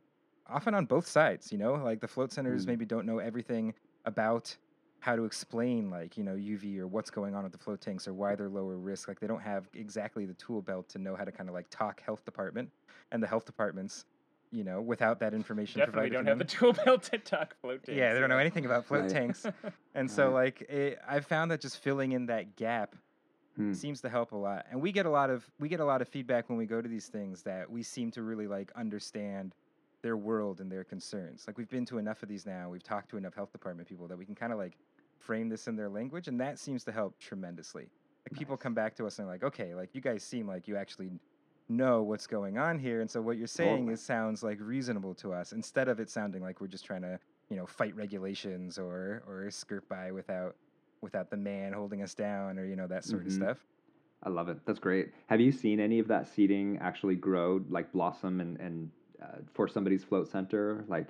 often 0.49 0.75
on 0.75 0.87
both 0.87 1.07
sides. 1.07 1.53
You 1.53 1.59
know, 1.59 1.75
like 1.75 2.01
the 2.01 2.09
float 2.09 2.33
centers 2.33 2.65
Mm. 2.65 2.69
maybe 2.69 2.85
don't 2.87 3.07
know 3.07 3.19
everything 3.19 3.75
about 4.07 4.57
how 5.01 5.17
to 5.17 5.25
explain 5.25 5.91
like 5.91 6.17
you 6.17 6.23
know 6.25 6.35
UV 6.35 6.79
or 6.79 6.87
what's 6.87 7.11
going 7.11 7.35
on 7.35 7.43
with 7.43 7.53
the 7.53 7.59
float 7.59 7.81
tanks 7.81 8.07
or 8.07 8.15
why 8.15 8.35
they're 8.35 8.49
lower 8.49 8.77
risk. 8.77 9.09
Like 9.09 9.19
they 9.21 9.27
don't 9.27 9.43
have 9.43 9.69
exactly 9.75 10.27
the 10.27 10.35
tool 10.35 10.63
belt 10.63 10.89
to 10.91 10.99
know 10.99 11.17
how 11.17 11.25
to 11.25 11.33
kind 11.33 11.49
of 11.49 11.55
like 11.55 11.69
talk 11.71 12.01
health 12.03 12.25
department 12.25 12.71
and 13.11 13.23
the 13.23 13.27
health 13.27 13.45
departments, 13.47 14.05
you 14.53 14.63
know, 14.63 14.81
without 14.81 15.19
that 15.21 15.33
information 15.35 15.81
Definitely 15.81 16.11
provided 16.11 16.15
don't 16.15 16.25
to 16.25 16.31
have 16.31 16.39
the 16.39 16.45
tool 16.45 16.73
belt 16.85 17.03
to 17.05 17.19
talk 17.19 17.57
float 17.61 17.83
tanks. 17.85 17.99
Yeah, 17.99 18.15
they 18.15 18.21
don't 18.21 18.29
know 18.29 18.39
anything 18.39 18.67
about 18.67 18.85
float 18.87 19.03
Right. 19.05 19.11
tanks, 19.13 19.47
and 19.95 20.11
so 20.11 20.31
like 20.33 20.61
it, 20.63 20.99
I've 21.09 21.27
found 21.27 21.51
that 21.51 21.61
just 21.61 21.79
filling 21.79 22.13
in 22.13 22.27
that 22.27 22.57
gap 22.57 22.95
Hmm. 23.57 23.73
seems 23.73 24.01
to 24.03 24.09
help 24.09 24.31
a 24.31 24.37
lot. 24.37 24.67
And 24.71 24.81
we 24.81 24.93
get 24.93 25.07
a 25.07 25.11
lot 25.11 25.29
of 25.29 25.45
we 25.59 25.69
get 25.69 25.81
a 25.81 25.85
lot 25.85 26.01
of 26.01 26.09
feedback 26.09 26.49
when 26.49 26.57
we 26.57 26.67
go 26.67 26.81
to 26.81 26.89
these 26.89 27.09
things 27.09 27.43
that 27.43 27.69
we 27.69 27.83
seem 27.83 28.13
to 28.13 28.23
really 28.23 28.47
like 28.47 28.71
understand 28.77 29.57
their 30.05 30.17
world 30.17 30.61
and 30.61 30.71
their 30.71 30.85
concerns. 30.85 31.45
Like 31.49 31.59
we've 31.59 31.69
been 31.69 31.85
to 31.87 31.99
enough 31.99 32.23
of 32.23 32.29
these 32.29 32.47
now. 32.47 32.71
We've 32.71 32.83
talked 32.83 33.11
to 33.11 33.17
enough 33.17 33.35
health 33.35 33.51
department 33.51 33.89
people 33.89 34.07
that 34.07 34.17
we 34.17 34.25
can 34.25 34.37
kind 34.37 34.53
of 34.53 34.59
like 34.59 34.77
frame 35.21 35.49
this 35.49 35.69
in 35.69 35.77
their 35.77 35.89
language, 35.89 36.29
and 36.29 36.41
that 36.41 36.59
seems 36.59 36.85
to 36.85 36.93
help 36.93 37.19
tremendously. 37.19 37.89
Like 38.29 38.39
people 38.39 38.57
come 38.57 38.75
back 38.75 38.97
to 38.97 39.07
us 39.07 39.19
and 39.19 39.29
like, 39.29 39.45
okay, 39.45 39.75
like 39.75 39.95
you 39.95 40.01
guys 40.01 40.25
seem 40.25 40.47
like 40.47 40.67
you 40.69 40.77
actually 40.77 41.11
know 41.69 42.03
what's 42.03 42.27
going 42.27 42.59
on 42.59 42.79
here, 42.79 43.01
and 43.01 43.11
so 43.11 43.23
what 43.23 43.37
you're 43.39 43.47
saying 43.47 43.79
Totally. 43.83 43.95
is 43.95 44.03
sounds 44.03 44.43
like 44.43 44.59
reasonable 44.61 45.15
to 45.17 45.33
us 45.33 45.53
instead 45.53 45.89
of 45.89 46.01
it 46.01 46.11
sounding 46.11 46.43
like 46.43 46.61
we're 46.61 46.67
just 46.67 46.85
trying 46.85 47.03
to 47.03 47.19
you 47.49 47.57
know 47.57 47.67
fight 47.67 47.95
regulations 47.95 48.79
or 48.79 49.23
or 49.27 49.51
skirt 49.51 49.89
by 49.89 50.11
without 50.11 50.57
without 51.03 51.31
the 51.31 51.37
man 51.37 51.73
holding 51.73 52.03
us 52.03 52.15
down 52.15 52.59
or 52.59 52.67
you 52.67 52.77
know 52.77 52.87
that 52.87 53.05
sort 53.05 53.23
Mhm. 53.23 53.27
of 53.27 53.33
stuff. 53.33 53.67
I 54.23 54.29
love 54.29 54.49
it. 54.51 54.59
That's 54.67 54.79
great. 54.79 55.13
Have 55.29 55.41
you 55.41 55.51
seen 55.51 55.81
any 55.81 55.99
of 55.99 56.09
that 56.09 56.27
seeding 56.29 56.77
actually 56.79 57.15
grow, 57.15 57.65
like 57.71 57.91
blossom, 57.93 58.41
and 58.41 58.59
and 58.61 58.91
uh, 59.23 59.39
for 59.55 59.67
somebody's 59.69 60.05
float 60.05 60.29
center? 60.29 60.85
Like, 60.89 61.09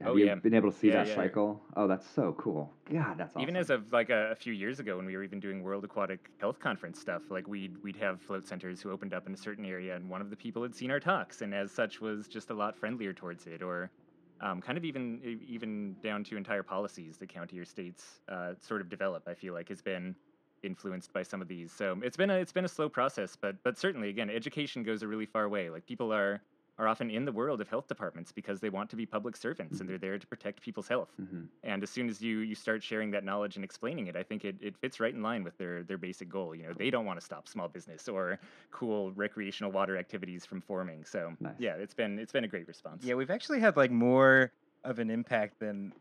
have 0.00 0.12
Oh, 0.12 0.16
you 0.16 0.28
yeah. 0.28 0.40
been 0.42 0.54
able 0.54 0.70
to 0.70 0.76
see 0.76 0.90
Yeah, 0.90 0.98
that 0.98 1.08
yeah. 1.08 1.30
cycle? 1.30 1.62
Oh, 1.76 1.86
that's 1.86 2.06
so 2.08 2.32
cool. 2.34 2.74
God, 2.84 3.18
that's 3.18 3.36
awesome. 3.36 3.36
Even 3.36 3.56
as 3.56 3.70
of 3.70 3.92
like 3.92 4.10
a, 4.10 4.32
a 4.32 4.34
few 4.34 4.52
years 4.52 4.80
ago, 4.80 4.96
when 4.96 5.06
we 5.06 5.16
were 5.16 5.22
even 5.22 5.40
doing 5.40 5.62
World 5.62 5.84
Aquatic 5.84 6.30
Health 6.38 6.58
Conference 6.58 6.98
stuff, 6.98 7.30
like 7.30 7.46
we'd 7.46 7.78
we'd 7.78 7.96
have 7.96 8.20
float 8.20 8.46
centers 8.46 8.82
who 8.82 8.90
opened 8.90 9.14
up 9.14 9.26
in 9.26 9.32
a 9.32 9.36
certain 9.36 9.64
area, 9.64 9.94
and 9.96 10.10
one 10.10 10.20
of 10.20 10.30
the 10.30 10.36
people 10.36 10.62
had 10.62 10.74
seen 10.74 10.90
our 10.90 11.00
talks, 11.00 11.40
and 11.40 11.54
as 11.54 11.72
such 11.72 12.00
was 12.00 12.28
just 12.28 12.50
a 12.50 12.54
lot 12.54 12.76
friendlier 12.76 13.12
towards 13.14 13.46
it, 13.46 13.62
or 13.62 13.92
um, 14.40 14.60
kind 14.60 14.76
of 14.76 14.84
even 14.84 15.20
even 15.42 15.96
down 16.02 16.24
to 16.24 16.36
entire 16.36 16.62
policies 16.62 17.18
the 17.18 17.26
county 17.26 17.58
or 17.58 17.64
states 17.64 18.20
uh, 18.28 18.54
sort 18.60 18.80
of 18.80 18.88
develop. 18.88 19.22
I 19.26 19.34
feel 19.34 19.54
like 19.54 19.68
has 19.68 19.80
been 19.82 20.16
influenced 20.62 21.12
by 21.12 21.22
some 21.22 21.40
of 21.40 21.48
these. 21.48 21.72
So 21.72 22.00
it's 22.02 22.16
been 22.16 22.30
a 22.30 22.38
it's 22.38 22.52
been 22.52 22.64
a 22.64 22.68
slow 22.68 22.88
process, 22.90 23.36
but 23.36 23.62
but 23.62 23.78
certainly 23.78 24.08
again, 24.08 24.28
education 24.28 24.82
goes 24.82 25.02
a 25.02 25.08
really 25.08 25.26
far 25.26 25.48
way. 25.48 25.70
Like 25.70 25.86
people 25.86 26.12
are 26.12 26.42
are 26.78 26.88
often 26.88 27.10
in 27.10 27.24
the 27.24 27.32
world 27.32 27.60
of 27.60 27.68
health 27.68 27.86
departments 27.88 28.32
because 28.32 28.60
they 28.60 28.70
want 28.70 28.90
to 28.90 28.96
be 28.96 29.06
public 29.06 29.36
servants 29.36 29.80
Mhm. 29.80 29.80
and 29.80 29.88
they're 29.88 29.98
there 29.98 30.18
to 30.18 30.26
protect 30.26 30.62
people's 30.62 30.88
health. 30.88 31.16
Mhm. 31.18 31.50
And 31.62 31.82
as 31.82 31.90
soon 31.90 32.08
as 32.08 32.22
you 32.22 32.38
you 32.38 32.54
start 32.54 32.82
sharing 32.82 33.10
that 33.10 33.24
knowledge 33.24 33.56
and 33.56 33.64
explaining 33.64 34.06
it, 34.06 34.16
I 34.16 34.22
think 34.22 34.44
it, 34.44 34.56
it 34.62 34.76
fits 34.78 34.98
right 35.00 35.14
in 35.14 35.22
line 35.22 35.44
with 35.44 35.56
their 35.58 35.82
their 35.84 35.98
basic 35.98 36.28
goal. 36.28 36.54
You 36.54 36.64
know, 36.68 36.72
they 36.74 36.90
don't 36.90 37.04
want 37.04 37.18
to 37.20 37.24
stop 37.24 37.48
small 37.48 37.68
business 37.68 38.08
or 38.08 38.40
cool 38.70 39.12
recreational 39.12 39.70
water 39.72 39.96
activities 39.98 40.46
from 40.46 40.62
forming. 40.62 41.04
So 41.04 41.36
Nice. 41.40 41.56
yeah, 41.58 41.74
it's 41.74 41.94
been 41.94 42.18
it's 42.18 42.32
been 42.32 42.44
a 42.44 42.48
great 42.48 42.66
response. 42.68 43.06
Yeah, 43.06 43.14
we've 43.14 43.30
actually 43.30 43.60
had 43.60 43.76
like 43.76 43.90
more 43.90 44.52
of 44.84 44.98
an 44.98 45.10
impact 45.10 45.58
than 45.60 45.94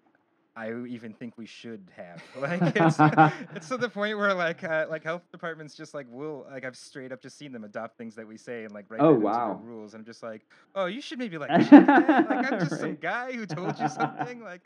I 0.60 0.74
even 0.88 1.14
think 1.14 1.38
we 1.38 1.46
should 1.46 1.90
have. 1.96 2.22
Like 2.40 2.62
it's 2.76 3.00
it's 3.56 3.70
to 3.70 3.78
the 3.78 3.90
point 3.90 4.18
where 4.18 4.34
like 4.34 4.64
uh, 4.64 4.88
like 4.90 5.04
health 5.04 5.24
departments 5.32 5.74
just 5.76 5.94
like 5.94 6.08
will 6.10 6.46
like 6.52 6.66
I've 6.66 6.76
straight 6.76 7.12
up 7.14 7.22
just 7.22 7.38
seen 7.38 7.54
them 7.54 7.64
adopt 7.64 7.98
things 7.98 8.16
that 8.16 8.28
we 8.28 8.38
say 8.38 8.66
and 8.66 8.74
like 8.74 8.86
write 8.90 9.00
Oh, 9.02 9.12
that 9.12 9.16
into 9.16 9.26
wow. 9.26 9.54
rules. 9.64 9.94
And 9.94 10.02
I'm 10.02 10.06
just 10.06 10.22
like, 10.22 10.46
oh, 10.76 10.86
you 10.86 11.02
should 11.02 11.20
maybe 11.20 11.38
like 11.38 11.50
like 11.72 11.72
I'm 11.72 12.60
just 12.60 12.80
some 12.80 12.96
guy 12.96 13.32
who 13.34 13.46
told 13.46 13.80
you 13.80 13.88
something. 13.88 14.42
Like 14.42 14.62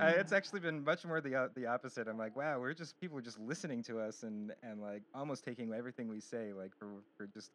uh, 0.00 0.06
it's 0.16 0.32
actually 0.32 0.60
been 0.60 0.84
much 0.84 1.04
more 1.06 1.20
the 1.20 1.34
uh, 1.34 1.48
the 1.54 1.66
opposite. 1.66 2.08
I'm 2.08 2.18
like, 2.18 2.36
wow, 2.36 2.60
we're 2.60 2.74
just 2.74 3.00
people 3.00 3.16
are 3.18 3.22
just 3.22 3.38
listening 3.38 3.82
to 3.84 4.00
us 4.00 4.22
and 4.24 4.52
and 4.62 4.80
like 4.82 5.02
almost 5.14 5.44
taking 5.44 5.72
everything 5.72 6.08
we 6.08 6.20
say 6.20 6.52
like 6.52 6.72
for 6.78 6.88
for 7.16 7.26
just 7.26 7.50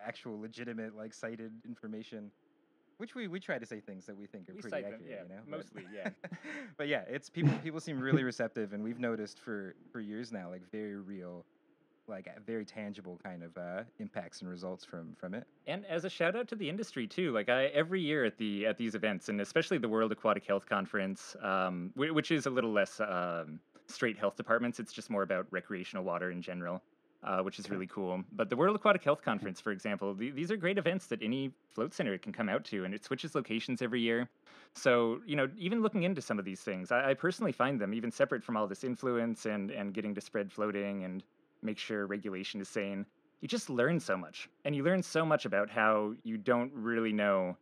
actual 0.00 0.40
legitimate 0.40 0.96
like 0.96 1.12
cited 1.14 1.52
information. 1.66 2.30
Which 2.98 3.14
we, 3.14 3.26
we 3.28 3.40
try 3.40 3.58
to 3.58 3.66
say 3.66 3.80
things 3.80 4.06
that 4.06 4.16
we 4.16 4.26
think 4.26 4.48
are 4.48 4.54
We 4.54 4.60
pretty 4.60 4.76
cite 4.76 4.84
them, 4.84 4.94
accurate, 4.94 5.10
yeah, 5.10 5.22
you 5.22 5.28
know. 5.28 5.40
but- 5.48 5.58
mostly, 5.58 5.86
yeah. 5.94 6.10
but 6.76 6.88
yeah, 6.88 7.02
it's 7.08 7.28
people 7.28 7.52
people 7.62 7.80
seem 7.80 8.00
really 8.00 8.22
receptive, 8.32 8.72
and 8.72 8.82
we've 8.82 8.98
noticed 9.00 9.38
for 9.40 9.74
for 9.90 10.00
years 10.00 10.30
now, 10.32 10.48
like 10.50 10.62
very 10.70 10.96
real, 10.96 11.44
like 12.06 12.28
very 12.46 12.64
tangible 12.64 13.18
kind 13.22 13.42
of 13.42 13.56
uh, 13.56 13.82
impacts 13.98 14.40
and 14.40 14.50
results 14.50 14.84
from 14.84 15.14
from 15.18 15.34
it. 15.34 15.46
And 15.66 15.84
as 15.86 16.04
a 16.04 16.10
shout 16.10 16.36
out 16.36 16.48
to 16.48 16.54
the 16.54 16.68
industry 16.68 17.06
too, 17.06 17.32
like 17.32 17.48
I 17.48 17.66
every 17.66 18.00
year 18.00 18.24
at 18.24 18.38
the 18.38 18.66
at 18.66 18.76
these 18.78 18.94
events, 18.94 19.28
and 19.28 19.40
especially 19.40 19.78
the 19.78 19.88
World 19.88 20.12
Aquatic 20.12 20.44
Health 20.44 20.66
Conference, 20.68 21.34
um, 21.42 21.90
which 21.96 22.30
is 22.30 22.46
a 22.46 22.50
little 22.50 22.72
less 22.72 23.00
um, 23.00 23.58
straight 23.88 24.18
health 24.18 24.36
departments. 24.36 24.78
It's 24.80 24.92
just 24.92 25.10
more 25.10 25.22
about 25.22 25.46
recreational 25.50 26.04
water 26.04 26.30
in 26.30 26.40
general, 26.42 26.82
uh, 27.24 27.40
which 27.42 27.58
is 27.58 27.70
really 27.70 27.86
cool. 27.86 28.22
But 28.32 28.50
the 28.50 28.56
World 28.56 28.76
Aquatic 28.76 29.02
Health 29.04 29.22
Conference, 29.22 29.60
for 29.60 29.70
example, 29.72 30.14
the, 30.14 30.30
these 30.30 30.50
are 30.50 30.56
great 30.56 30.78
events 30.78 31.06
that 31.06 31.22
any 31.22 31.52
float 31.68 31.92
center 31.94 32.18
can 32.18 32.32
come 32.32 32.48
out 32.48 32.64
to, 32.66 32.84
and 32.84 32.94
it 32.94 33.04
switches 33.04 33.34
locations 33.34 33.80
every 33.82 34.00
year. 34.00 34.28
So 34.74 35.20
you 35.26 35.36
know, 35.36 35.48
even 35.56 35.82
looking 35.82 36.02
into 36.02 36.20
some 36.22 36.38
of 36.38 36.44
these 36.44 36.60
things, 36.60 36.90
I, 36.90 37.10
I 37.10 37.14
personally 37.14 37.52
find 37.52 37.80
them 37.80 37.94
even 37.94 38.10
separate 38.10 38.42
from 38.44 38.56
all 38.56 38.66
this 38.66 38.84
influence 38.84 39.46
and 39.46 39.70
and 39.70 39.94
getting 39.94 40.14
to 40.14 40.20
spread 40.20 40.52
floating 40.52 41.04
and 41.04 41.22
make 41.62 41.78
sure 41.78 42.06
regulation 42.06 42.60
is 42.60 42.68
sane 42.68 43.06
you 43.40 43.48
just 43.48 43.70
learn 43.70 44.00
so 44.00 44.16
much 44.16 44.48
and 44.64 44.74
you 44.74 44.82
learn 44.82 45.02
so 45.02 45.24
much 45.24 45.44
about 45.44 45.70
how 45.70 46.12
you 46.24 46.36
don't 46.36 46.72
really 46.72 47.12
know 47.12 47.56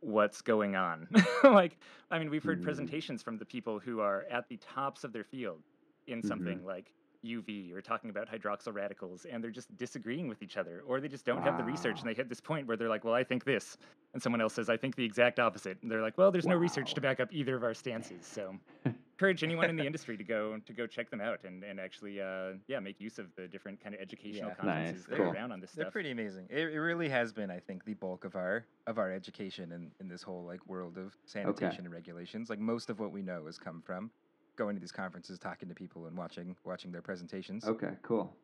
what's 0.00 0.42
going 0.42 0.74
on 0.74 1.06
like 1.44 1.78
i 2.10 2.18
mean 2.18 2.30
we've 2.30 2.44
heard 2.44 2.60
Mm. 2.60 2.64
presentations 2.64 3.22
from 3.22 3.38
the 3.38 3.44
people 3.44 3.78
who 3.78 4.00
are 4.00 4.24
at 4.30 4.48
the 4.48 4.56
tops 4.56 5.04
of 5.04 5.12
their 5.12 5.24
field 5.24 5.62
in 6.06 6.22
Mhm. 6.22 6.24
something 6.26 6.64
like 6.64 6.92
UV 7.24 7.72
or 7.72 7.80
talking 7.80 8.10
about 8.10 8.28
hydroxyl 8.30 8.74
radicals, 8.74 9.24
and 9.24 9.42
they're 9.42 9.50
just 9.50 9.74
disagreeing 9.76 10.28
with 10.28 10.42
each 10.42 10.56
other, 10.56 10.82
or 10.86 11.00
they 11.00 11.08
just 11.08 11.24
don't 11.24 11.42
have 11.42 11.56
the 11.56 11.64
research, 11.64 12.00
and 12.00 12.08
they 12.08 12.14
hit 12.14 12.28
this 12.28 12.40
point 12.40 12.66
where 12.66 12.76
they're 12.76 12.88
like, 12.88 13.04
"Well, 13.04 13.14
I 13.14 13.24
think 13.24 13.44
this," 13.44 13.76
and 14.14 14.22
someone 14.22 14.40
else 14.40 14.54
says, 14.54 14.68
"I 14.68 14.76
think 14.76 14.96
the 14.96 15.04
exact 15.04 15.38
opposite," 15.38 15.78
and 15.82 15.90
they're 15.90 16.02
like, 16.02 16.18
"Well, 16.18 16.30
there's 16.30 16.46
no 16.46 16.56
research 16.56 16.94
to 16.94 17.00
back 17.00 17.20
up 17.20 17.32
either 17.32 17.56
of 17.56 17.62
our 17.64 17.74
stances." 17.74 18.26
So, 18.26 18.56
encourage 19.14 19.44
anyone 19.44 19.70
in 19.70 19.76
the 19.76 19.86
industry 19.86 20.16
to 20.16 20.24
go 20.24 20.58
to 20.58 20.72
go 20.72 20.86
check 20.86 21.10
them 21.10 21.20
out 21.20 21.40
and 21.44 21.62
and 21.62 21.78
actually, 21.78 22.20
uh, 22.20 22.52
yeah, 22.66 22.80
make 22.80 23.00
use 23.00 23.18
of 23.18 23.26
the 23.36 23.46
different 23.46 23.80
kind 23.82 23.94
of 23.94 24.00
educational 24.00 24.50
Yeah. 24.50 24.54
conferences 24.56 24.94
Nice, 24.96 25.06
that 25.06 25.16
cool. 25.16 25.26
are 25.26 25.32
around 25.32 25.52
on 25.52 25.60
this 25.60 25.70
stuff. 25.70 25.84
They're 25.84 25.90
pretty 25.92 26.10
amazing. 26.10 26.46
It, 26.50 26.72
it 26.72 26.80
really 26.80 27.08
has 27.08 27.32
been, 27.32 27.50
I 27.50 27.60
think, 27.60 27.84
the 27.84 27.94
bulk 27.94 28.24
of 28.24 28.34
our 28.36 28.66
of 28.86 28.98
our 28.98 29.12
education 29.12 29.72
in, 29.72 29.90
in 30.00 30.08
this 30.08 30.22
whole 30.22 30.44
like 30.44 30.66
world 30.66 30.98
of 30.98 31.16
sanitation 31.24 31.84
and 31.84 31.92
regulations. 31.94 32.50
Like 32.50 32.58
most 32.58 32.90
of 32.90 32.98
what 32.98 33.12
we 33.12 33.22
know 33.22 33.46
has 33.46 33.58
come 33.58 33.80
from 33.80 34.10
going 34.56 34.74
to 34.76 34.80
these 34.80 34.92
conferences, 34.92 35.38
talking 35.38 35.68
to 35.68 35.74
people, 35.74 36.06
and 36.06 36.16
watching 36.16 36.56
watching 36.64 36.92
their 36.92 37.02
presentations. 37.02 37.64
Okay, 37.64 37.90
cool. 38.02 38.34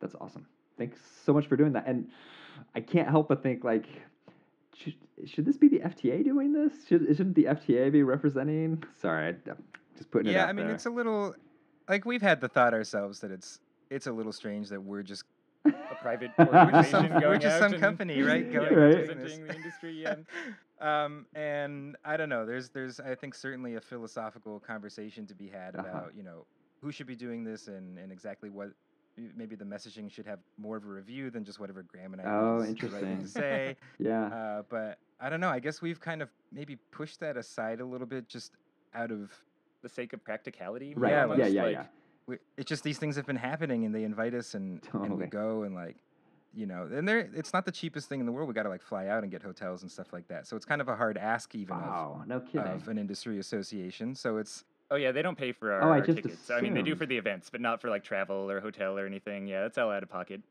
That's 0.00 0.14
awesome. 0.20 0.46
Thanks 0.78 0.98
so 1.24 1.32
much 1.32 1.46
for 1.46 1.56
doing 1.56 1.72
that. 1.74 1.86
And 1.86 2.08
I 2.74 2.80
can't 2.80 3.08
help 3.08 3.28
but 3.28 3.42
think 3.42 3.64
like, 3.64 3.86
should, 4.74 4.94
should 5.26 5.44
this 5.44 5.56
be 5.58 5.68
the 5.68 5.80
FTA 5.80 6.24
doing 6.24 6.52
this? 6.52 6.72
Should 6.88 7.06
shouldn't 7.16 7.34
the 7.34 7.44
FTA 7.44 7.92
be 7.92 8.02
representing? 8.02 8.82
Sorry, 9.00 9.36
just 9.96 10.10
putting 10.10 10.30
it 10.30 10.34
Yeah, 10.34 10.46
I 10.46 10.52
mean 10.52 10.66
there. 10.66 10.74
it's 10.74 10.86
a 10.86 10.90
little 10.90 11.34
like 11.88 12.04
we've 12.04 12.22
had 12.22 12.40
the 12.40 12.48
thought 12.48 12.72
ourselves 12.72 13.20
that 13.20 13.30
it's 13.30 13.60
it's 13.90 14.06
a 14.06 14.12
little 14.12 14.32
strange 14.32 14.68
that 14.68 14.82
we're 14.82 15.02
just 15.02 15.24
a 15.66 15.72
private 16.00 16.30
we're 16.38 16.70
just 16.72 16.90
some, 16.90 17.08
going 17.20 17.40
just 17.40 17.54
out 17.56 17.60
some 17.60 17.72
and- 17.74 17.80
company, 17.82 18.22
right? 18.22 18.46
yeah, 18.50 18.52
Going 18.52 18.74
Right. 18.74 18.94
and 18.96 19.06
doing 19.06 19.18
this. 19.18 19.38
representing 19.38 19.46
the 19.46 19.54
industry. 19.56 20.02
Yeah. 20.02 20.14
um, 21.04 21.26
and 21.34 21.96
I 22.04 22.16
don't 22.16 22.28
know. 22.28 22.46
There's 22.46 22.70
there's 22.70 23.00
I 23.00 23.14
think 23.14 23.34
certainly 23.34 23.74
a 23.74 23.80
philosophical 23.80 24.60
conversation 24.60 25.26
to 25.26 25.34
be 25.34 25.48
had 25.48 25.76
Uh-huh. 25.76 25.88
about 25.88 26.12
you 26.16 26.22
know 26.22 26.46
who 26.80 26.90
should 26.90 27.06
be 27.06 27.16
doing 27.16 27.44
this 27.44 27.68
and 27.68 27.98
and 27.98 28.10
exactly 28.10 28.48
what 28.50 28.70
maybe 29.36 29.54
the 29.54 29.64
messaging 29.64 30.10
should 30.10 30.24
have 30.26 30.38
more 30.56 30.76
of 30.78 30.84
a 30.84 30.88
review 30.88 31.30
than 31.30 31.44
just 31.44 31.60
whatever 31.60 31.82
Graham 31.82 32.14
and 32.14 32.22
I 32.22 32.24
Oh, 32.26 32.62
think 32.64 32.82
is 32.82 32.90
the 32.90 32.96
right 32.96 33.04
thing 33.04 33.10
to 33.16 33.16
interesting. 33.18 33.42
say. 33.42 33.76
yeah. 33.98 34.24
uh, 34.26 34.62
but 34.70 34.98
I 35.20 35.28
don't 35.28 35.40
know. 35.40 35.50
I 35.50 35.58
guess 35.58 35.82
we've 35.82 36.00
kind 36.00 36.22
of 36.22 36.30
maybe 36.50 36.76
pushed 36.90 37.20
that 37.20 37.36
aside 37.36 37.80
a 37.80 37.84
little 37.84 38.06
bit, 38.06 38.28
just 38.28 38.52
out 38.94 39.10
of 39.10 39.30
the 39.82 39.90
sake 39.90 40.14
of 40.14 40.24
practicality. 40.24 40.94
right. 40.94 41.10
yeah, 41.10 41.34
Yeah, 41.36 41.46
yeah, 41.46 41.62
like, 41.64 41.72
yeah. 41.74 41.84
We, 42.30 42.38
it's 42.56 42.68
just 42.68 42.82
these 42.82 42.98
things 42.98 43.16
have 43.16 43.26
been 43.26 43.36
happening 43.36 43.84
and 43.84 43.94
they 43.94 44.04
invite 44.04 44.34
us 44.34 44.54
and, 44.54 44.80
and 44.94 45.18
we 45.18 45.26
go 45.26 45.62
and 45.64 45.74
like 45.74 45.96
you 46.54 46.66
know 46.66 46.88
and 46.92 47.06
they're 47.06 47.30
it's 47.34 47.52
not 47.52 47.64
the 47.64 47.72
cheapest 47.72 48.08
thing 48.08 48.20
in 48.20 48.26
the 48.26 48.32
world 48.32 48.48
we 48.48 48.54
got 48.54 48.64
to 48.64 48.68
like 48.68 48.82
fly 48.82 49.06
out 49.06 49.22
and 49.22 49.30
get 49.30 49.42
hotels 49.42 49.82
and 49.82 49.90
stuff 49.90 50.12
like 50.12 50.26
that 50.28 50.46
so 50.46 50.56
it's 50.56 50.64
kind 50.64 50.80
of 50.80 50.88
a 50.88 50.96
hard 50.96 51.16
ask 51.16 51.54
even 51.54 51.76
Wow, 51.76 52.22
no 52.26 52.36
of, 52.36 52.46
kidding. 52.46 52.66
of 52.72 52.88
an 52.88 52.98
industry 52.98 53.38
association 53.38 54.14
so 54.14 54.38
it's 54.38 54.64
Oh 54.92 54.96
yeah, 54.96 55.12
they 55.12 55.22
don't 55.22 55.38
pay 55.38 55.52
for 55.52 55.72
our, 55.72 55.82
Oh, 55.82 55.92
I 55.92 55.98
our 56.00 56.06
just 56.06 56.16
tickets. 56.16 56.50
I 56.50 56.60
mean, 56.60 56.74
they 56.74 56.82
do 56.82 56.96
for 56.96 57.06
the 57.06 57.16
events, 57.16 57.48
but 57.48 57.60
not 57.60 57.80
for 57.80 57.88
like 57.88 58.02
travel 58.02 58.50
or 58.50 58.58
hotel 58.58 58.98
or 58.98 59.06
anything. 59.06 59.46
Yeah, 59.46 59.62
that's 59.62 59.78
all 59.78 59.88
out 59.88 60.02
of 60.02 60.08
pocket. 60.08 60.42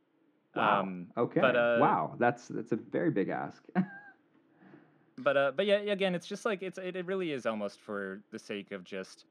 wow. 0.55 0.79
Um, 0.79 1.07
okay. 1.17 1.41
but, 1.41 1.57
uh, 1.57 1.77
wow, 1.81 2.15
that's 2.17 2.47
that's 2.47 2.71
a 2.71 2.77
very 2.77 3.11
big 3.11 3.27
ask. 3.27 3.61
but 5.17 5.35
uh, 5.35 5.51
but 5.53 5.65
yeah, 5.65 5.79
again, 5.79 6.15
it's 6.15 6.25
just 6.25 6.45
like 6.45 6.63
it's 6.63 6.77
it, 6.77 6.95
it 6.95 7.05
really 7.05 7.33
is 7.33 7.45
almost 7.45 7.81
for 7.81 8.21
the 8.31 8.39
sake 8.39 8.71
of 8.71 8.85
just 8.85 9.25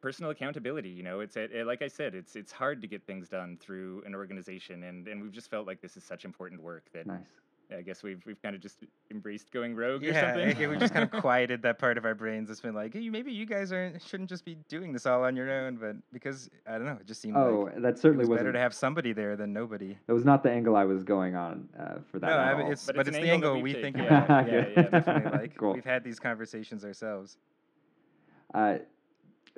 personal 0.00 0.30
accountability. 0.30 0.88
You 0.90 1.02
know, 1.02 1.20
it's 1.20 1.36
it, 1.36 1.50
it- 1.52 1.66
like 1.66 1.82
I 1.82 1.88
said, 1.88 2.14
it's 2.14 2.36
it's 2.36 2.52
hard 2.52 2.80
to 2.82 2.86
get 2.86 3.04
things 3.06 3.28
done 3.28 3.56
through 3.60 4.02
an 4.06 4.14
organization, 4.14 4.84
and 4.84 5.06
and 5.08 5.22
we've 5.22 5.32
just 5.32 5.50
felt 5.50 5.66
like 5.66 5.80
this 5.80 5.96
is 5.96 6.04
such 6.04 6.24
important 6.24 6.62
work 6.62 6.84
that 6.92 7.06
nice. 7.06 7.20
I 7.70 7.82
guess 7.82 8.02
we've 8.02 8.22
we've 8.24 8.40
kind 8.42 8.54
of 8.56 8.62
just 8.62 8.78
embraced 9.10 9.50
going 9.52 9.74
rogue 9.76 10.02
or 10.02 10.06
yeah 10.06 10.32
something. 10.32 10.48
okay, 10.56 10.66
we 10.68 10.78
just 10.78 10.94
kind 10.94 11.04
of 11.04 11.20
quieted 11.20 11.60
that 11.62 11.78
part 11.78 11.98
of 11.98 12.06
our 12.06 12.14
brains 12.14 12.48
that's 12.48 12.62
been 12.62 12.74
like 12.74 12.94
hey, 12.94 13.10
maybe 13.10 13.30
you 13.30 13.44
guys 13.44 13.72
aren't 13.72 14.00
shouldn't 14.00 14.30
just 14.30 14.42
be 14.46 14.56
doing 14.68 14.90
this 14.90 15.04
all 15.04 15.22
on 15.22 15.36
your 15.36 15.50
own 15.50 15.76
but 15.76 15.94
because 16.10 16.48
i 16.66 16.72
don't 16.78 16.86
know 16.86 16.96
it 16.98 17.04
just 17.06 17.20
seemed 17.20 17.36
Oh, 17.36 17.64
like 17.70 17.82
that 17.82 17.98
certainly 17.98 18.22
was 18.22 18.30
wasn't. 18.30 18.38
better 18.46 18.52
to 18.54 18.58
have 18.58 18.72
somebody 18.72 19.12
there 19.12 19.36
than 19.36 19.52
nobody 19.52 19.98
that 20.06 20.14
was 20.14 20.24
not 20.24 20.42
the 20.42 20.50
angle 20.50 20.76
I 20.76 20.84
was 20.84 21.04
going 21.04 21.36
on 21.36 21.68
uh, 21.78 21.98
for 22.10 22.18
that. 22.20 22.28
no, 22.28 22.32
at 22.38 22.54
I 22.54 22.56
mean, 22.56 22.72
it's 22.72 22.86
But 22.86 22.96
but, 22.96 23.00
it's 23.06 23.08
it's, 23.10 23.18
an 23.18 23.22
the 23.24 23.30
angle 23.32 23.50
angle 23.50 23.62
we've 23.62 23.76
think 23.82 23.96
about. 23.98 24.28
Yeah, 24.30 24.46
Yeah, 24.46 24.64
yeah, 24.74 24.82
definitely. 24.84 25.38
Like 25.38 25.56
Cool. 25.58 25.74
we've 25.74 25.84
had 25.84 26.02
these 26.02 26.18
conversations 26.18 26.86
ourselves. 26.86 27.36
uh, 28.54 28.78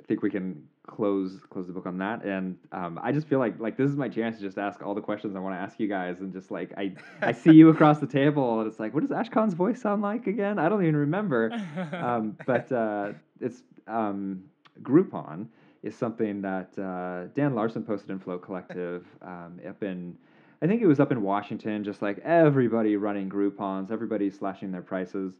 I 0.01 0.07
think 0.07 0.23
we 0.23 0.29
can 0.29 0.67
close 0.87 1.39
close 1.49 1.67
the 1.67 1.73
book 1.73 1.85
on 1.85 1.97
that. 1.99 2.23
And 2.23 2.57
um, 2.71 2.99
I 3.01 3.11
just 3.11 3.27
feel 3.27 3.39
like 3.39 3.59
like 3.59 3.77
this 3.77 3.89
is 3.89 3.95
my 3.95 4.09
chance 4.09 4.37
to 4.37 4.41
just 4.41 4.57
ask 4.57 4.81
all 4.81 4.95
the 4.95 5.01
questions 5.01 5.35
I 5.35 5.39
want 5.39 5.55
to 5.55 5.59
ask 5.59 5.79
you 5.79 5.87
guys, 5.87 6.21
and 6.21 6.33
just 6.33 6.51
like 6.51 6.73
I 6.77 6.93
I 7.21 7.31
see 7.43 7.51
you 7.51 7.69
across 7.69 7.99
the 7.99 8.07
table, 8.07 8.59
and 8.59 8.67
it's 8.67 8.79
like, 8.79 8.93
what 8.93 9.01
does 9.01 9.11
Ashkan's 9.11 9.53
voice 9.53 9.81
sound 9.81 10.01
like 10.01 10.27
again? 10.27 10.59
I 10.59 10.69
don't 10.69 10.81
even 10.83 10.95
remember. 10.95 11.51
um, 11.93 12.37
but 12.45 12.71
uh, 12.71 13.13
it's 13.39 13.63
um, 13.87 14.43
Groupon 14.81 15.47
is 15.83 15.95
something 15.95 16.41
that 16.41 16.77
uh, 16.77 17.27
Dan 17.33 17.55
Larson 17.55 17.83
posted 17.83 18.09
in 18.11 18.19
Float 18.19 18.41
Collective 18.41 19.05
um, 19.21 19.59
up 19.67 19.83
in. 19.83 20.17
I 20.63 20.67
think 20.67 20.83
it 20.83 20.87
was 20.87 20.99
up 20.99 21.11
in 21.11 21.23
Washington, 21.23 21.83
just 21.83 22.03
like 22.03 22.19
everybody 22.19 22.95
running 22.95 23.29
Groupons, 23.29 23.91
everybody 23.91 24.29
slashing 24.29 24.71
their 24.71 24.83
prices. 24.83 25.33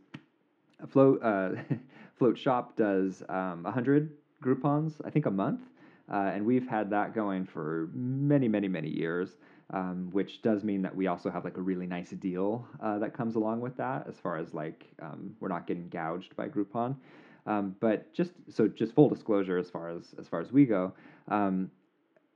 Float 0.88 1.22
uh, 1.22 1.52
Float 2.18 2.38
Shop 2.38 2.76
does 2.76 3.24
um, 3.30 3.64
100 3.64 4.12
Groupons, 4.42 4.94
I 5.06 5.10
think, 5.10 5.26
a 5.26 5.32
month, 5.32 5.62
uh, 6.12 6.32
and 6.34 6.46
we've 6.46 6.68
had 6.68 6.90
that 6.90 7.14
going 7.14 7.46
for 7.46 7.90
many, 7.94 8.48
many, 8.48 8.68
many 8.68 8.90
years. 8.90 9.38
Um, 9.74 10.10
which 10.12 10.42
does 10.42 10.66
mean 10.66 10.82
that 10.82 10.94
we 10.94 11.08
also 11.08 11.30
have 11.30 11.46
like 11.46 11.56
a 11.56 11.62
really 11.62 11.88
nice 11.88 12.10
deal 12.10 12.68
uh, 12.84 13.00
that 13.00 13.14
comes 13.14 13.36
along 13.36 13.62
with 13.62 13.78
that, 13.78 14.06
as 14.06 14.20
far 14.20 14.36
as 14.36 14.54
like 14.54 14.86
um, 15.02 15.34
we're 15.40 15.48
not 15.48 15.66
getting 15.66 15.88
gouged 15.88 16.36
by 16.36 16.50
Groupon. 16.50 16.98
Um, 17.46 17.76
but 17.80 18.14
just 18.14 18.34
so 18.50 18.68
just 18.68 18.94
full 18.94 19.08
disclosure, 19.08 19.58
as 19.58 19.70
far 19.70 19.88
as 19.90 20.14
as 20.20 20.28
far 20.28 20.42
as 20.42 20.52
we 20.52 20.66
go, 20.66 20.92
um, 21.30 21.72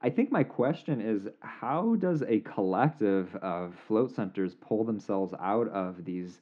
I 0.01 0.09
think 0.09 0.31
my 0.31 0.43
question 0.43 1.01
is 1.01 1.27
how 1.41 1.95
does 1.95 2.21
a 2.23 2.39
collective 2.41 3.35
of 3.37 3.73
float 3.87 4.15
centers 4.15 4.55
pull 4.55 4.83
themselves 4.83 5.33
out 5.39 5.67
of 5.69 6.05
these 6.05 6.41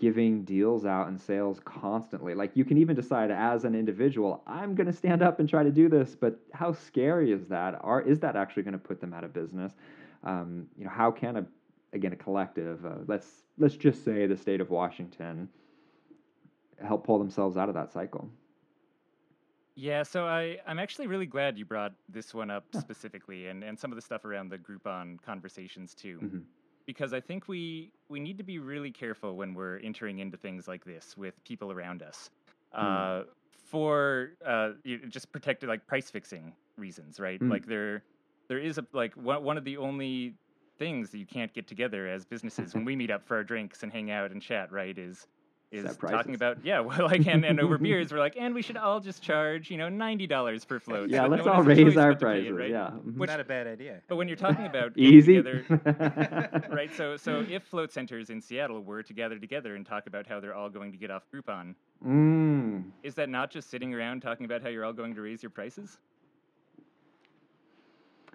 giving 0.00 0.42
deals 0.44 0.84
out 0.84 1.06
and 1.08 1.20
sales 1.20 1.60
constantly? 1.60 2.34
Like 2.34 2.50
you 2.54 2.64
can 2.64 2.78
even 2.78 2.96
decide 2.96 3.30
as 3.30 3.64
an 3.64 3.74
individual, 3.74 4.42
I'm 4.46 4.74
going 4.74 4.86
to 4.88 4.92
stand 4.92 5.22
up 5.22 5.38
and 5.40 5.48
try 5.48 5.62
to 5.62 5.70
do 5.70 5.88
this, 5.88 6.16
but 6.16 6.40
how 6.52 6.72
scary 6.72 7.32
is 7.32 7.46
that? 7.48 7.78
Are 7.82 8.00
is 8.02 8.18
that 8.20 8.34
actually 8.36 8.64
going 8.64 8.72
to 8.72 8.78
put 8.78 9.00
them 9.00 9.14
out 9.14 9.24
of 9.24 9.32
business? 9.32 9.74
Um, 10.24 10.66
you 10.76 10.84
know, 10.84 10.90
how 10.90 11.10
can 11.12 11.36
a 11.36 11.46
again 11.92 12.12
a 12.12 12.16
collective, 12.16 12.84
uh, 12.84 12.98
let's 13.06 13.44
let's 13.58 13.76
just 13.76 14.04
say 14.04 14.26
the 14.26 14.36
state 14.36 14.60
of 14.60 14.70
Washington, 14.70 15.48
help 16.82 17.04
pull 17.04 17.18
themselves 17.18 17.56
out 17.56 17.68
of 17.68 17.74
that 17.74 17.92
cycle? 17.92 18.30
Yeah, 19.76 20.02
so 20.02 20.26
I, 20.26 20.58
I'm 20.66 20.78
actually 20.78 21.06
really 21.06 21.26
glad 21.26 21.56
you 21.56 21.64
brought 21.64 21.94
this 22.08 22.34
one 22.34 22.50
up 22.50 22.66
Yeah. 22.72 22.80
specifically 22.80 23.46
and, 23.46 23.64
and 23.64 23.78
some 23.78 23.92
of 23.92 23.96
the 23.96 24.02
stuff 24.02 24.24
around 24.24 24.50
the 24.50 24.58
Groupon 24.58 25.20
conversations 25.22 25.94
too. 25.94 26.22
Mhm. 26.22 26.44
Because 26.90 27.12
I 27.12 27.20
think 27.20 27.46
we, 27.46 27.92
we 28.08 28.18
need 28.18 28.36
to 28.38 28.42
be 28.42 28.58
really 28.58 28.90
careful 28.90 29.36
when 29.36 29.54
we're 29.54 29.78
entering 29.78 30.18
into 30.18 30.36
things 30.36 30.66
like 30.66 30.84
this 30.84 31.16
with 31.16 31.34
people 31.44 31.70
around 31.70 32.02
us. 32.02 32.30
Hmm. 32.72 32.84
Uh, 32.84 33.22
for 33.70 34.32
uh, 34.44 34.70
just 35.08 35.30
protected 35.30 35.68
like 35.68 35.86
price 35.86 36.10
fixing 36.10 36.52
reasons, 36.76 37.20
right? 37.20 37.40
Mm. 37.40 37.48
Like 37.48 37.66
there 37.66 38.02
there 38.48 38.58
is 38.58 38.78
a 38.78 38.86
like 38.92 39.14
one, 39.14 39.44
one 39.44 39.56
of 39.56 39.64
the 39.64 39.76
only 39.76 40.34
things 40.76 41.10
that 41.10 41.18
you 41.18 41.26
can't 41.26 41.54
get 41.54 41.68
together 41.68 42.08
as 42.08 42.24
businesses 42.24 42.74
when 42.74 42.84
we 42.84 42.96
meet 42.96 43.12
up 43.12 43.24
for 43.24 43.36
our 43.36 43.44
drinks 43.44 43.84
and 43.84 43.92
hang 43.92 44.10
out 44.10 44.32
and 44.32 44.42
chat, 44.42 44.72
right? 44.72 44.98
Is 44.98 45.28
is 45.70 45.84
Set 45.84 46.00
talking 46.00 46.34
about 46.34 46.64
yeah, 46.64 46.80
well, 46.80 47.04
like 47.04 47.26
and, 47.26 47.44
and 47.44 47.60
over 47.60 47.78
beers, 47.78 48.12
we're 48.12 48.18
like, 48.18 48.36
and 48.36 48.54
we 48.54 48.62
should 48.62 48.76
all 48.76 49.00
just 49.00 49.22
charge 49.22 49.70
you 49.70 49.76
know 49.78 49.88
ninety 49.88 50.26
dollars 50.26 50.64
per 50.64 50.78
float. 50.78 51.10
Yeah, 51.10 51.22
that 51.22 51.30
let's 51.30 51.46
no 51.46 51.52
all 51.52 51.62
raise 51.62 51.96
our 51.96 52.14
but 52.14 52.20
to 52.20 52.26
pay 52.26 52.40
it, 52.40 52.42
prices. 52.42 52.52
right? 52.52 52.70
Yeah. 52.70 52.90
Which- 52.90 53.28
Not 53.28 53.40
a 53.40 53.44
bad 53.44 53.66
idea. 53.66 54.00
But 54.08 54.16
when 54.16 54.28
you're 54.28 54.36
talking 54.36 54.66
about 54.66 54.92
Easy. 54.96 55.36
together, 55.36 55.64
right? 56.70 56.94
So 56.94 57.16
so 57.16 57.44
if 57.48 57.62
float 57.64 57.92
centers 57.92 58.30
in 58.30 58.40
Seattle 58.40 58.80
were 58.82 59.02
to 59.02 59.12
gather 59.12 59.38
together 59.38 59.76
and 59.76 59.86
talk 59.86 60.06
about 60.06 60.26
how 60.26 60.40
they're 60.40 60.54
all 60.54 60.70
going 60.70 60.92
to 60.92 60.98
get 60.98 61.10
off 61.10 61.22
Groupon, 61.32 61.74
mm. 62.04 62.84
is 63.02 63.14
that 63.14 63.28
not 63.28 63.50
just 63.50 63.70
sitting 63.70 63.94
around 63.94 64.22
talking 64.22 64.46
about 64.46 64.62
how 64.62 64.68
you're 64.68 64.84
all 64.84 64.92
going 64.92 65.14
to 65.14 65.20
raise 65.20 65.42
your 65.42 65.50
prices? 65.50 65.98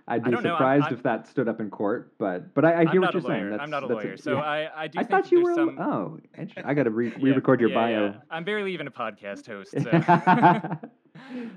I'd 0.07 0.21
I 0.21 0.25
be 0.25 0.31
know, 0.31 0.37
I'm- 0.37 0.43
surprised 0.43 0.83
I'm- 0.85 0.93
if 0.93 1.03
that 1.03 1.27
stood 1.27 1.47
up 1.47 1.59
in 1.59 1.69
court, 1.71 2.13
but 2.19 2.53
but 2.53 2.63
I, 2.63 2.81
I 2.83 2.91
hear 2.91 3.01
what 3.01 3.13
you're 3.13 3.21
lawyer. 3.23 3.39
saying. 3.39 3.49
That's, 3.49 3.63
I'm 3.63 3.69
not 3.71 3.83
a 3.83 3.87
lawyer, 3.87 4.17
so 4.17 4.33
yeah. 4.35 4.39
I, 4.41 4.83
I 4.83 4.87
do. 4.87 4.99
I 4.99 5.03
thought 5.03 5.31
you 5.31 5.41
were. 5.41 5.53
some, 5.55 5.77
Oh. 5.79 6.19
I 6.63 6.73
got 6.75 6.83
to 6.83 6.91
re- 6.91 7.09
Yeah, 7.09 7.23
re-record 7.23 7.59
your 7.59 7.69
yeah, 7.71 7.75
bio. 7.75 8.13
I'm 8.29 8.43
barely 8.43 8.73
even 8.73 8.85
a 8.87 8.91
podcast 8.91 9.47
host, 9.53 9.71
so. 9.71 9.89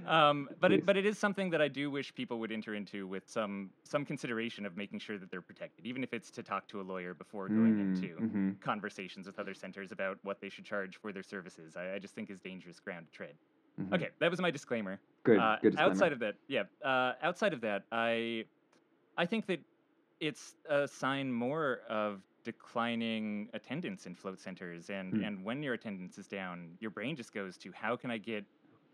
um, 0.11 0.49
but 0.61 0.69
Please. 0.71 0.79
it, 0.79 0.87
but 0.87 0.97
it 0.97 1.05
is 1.05 1.19
something 1.19 1.51
that 1.51 1.61
I 1.61 1.69
do 1.69 1.91
wish 1.91 2.15
people 2.15 2.39
would 2.41 2.53
enter 2.53 2.75
into 2.75 3.07
with 3.07 3.29
some 3.29 3.71
some 3.85 4.05
consideration 4.05 4.65
of 4.65 4.77
making 4.77 5.01
sure 5.01 5.19
that 5.19 5.31
they're 5.31 5.43
protected, 5.43 5.85
even 5.85 6.03
if 6.03 6.15
it's 6.15 6.31
to 6.33 6.43
talk 6.43 6.69
to 6.69 6.81
a 6.81 6.83
lawyer 6.85 7.13
before 7.15 7.49
going 7.49 7.79
into 7.79 8.15
hmm 8.17 8.51
conversations 8.61 9.27
with 9.27 9.39
other 9.39 9.53
centers 9.55 9.93
about 9.93 10.19
what 10.23 10.41
they 10.41 10.49
should 10.49 10.65
charge 10.65 10.97
for 10.97 11.13
their 11.13 11.23
services. 11.23 11.77
I, 11.77 11.95
I 11.95 11.99
just 11.99 12.15
think 12.15 12.31
is 12.31 12.41
dangerous 12.41 12.81
ground 12.81 13.07
to 13.07 13.13
tread. 13.13 13.35
hmm 13.77 13.93
Okay, 13.93 14.09
that 14.21 14.31
was 14.31 14.41
my 14.41 14.51
disclaimer. 14.51 15.01
Good. 15.29 15.39
Uh, 15.39 15.57
good 15.61 15.71
disclaimer. 15.73 15.91
outside 15.91 16.13
of 16.13 16.19
that, 16.21 16.37
yeah. 16.49 16.65
Uh, 16.83 17.15
outside 17.23 17.53
of 17.53 17.61
that, 17.63 17.85
I, 17.93 18.45
I 19.17 19.27
think 19.27 19.47
that 19.47 19.61
it's 20.21 20.57
a 20.69 20.89
sign 20.89 21.33
more 21.33 21.81
of 21.89 22.23
declining 22.45 23.51
attendance 23.55 24.07
in 24.07 24.15
float 24.15 24.41
centers, 24.41 24.91
and 24.91 25.15
Hmm. 25.15 25.23
and 25.23 25.45
when 25.45 25.63
your 25.63 25.75
attendance 25.75 26.19
is 26.19 26.29
down, 26.29 26.77
your 26.81 26.91
brain 26.91 27.17
just 27.17 27.33
goes 27.33 27.59
to 27.59 27.73
how 27.73 27.97
can 27.97 28.11
I 28.11 28.19
get 28.19 28.47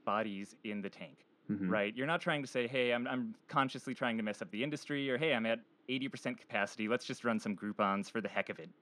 bodies 0.06 0.54
in 0.64 0.82
the 0.82 0.90
tank, 0.90 1.26
Mhm. 1.50 1.68
right? 1.70 1.94
You're 1.96 2.06
not 2.06 2.20
trying 2.20 2.42
to 2.42 2.48
say, 2.48 2.66
hey, 2.68 2.92
I'm, 2.92 3.06
I'm 3.06 3.34
consciously 3.48 3.94
trying 3.94 4.16
to 4.18 4.22
mess 4.24 4.42
up 4.42 4.50
the 4.50 4.62
industry, 4.64 5.10
or 5.10 5.18
hey, 5.18 5.34
I'm 5.34 5.46
at 5.46 5.60
80% 5.88 6.38
capacity. 6.38 6.88
Let's 6.88 7.06
just 7.06 7.24
run 7.24 7.40
some 7.40 7.56
Groupons 7.56 8.10
for 8.10 8.20
the 8.20 8.28
heck 8.28 8.48
of 8.50 8.58
it. 8.58 8.72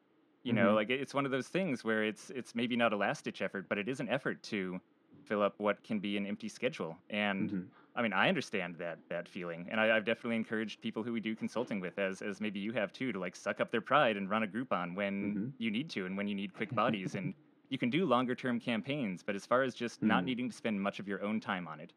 You 0.44 0.52
know, 0.54 0.74
Mhm. 0.74 0.74
like 0.74 0.90
it's 0.90 1.14
one 1.14 1.26
of 1.26 1.32
those 1.32 1.48
things 1.48 1.84
where 1.84 2.04
it's 2.04 2.30
it's 2.30 2.54
maybe 2.54 2.76
not 2.76 2.92
a 2.92 2.96
last 2.96 3.24
ditch 3.24 3.42
effort, 3.42 3.68
but 3.68 3.78
it 3.78 3.88
is 3.88 4.00
an 4.00 4.08
effort 4.08 4.42
to 4.44 4.80
fill 5.22 5.42
up 5.42 5.54
what 5.58 5.82
can 5.82 6.00
be 6.00 6.16
an 6.16 6.26
empty 6.26 6.48
schedule. 6.48 6.98
And 7.10 7.52
Mhm. 7.52 7.72
I 7.94 8.02
mean, 8.02 8.12
I 8.14 8.28
understand 8.28 8.76
that 8.76 9.00
that 9.08 9.28
feeling, 9.28 9.68
and 9.70 9.78
I, 9.80 9.96
I've 9.96 10.04
definitely 10.04 10.36
encouraged 10.36 10.80
people 10.80 11.02
who 11.02 11.12
we 11.12 11.20
do 11.20 11.36
consulting 11.36 11.80
with, 11.80 11.98
as 11.98 12.22
as 12.22 12.40
maybe 12.40 12.60
you 12.60 12.72
have 12.72 12.92
too, 12.92 13.12
to 13.12 13.18
like 13.18 13.36
suck 13.36 13.60
up 13.60 13.70
their 13.70 13.82
pride 13.82 14.16
and 14.16 14.30
run 14.30 14.42
a 14.42 14.46
Groupon 14.48 14.94
when 14.96 15.36
Mhm. 15.36 15.52
you 15.58 15.70
need 15.70 15.90
to 15.90 16.06
and 16.06 16.16
when 16.16 16.28
you 16.28 16.34
need 16.34 16.54
quick 16.54 16.74
bodies, 16.74 17.14
and 17.14 17.34
you 17.70 17.78
can 17.78 17.90
do 17.90 18.06
longer 18.06 18.34
term 18.34 18.60
campaigns. 18.60 19.22
But 19.22 19.36
as 19.36 19.46
far 19.46 19.62
as 19.62 19.74
just 19.74 20.02
not 20.02 20.24
Mm. 20.24 20.26
needing 20.26 20.48
to 20.50 20.56
spend 20.56 20.80
much 20.82 20.98
of 21.00 21.08
your 21.08 21.22
own 21.22 21.40
time 21.40 21.68
on 21.68 21.80
it, 21.80 21.92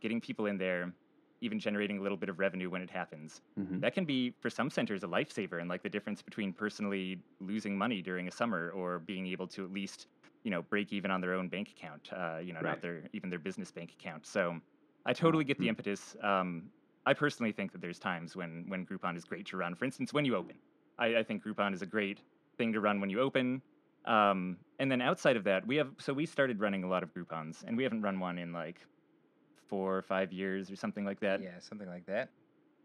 getting 0.00 0.20
people 0.20 0.46
in 0.46 0.58
there, 0.58 0.94
even 1.40 1.58
generating 1.58 1.98
a 1.98 2.02
little 2.02 2.18
bit 2.18 2.28
of 2.28 2.38
revenue 2.38 2.70
when 2.70 2.82
it 2.82 2.90
happens, 2.90 3.42
Mhm. 3.56 3.82
that 3.82 3.94
can 3.94 4.04
be 4.04 4.34
for 4.40 4.50
some 4.50 4.70
centers 4.70 5.02
a 5.04 5.06
lifesaver, 5.08 5.60
and 5.60 5.68
like 5.68 5.82
the 5.82 5.90
difference 5.90 6.22
between 6.22 6.52
personally 6.54 7.24
losing 7.40 7.76
money 7.76 8.02
during 8.02 8.28
a 8.28 8.32
summer 8.32 8.70
or 8.70 8.98
being 9.00 9.26
able 9.26 9.48
to 9.48 9.64
at 9.64 9.72
least 9.72 10.06
you 10.44 10.50
know 10.52 10.62
break 10.62 10.92
even 10.92 11.10
on 11.10 11.20
their 11.20 11.34
own 11.34 11.48
bank 11.48 11.70
account, 11.76 12.08
uh, 12.12 12.38
you 12.38 12.52
know, 12.52 12.60
Right. 12.60 12.70
not 12.70 12.82
their 12.82 13.02
even 13.12 13.28
their 13.30 13.40
business 13.40 13.72
bank 13.72 13.92
account. 13.98 14.26
So. 14.26 14.60
I 15.06 15.12
totally 15.12 15.44
get 15.44 15.58
the 15.58 15.66
mm. 15.66 15.68
impetus. 15.68 16.16
Um, 16.22 16.70
I 17.06 17.12
personally 17.12 17.52
think 17.52 17.72
that 17.72 17.80
there's 17.80 17.98
times 17.98 18.34
when 18.34 18.64
when 18.68 18.86
Groupon 18.86 19.16
is 19.16 19.24
great 19.24 19.46
to 19.48 19.56
run. 19.56 19.74
For 19.74 19.84
instance, 19.84 20.12
when 20.12 20.24
you 20.24 20.34
open, 20.36 20.56
I, 20.98 21.16
I 21.16 21.22
think 21.22 21.44
Groupon 21.44 21.74
is 21.74 21.82
a 21.82 21.86
great 21.86 22.20
thing 22.56 22.72
to 22.72 22.80
run 22.80 23.00
when 23.00 23.10
you 23.10 23.20
open. 23.20 23.60
Um, 24.06 24.58
and 24.78 24.90
then 24.90 25.00
outside 25.00 25.36
of 25.36 25.44
that, 25.44 25.66
we 25.66 25.76
have 25.76 25.88
so 25.98 26.12
we 26.12 26.26
started 26.26 26.60
running 26.60 26.84
a 26.84 26.88
lot 26.88 27.02
of 27.02 27.12
Groupons, 27.12 27.64
and 27.66 27.76
we 27.76 27.82
haven't 27.82 28.02
run 28.02 28.20
one 28.20 28.38
in 28.38 28.52
like 28.52 28.80
four 29.68 29.96
or 29.96 30.02
five 30.02 30.32
years 30.32 30.70
or 30.70 30.76
something 30.76 31.04
like 31.04 31.20
that. 31.20 31.42
yeah, 31.42 31.58
something 31.60 31.88
like 31.88 32.06
that. 32.06 32.30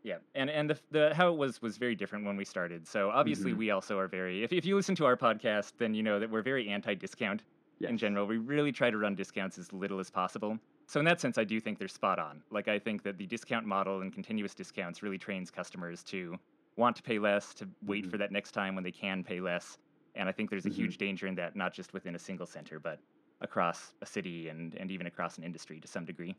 Yeah, 0.03 0.17
and 0.33 0.49
and 0.49 0.69
the, 0.69 0.79
the 0.91 1.13
how 1.13 1.31
it 1.33 1.37
was 1.37 1.61
was 1.61 1.77
very 1.77 1.93
different 1.95 2.25
when 2.25 2.37
we 2.37 2.45
started. 2.45 2.87
So 2.87 3.09
obviously, 3.09 3.51
Mhm. 3.51 3.57
we 3.57 3.71
also 3.71 3.99
are 3.99 4.07
very. 4.07 4.43
If 4.43 4.53
if 4.53 4.65
you 4.65 4.75
listen 4.75 4.95
to 4.95 5.05
our 5.05 5.17
podcast, 5.17 5.73
then 5.77 5.93
you 5.93 6.03
know 6.03 6.19
that 6.19 6.29
we're 6.29 6.41
very 6.41 6.69
anti-discount 6.69 7.43
in 7.89 7.97
general. 7.97 8.25
We 8.25 8.37
really 8.37 8.71
try 8.71 8.89
to 8.91 8.97
run 8.97 9.15
discounts 9.15 9.57
as 9.57 9.73
little 9.73 9.99
as 9.99 10.09
possible. 10.09 10.57
So 10.87 10.99
in 10.99 11.05
that 11.05 11.19
sense, 11.21 11.37
I 11.37 11.43
do 11.43 11.59
think 11.59 11.79
they're 11.79 11.87
spot 11.87 12.17
on. 12.17 12.43
Like 12.49 12.67
I 12.67 12.79
think 12.79 13.03
that 13.03 13.17
the 13.17 13.27
discount 13.27 13.65
model 13.65 14.01
and 14.01 14.11
continuous 14.11 14.55
discounts 14.55 15.03
really 15.03 15.17
trains 15.17 15.51
customers 15.51 16.01
to 16.05 16.37
want 16.77 16.95
to 16.95 17.03
pay 17.03 17.19
less, 17.19 17.53
to 17.55 17.69
wait 17.85 18.05
Mhm. 18.05 18.11
for 18.11 18.17
that 18.17 18.31
next 18.31 18.51
time 18.53 18.75
when 18.75 18.83
they 18.83 18.91
can 18.91 19.23
pay 19.23 19.39
less. 19.41 19.77
And 20.15 20.27
I 20.27 20.31
think 20.31 20.49
there's 20.49 20.65
a 20.65 20.69
Mhm. 20.69 20.73
huge 20.73 20.97
danger 20.97 21.27
in 21.27 21.35
that, 21.35 21.55
not 21.55 21.73
just 21.73 21.93
within 21.93 22.15
a 22.15 22.19
single 22.19 22.47
center, 22.47 22.79
but 22.79 22.99
across 23.41 23.93
a 24.01 24.05
city 24.05 24.47
and, 24.49 24.75
and 24.75 24.89
even 24.91 25.07
across 25.07 25.37
an 25.37 25.43
industry 25.43 25.79
to 25.81 25.87
some 25.87 26.05
degree. 26.05 26.35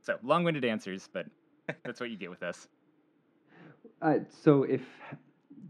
So 0.00 0.18
long-winded 0.22 0.64
answers, 0.64 1.08
but 1.12 1.26
that's 1.84 2.00
what 2.00 2.10
you 2.10 2.16
get 2.16 2.30
with 2.30 2.42
us. 2.42 2.68
Uh, 4.02 4.18
so 4.42 4.64
if 4.64 4.82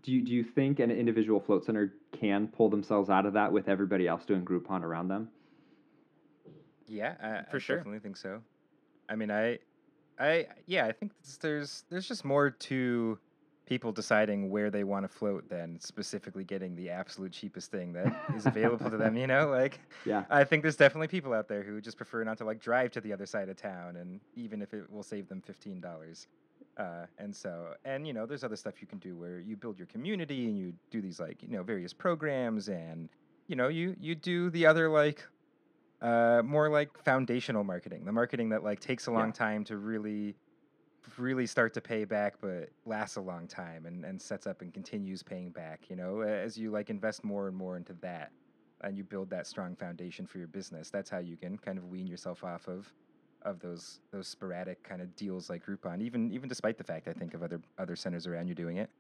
do 0.03 0.13
you, 0.13 0.23
do 0.23 0.33
you 0.33 0.45
think 0.45 0.79
an 0.79 0.91
individual 0.91 1.41
float 1.41 1.65
center 1.65 1.95
can 2.13 2.49
pull 2.49 2.69
themselves 2.69 3.11
out 3.11 3.27
of 3.27 3.33
that 3.35 3.51
with 3.53 3.69
everybody 3.69 4.07
else 4.07 4.25
doing 4.25 4.45
Groupon 4.45 4.83
around 4.83 5.09
them? 5.09 5.29
Yeah, 6.87 7.15
I, 7.21 7.51
For 7.51 7.57
I 7.57 7.61
sure. 7.61 7.77
definitely 7.77 8.01
think 8.01 8.17
so. 8.17 8.41
I 9.09 9.17
mean, 9.17 9.31
I, 9.31 9.59
I 10.19 10.47
yeah, 10.67 10.87
I 10.87 10.93
think 10.93 11.13
there's 11.41 11.85
there's 11.91 12.07
just 12.09 12.25
more 12.25 12.51
to 12.51 13.19
people 13.67 13.91
deciding 13.93 14.49
where 14.49 14.71
they 14.71 14.85
want 14.85 15.05
to 15.05 15.09
float 15.09 15.49
than 15.49 15.79
specifically 15.81 16.45
getting 16.45 16.75
the 16.77 16.89
absolute 16.89 17.33
cheapest 17.33 17.71
thing 17.71 17.93
that 17.93 18.15
is 18.37 18.47
available 18.47 18.89
to 18.89 18.97
them. 18.97 19.17
You 19.17 19.27
know, 19.27 19.49
like 19.49 19.81
Yeah. 20.07 20.25
I 20.31 20.45
think 20.45 20.63
there's 20.63 20.77
definitely 20.77 21.09
people 21.09 21.33
out 21.35 21.49
there 21.49 21.63
who 21.63 21.81
just 21.81 21.97
prefer 21.97 22.23
not 22.25 22.39
to 22.39 22.45
like 22.45 22.61
drive 22.61 22.93
to 22.93 23.01
the 23.01 23.13
other 23.13 23.27
side 23.27 23.49
of 23.49 23.57
town, 23.57 23.97
and 23.97 24.21
even 24.35 24.63
if 24.63 24.73
it 24.73 24.91
will 24.91 25.03
save 25.03 25.29
them 25.29 25.43
fifteen 25.43 25.81
dollars. 25.81 26.29
Uh, 26.79 27.07
and 27.19 27.35
so, 27.35 27.75
and 27.85 28.07
you 28.07 28.13
know, 28.13 28.25
there's 28.27 28.45
other 28.45 28.57
stuff 28.57 28.81
you 28.81 28.87
can 28.87 28.99
do 28.99 29.17
where 29.17 29.41
you 29.41 29.57
build 29.57 29.79
your 29.79 29.87
community 29.87 30.47
and 30.47 30.57
you 30.59 30.73
do 30.91 31.01
these 31.03 31.19
like 31.21 31.43
you 31.43 31.49
know 31.57 31.63
various 31.63 31.93
programs, 31.93 32.69
and 32.69 33.09
you 33.49 33.57
know 33.57 33.69
you 33.69 33.97
you 34.01 34.15
do 34.15 34.49
the 34.51 34.65
other 34.67 34.89
like 34.89 35.27
uh, 36.03 36.43
more 36.45 36.69
like 36.69 36.91
foundational 37.03 37.65
marketing, 37.65 38.05
the 38.05 38.13
marketing 38.13 38.51
that 38.51 38.63
like 38.63 38.81
takes 38.81 39.07
a 39.07 39.11
long 39.11 39.29
Yeah. 39.29 39.33
time 39.33 39.65
to 39.65 39.77
really 39.79 40.35
really 41.19 41.47
start 41.47 41.73
to 41.75 41.81
pay 41.81 42.05
back 42.05 42.35
but 42.41 42.71
lasts 42.85 43.17
a 43.17 43.21
long 43.21 43.47
time 43.47 43.87
and, 43.87 44.05
and 44.05 44.21
sets 44.21 44.47
up 44.47 44.63
and 44.63 44.73
continues 44.75 45.23
paying 45.23 45.51
back 45.51 45.89
you 45.89 45.97
know 45.97 46.21
as 46.21 46.57
you 46.59 46.71
like 46.71 46.91
invest 46.91 47.25
more 47.25 47.49
and 47.49 47.57
more 47.57 47.77
into 47.77 47.95
that 47.95 48.33
and 48.83 48.97
you 48.97 49.05
build 49.05 49.31
that 49.31 49.47
strong 49.47 49.75
foundation 49.77 50.27
for 50.27 50.39
your 50.39 50.49
business 50.49 50.91
that's 50.91 51.11
how 51.11 51.19
you 51.19 51.37
can 51.37 51.57
kind 51.59 51.79
of 51.79 51.85
wean 51.85 52.07
yourself 52.07 52.45
off 52.45 52.69
of 52.69 52.93
of 53.43 53.61
those 53.61 54.01
those 54.13 54.29
sporadic 54.29 54.83
kind 54.83 55.01
of 55.01 55.15
deals 55.15 55.49
like 55.49 55.65
Groupon 55.65 56.03
even 56.03 56.33
even 56.33 56.49
despite 56.49 56.79
the 56.79 56.85
fact 56.85 57.09
I 57.09 57.13
think 57.13 57.35
of 57.35 57.43
other 57.43 57.61
other 57.79 57.97
centers 57.97 58.27
around 58.27 58.49
you 58.49 58.55
doing 58.55 58.79
it 58.79 58.91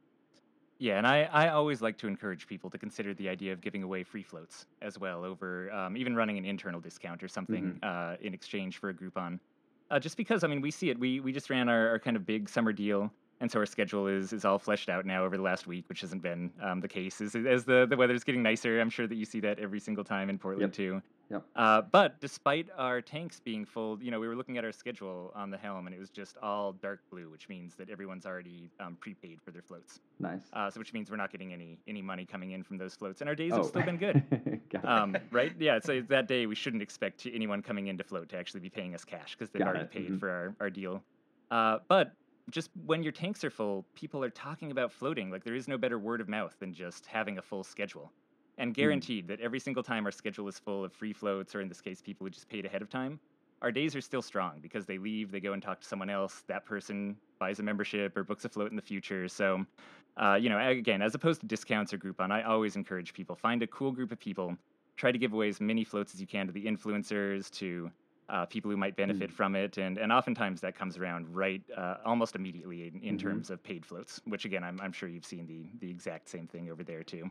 Yeah, 0.79 0.99
and 0.99 1.07
I, 1.07 1.23
I 1.23 1.49
always 1.49 1.81
like 1.81 1.97
to 1.99 2.07
encourage 2.07 2.47
people 2.47 2.69
to 2.69 2.77
consider 2.79 3.15
the 3.15 3.31
idea 3.31 3.53
of 3.53 3.63
giving 3.63 3.83
away 3.83 4.05
free 4.05 4.23
floats 4.23 4.67
as 4.83 4.99
well 4.99 5.25
over 5.25 5.73
um, 5.73 5.97
even 5.97 6.15
running 6.15 6.37
an 6.37 6.45
internal 6.45 6.81
discount 6.81 7.23
or 7.23 7.29
something 7.29 7.79
uh, 7.83 8.17
in 8.21 8.35
exchange 8.35 8.77
for 8.77 8.91
a 8.91 8.95
Groupon. 8.95 9.41
Uh, 9.91 9.99
just 10.01 10.16
because, 10.16 10.43
I 10.43 10.49
mean, 10.49 10.61
we 10.61 10.70
see 10.70 10.91
it. 10.91 10.99
We, 10.99 11.20
we 11.20 11.32
just 11.32 11.49
ran 11.49 11.68
our, 11.68 11.89
our 11.91 11.99
kind 11.99 12.16
of 12.16 12.26
big 12.26 12.49
summer 12.49 12.72
deal, 12.72 13.11
and 13.41 13.51
so 13.51 13.61
our 13.61 13.66
schedule 13.66 14.09
is, 14.09 14.32
is 14.32 14.45
all 14.45 14.59
fleshed 14.59 14.89
out 14.89 15.07
now 15.07 15.24
over 15.24 15.37
the 15.37 15.43
last 15.43 15.66
week, 15.66 15.84
which 15.89 16.01
hasn't 16.01 16.22
been 16.22 16.51
um, 16.61 16.80
the 16.80 16.89
case. 16.89 17.20
As, 17.20 17.37
as 17.37 17.64
the, 17.64 17.87
the 17.89 17.97
weather's 17.97 18.24
getting 18.24 18.43
nicer, 18.43 18.80
I'm 18.80 18.91
sure 18.91 19.07
that 19.07 19.14
you 19.14 19.24
see 19.24 19.41
that 19.41 19.59
every 19.61 19.78
single 19.78 20.03
time 20.05 20.28
in 20.28 20.39
Portland 20.39 20.68
Yep. 20.68 20.72
too. 20.72 21.03
Yep. 21.31 21.43
Uh, 21.57 21.83
but 21.83 22.20
despite 22.20 22.68
our 22.79 23.01
tanks 23.01 23.41
being 23.41 23.64
full, 23.64 24.01
you 24.03 24.11
know, 24.11 24.20
we 24.20 24.29
were 24.29 24.37
looking 24.37 24.59
at 24.59 24.64
our 24.64 24.72
schedule 24.72 25.33
on 25.35 25.51
the 25.51 25.57
helm, 25.57 25.87
and 25.87 25.95
it 25.95 25.99
was 25.99 26.11
just 26.11 26.37
all 26.43 26.72
dark 26.72 27.01
blue, 27.11 27.29
which 27.31 27.49
means 27.49 27.74
that 27.74 27.91
everyone's 27.91 28.27
already 28.27 28.70
um, 28.79 28.97
prepaid 29.01 29.41
for 29.43 29.51
their 29.51 29.62
floats. 29.62 30.01
Nice. 30.20 30.43
Uh, 30.53 30.70
so 30.70 30.79
which 30.79 30.93
means 30.93 31.11
we're 31.11 31.16
not 31.16 31.33
getting 31.33 31.53
any 31.53 31.79
any 31.89 32.03
money 32.03 32.24
coming 32.24 32.53
in 32.53 32.62
from 32.62 32.79
those 32.79 32.95
floats, 32.95 33.20
and 33.20 33.29
our 33.29 33.35
days 33.35 33.53
oh. 33.53 33.59
have 33.59 33.66
still 33.66 33.83
been 33.83 33.99
good. 33.99 34.22
Um, 34.85 35.16
right? 35.31 35.53
Yeah. 35.59 35.79
So 35.83 36.03
that 36.09 36.29
day 36.29 36.47
we 36.47 36.55
shouldn't 36.55 36.83
expect 36.83 37.27
anyone 37.33 37.62
coming 37.62 37.87
in 37.87 37.97
to 37.99 38.05
float 38.05 38.29
to 38.29 38.37
actually 38.37 38.61
be 38.61 38.68
paying 38.68 38.95
us 38.95 39.05
cash 39.05 39.35
because 39.35 39.51
they've 39.51 39.61
Got 39.61 39.68
already 39.68 39.85
it, 39.85 39.91
paid 39.91 40.11
mhm. 40.11 40.20
for 40.20 40.29
our, 40.29 40.55
our 40.61 40.70
deal. 40.70 41.03
Uh, 41.51 41.79
but 41.89 42.12
just 42.51 42.70
when 42.85 43.03
your 43.03 43.12
tanks 43.12 43.43
are 43.43 43.51
full, 43.51 43.85
people 43.95 44.22
are 44.22 44.31
talking 44.31 44.70
about 44.70 44.93
floating. 44.93 45.31
Like 45.31 45.45
there 45.45 45.55
is 45.55 45.66
no 45.66 45.79
better 45.79 45.99
word 45.99 46.20
of 46.20 46.29
mouth 46.29 46.55
than 46.61 46.72
just 46.72 47.07
having 47.07 47.39
a 47.39 47.43
full 47.43 47.64
schedule. 47.64 48.12
And 48.59 48.75
guaranteed 48.75 49.29
that 49.29 49.41
every 49.41 49.61
single 49.61 49.83
time 49.83 50.07
our 50.07 50.11
schedule 50.13 50.49
is 50.49 50.59
full 50.59 50.85
of 50.85 50.93
free 50.93 51.13
floats, 51.13 51.55
or 51.55 51.61
in 51.61 51.69
this 51.69 51.81
case, 51.83 52.01
people 52.01 52.25
who 52.27 52.31
just 52.31 52.49
paid 52.49 52.65
ahead 52.65 52.81
of 52.83 52.89
time, 52.89 53.21
our 53.63 53.71
days 53.71 53.95
are 53.95 54.01
still 54.01 54.23
strong 54.23 54.61
because 54.61 54.87
they 54.87 54.99
leave, 54.99 55.31
they 55.31 55.41
go 55.41 55.53
and 55.53 55.63
talk 55.63 55.81
to 55.81 55.87
someone 55.87 56.09
else. 56.11 56.43
That 56.49 56.65
person 56.65 57.21
buys 57.39 57.59
a 57.59 57.63
membership 57.63 58.17
or 58.17 58.25
books 58.25 58.45
a 58.45 58.49
float 58.49 58.71
in 58.71 58.77
the 58.77 58.83
future. 58.83 59.29
So, 59.29 59.67
uh, 60.17 60.39
you 60.41 60.49
know, 60.49 60.59
again, 60.59 61.03
as 61.03 61.15
opposed 61.15 61.41
to 61.43 61.47
discounts 61.47 61.93
or 61.93 61.99
Groupon, 61.99 62.31
I 62.31 62.43
always 62.43 62.77
encourage 62.77 63.13
people 63.13 63.37
find 63.37 63.63
a 63.63 63.67
cool 63.67 63.93
group 63.93 64.13
of 64.13 64.19
people, 64.19 64.57
try 64.97 65.13
to 65.13 65.19
give 65.19 65.33
away 65.33 65.49
as 65.49 65.61
many 65.61 65.85
floats 65.85 66.15
as 66.15 66.21
you 66.21 66.27
can 66.27 66.47
to 66.47 66.53
the 66.53 66.65
influencers, 66.65 67.51
to 67.53 67.91
uh, 68.29 68.47
people 68.47 68.71
who 68.71 68.77
might 68.77 68.97
benefit 68.97 69.31
from 69.31 69.55
it, 69.55 69.79
and 69.79 69.99
and 69.99 70.11
oftentimes 70.11 70.61
that 70.63 70.75
comes 70.75 70.97
around 70.97 71.29
right 71.29 71.63
uh, 71.77 71.99
almost 72.05 72.35
immediately 72.35 72.89
in, 72.89 73.01
in 73.03 73.17
Mhm. 73.17 73.19
terms 73.19 73.51
of 73.51 73.63
paid 73.63 73.87
floats. 73.87 74.21
Which 74.25 74.45
again, 74.45 74.65
I'm 74.65 74.81
I'm 74.81 74.93
sure 74.93 75.09
you've 75.09 75.25
seen 75.27 75.47
the 75.47 75.71
the 75.79 75.91
exact 75.91 76.29
same 76.29 76.49
thing 76.49 76.69
over 76.71 76.83
there 76.83 77.05
too. 77.05 77.31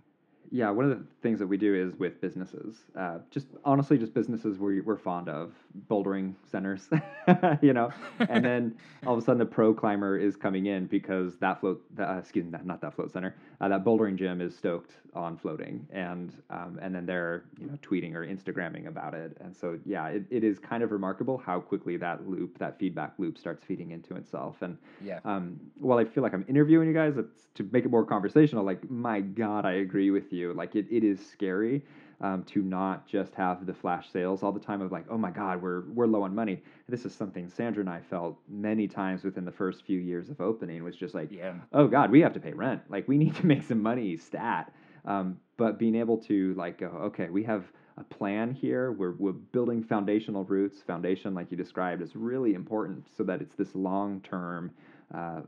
Yeah, 0.52 0.70
one 0.70 0.90
of 0.90 0.98
the 0.98 1.04
things 1.22 1.40
that 1.40 1.48
we 1.48 1.58
do 1.58 1.74
is 1.76 1.98
with 1.98 2.22
businesses, 2.22 2.76
uh, 2.98 3.20
just 3.32 3.48
honestly, 3.64 3.98
just 3.98 4.14
businesses 4.14 4.58
we, 4.60 4.82
we're 4.82 4.98
fond 4.98 5.28
of, 5.28 5.54
bouldering 5.90 6.36
centers, 6.50 6.88
you 7.62 7.74
know, 7.74 7.90
and 8.20 8.44
then 8.46 8.76
all 9.06 9.14
of 9.14 9.20
a 9.20 9.26
sudden 9.26 9.42
a 9.42 9.46
pro 9.46 9.74
climber 9.74 10.18
is 10.18 10.36
coming 10.36 10.68
in 10.68 10.86
because 10.86 11.38
that 11.38 11.60
float, 11.60 11.82
the, 11.96 12.10
uh, 12.10 12.18
excuse 12.18 12.46
me, 12.46 12.52
not, 12.52 12.66
not 12.66 12.82
that 12.82 12.96
float 12.96 13.12
center, 13.12 13.36
uh, 13.66 13.70
that 13.70 13.84
bouldering 13.84 14.16
gym 14.16 14.42
is 14.42 14.56
stoked 14.56 14.92
on 15.16 15.38
floating, 15.38 15.88
and 15.92 16.34
um, 16.52 16.78
and 16.82 16.94
then 16.94 17.06
they're 17.06 17.46
you 17.60 17.66
know 17.66 17.78
tweeting 17.82 18.14
or 18.14 18.24
Instagramming 18.24 18.88
about 18.88 19.16
it, 19.16 19.36
and 19.40 19.56
so 19.56 19.80
yeah, 19.86 20.08
it, 20.08 20.24
it 20.30 20.44
is 20.44 20.60
kind 20.60 20.84
of 20.84 20.92
remarkable 20.92 21.38
how 21.38 21.60
quickly 21.60 21.98
that 21.98 22.30
loop, 22.30 22.60
that 22.60 22.78
feedback 22.78 23.14
loop, 23.18 23.40
starts 23.40 23.64
feeding 23.66 23.90
into 23.90 24.16
itself, 24.16 24.62
and 24.62 24.78
yeah 25.04 25.20
um, 25.26 25.60
while 25.80 25.98
I 25.98 26.06
feel 26.06 26.22
like 26.22 26.34
I'm 26.34 26.46
interviewing 26.48 26.88
you 26.88 26.94
guys, 26.94 27.18
it's 27.18 27.48
to 27.56 27.68
make 27.72 27.86
it 27.86 27.90
more 27.90 28.06
conversational. 28.06 28.64
Like, 28.64 28.88
my 28.92 29.22
God, 29.22 29.66
I 29.66 29.74
agree 29.74 30.12
with 30.12 30.32
you. 30.32 30.54
Like, 30.54 30.76
it, 30.76 30.86
it 30.92 31.04
is 31.04 31.26
scary 31.26 31.82
um, 32.22 32.44
to 32.46 32.62
not 32.62 33.08
just 33.08 33.36
have 33.36 33.66
the 33.66 33.74
flash 33.74 34.10
sales 34.12 34.44
all 34.44 34.52
the 34.52 34.60
time 34.60 34.82
of 34.82 34.92
like, 34.92 35.06
oh 35.10 35.18
my 35.18 35.32
God, 35.32 35.62
we're 35.62 35.82
we're 35.94 36.08
low 36.08 36.24
on 36.24 36.34
money. 36.34 36.62
This 36.88 37.06
is 37.06 37.14
something 37.14 37.50
Sandra 37.50 37.82
and 37.82 37.90
I 37.90 38.02
felt 38.02 38.38
many 38.50 38.88
times 38.88 39.24
within 39.24 39.46
the 39.46 39.52
first 39.52 39.84
few 39.86 40.00
years 40.00 40.30
of 40.30 40.40
opening. 40.42 40.84
Was 40.84 40.96
just 40.96 41.14
like, 41.14 41.32
Yeah. 41.32 41.54
oh 41.74 41.88
God, 41.88 42.12
we 42.12 42.22
have 42.22 42.34
to 42.34 42.40
pay 42.40 42.54
rent. 42.54 42.82
Like, 42.90 43.08
we 43.08 43.18
need 43.24 43.36
to 43.36 43.46
make 43.46 43.64
some 43.64 43.82
money 43.82 44.18
stat. 44.18 44.74
Um, 45.06 45.38
but 45.58 45.78
being 45.78 45.96
able 45.96 46.18
to 46.24 46.54
like 46.56 46.80
go, 46.80 46.88
okay, 46.88 47.30
we 47.30 47.44
have 47.44 47.66
a 47.98 48.04
plan 48.04 48.52
here. 48.54 48.92
We're 48.92 49.14
we're 49.14 49.32
building 49.32 49.84
foundational 49.84 50.44
roots. 50.46 50.82
Foundation, 50.82 51.34
like 51.34 51.52
you 51.52 51.58
described, 51.58 52.02
is 52.02 52.16
really 52.16 52.54
important 52.54 53.06
so 53.16 53.24
that 53.24 53.42
it's 53.42 53.56
this 53.56 53.74
long 53.76 54.22
term. 54.22 54.72
Uh, 55.14 55.42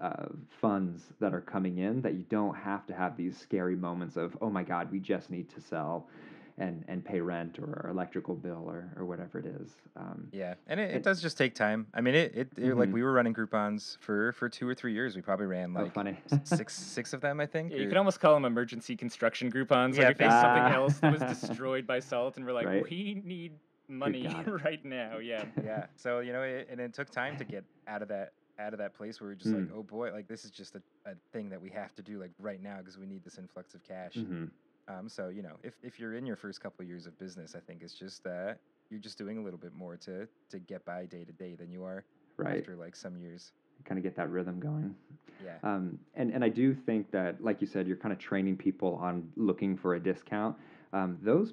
uh, 0.00 0.26
funds 0.60 1.04
that 1.20 1.32
are 1.34 1.40
coming 1.40 1.78
in 1.78 2.02
that 2.02 2.14
you 2.14 2.24
don't 2.28 2.54
have 2.54 2.86
to 2.86 2.94
have 2.94 3.16
these 3.16 3.36
scary 3.38 3.76
moments 3.76 4.16
of 4.16 4.36
oh 4.40 4.50
my 4.50 4.62
god 4.62 4.90
we 4.92 4.98
just 5.00 5.30
need 5.30 5.48
to 5.48 5.60
sell 5.60 6.06
and 6.58 6.84
and 6.88 7.04
pay 7.04 7.20
rent 7.20 7.58
or 7.58 7.86
electrical 7.90 8.34
bill 8.34 8.64
or 8.66 8.90
or 8.96 9.04
whatever 9.04 9.38
it 9.38 9.44
is. 9.46 9.74
Um, 9.94 10.28
Yeah, 10.32 10.54
and 10.66 10.80
it, 10.80 10.90
It- 10.90 10.96
it 10.96 11.02
does 11.02 11.20
just 11.20 11.36
take 11.36 11.54
time. 11.54 11.86
I 11.92 12.00
mean, 12.00 12.14
it, 12.14 12.34
it, 12.34 12.48
it 12.56 12.74
like 12.76 12.90
we 12.90 13.02
were 13.02 13.12
running 13.12 13.34
Groupons 13.34 13.98
for 14.00 14.32
for 14.32 14.48
two 14.48 14.66
or 14.66 14.74
three 14.74 14.94
years. 14.94 15.16
We 15.16 15.20
probably 15.22 15.44
ran 15.46 15.74
oh, 15.76 15.82
like 15.82 15.92
funny. 15.92 16.16
six 16.44 16.74
six 16.74 17.12
of 17.12 17.20
them, 17.20 17.40
I 17.40 17.46
think. 17.46 17.72
Yeah, 17.72 17.78
you 17.78 17.84
or- 17.84 17.88
could 17.88 17.98
almost 17.98 18.20
call 18.20 18.32
them 18.32 18.46
emergency 18.46 18.96
construction 18.96 19.50
Groupons. 19.52 19.96
Yeah, 19.96 20.04
like 20.04 20.12
if 20.12 20.18
there's 20.18 20.32
something 20.40 20.72
else 20.72 20.98
that 21.00 21.12
was 21.12 21.38
destroyed 21.40 21.86
by 21.86 22.00
salt, 22.00 22.38
and 22.38 22.46
we're 22.46 22.54
like, 22.54 22.66
Right. 22.66 22.82
we 22.90 23.20
need 23.22 23.52
money 23.88 24.26
right 24.64 24.82
now. 24.82 25.18
Yeah. 25.18 25.44
yeah. 25.62 25.86
So 25.96 26.20
you 26.20 26.32
know, 26.32 26.42
it, 26.42 26.68
and 26.70 26.80
it 26.80 26.94
took 26.94 27.10
time 27.10 27.36
to 27.36 27.44
get 27.44 27.64
out 27.86 28.00
of 28.00 28.08
that 28.08 28.32
out 28.58 28.72
of 28.72 28.78
that 28.78 28.94
place 28.94 29.20
where 29.20 29.30
we're 29.30 29.34
just 29.34 29.52
like, 29.54 29.64
Mm. 29.68 29.72
oh 29.74 29.82
boy, 29.82 30.12
like 30.12 30.28
this 30.28 30.44
is 30.44 30.50
just 30.50 30.74
a, 30.76 30.82
a 31.04 31.14
thing 31.32 31.48
that 31.50 31.60
we 31.60 31.70
have 31.70 31.94
to 31.96 32.02
do 32.02 32.18
like 32.18 32.32
right 32.38 32.62
now 32.62 32.78
because 32.78 32.96
we 32.98 33.06
need 33.06 33.22
this 33.24 33.38
influx 33.38 33.74
of 33.74 33.82
cash. 33.82 34.14
Mhm. 34.16 34.50
Um, 34.88 35.08
so 35.08 35.28
you 35.28 35.42
know, 35.42 35.56
if 35.62 35.74
if 35.82 35.98
you're 35.98 36.14
in 36.14 36.24
your 36.26 36.36
first 36.36 36.60
couple 36.60 36.82
of 36.82 36.88
years 36.88 37.06
of 37.06 37.18
business, 37.18 37.54
I 37.54 37.60
think 37.60 37.82
it's 37.82 37.94
just 37.94 38.22
that 38.24 38.60
you're 38.88 39.00
just 39.00 39.18
doing 39.18 39.36
a 39.38 39.42
little 39.42 39.58
bit 39.58 39.74
more 39.74 39.96
to 39.98 40.26
to 40.50 40.58
get 40.58 40.84
by 40.84 41.06
day 41.06 41.24
to 41.24 41.32
day 41.32 41.54
than 41.54 41.70
you 41.70 41.84
are 41.84 42.04
Right. 42.36 42.58
after 42.60 42.76
like 42.76 42.94
some 42.96 43.16
years. 43.16 43.52
Kind 43.84 43.98
of 43.98 44.02
get 44.04 44.14
that 44.16 44.30
rhythm 44.30 44.58
going. 44.58 44.94
Yeah. 45.44 45.58
Um, 45.62 45.98
and, 46.14 46.30
and 46.32 46.42
I 46.42 46.48
do 46.48 46.74
think 46.74 47.10
that, 47.10 47.42
like 47.44 47.60
you 47.60 47.66
said, 47.66 47.86
you're 47.86 47.96
kind 47.98 48.12
of 48.12 48.18
training 48.18 48.56
people 48.56 48.94
on 48.96 49.30
looking 49.36 49.76
for 49.76 49.94
a 49.96 50.00
discount. 50.00 50.56
Um, 50.94 51.18
those 51.20 51.52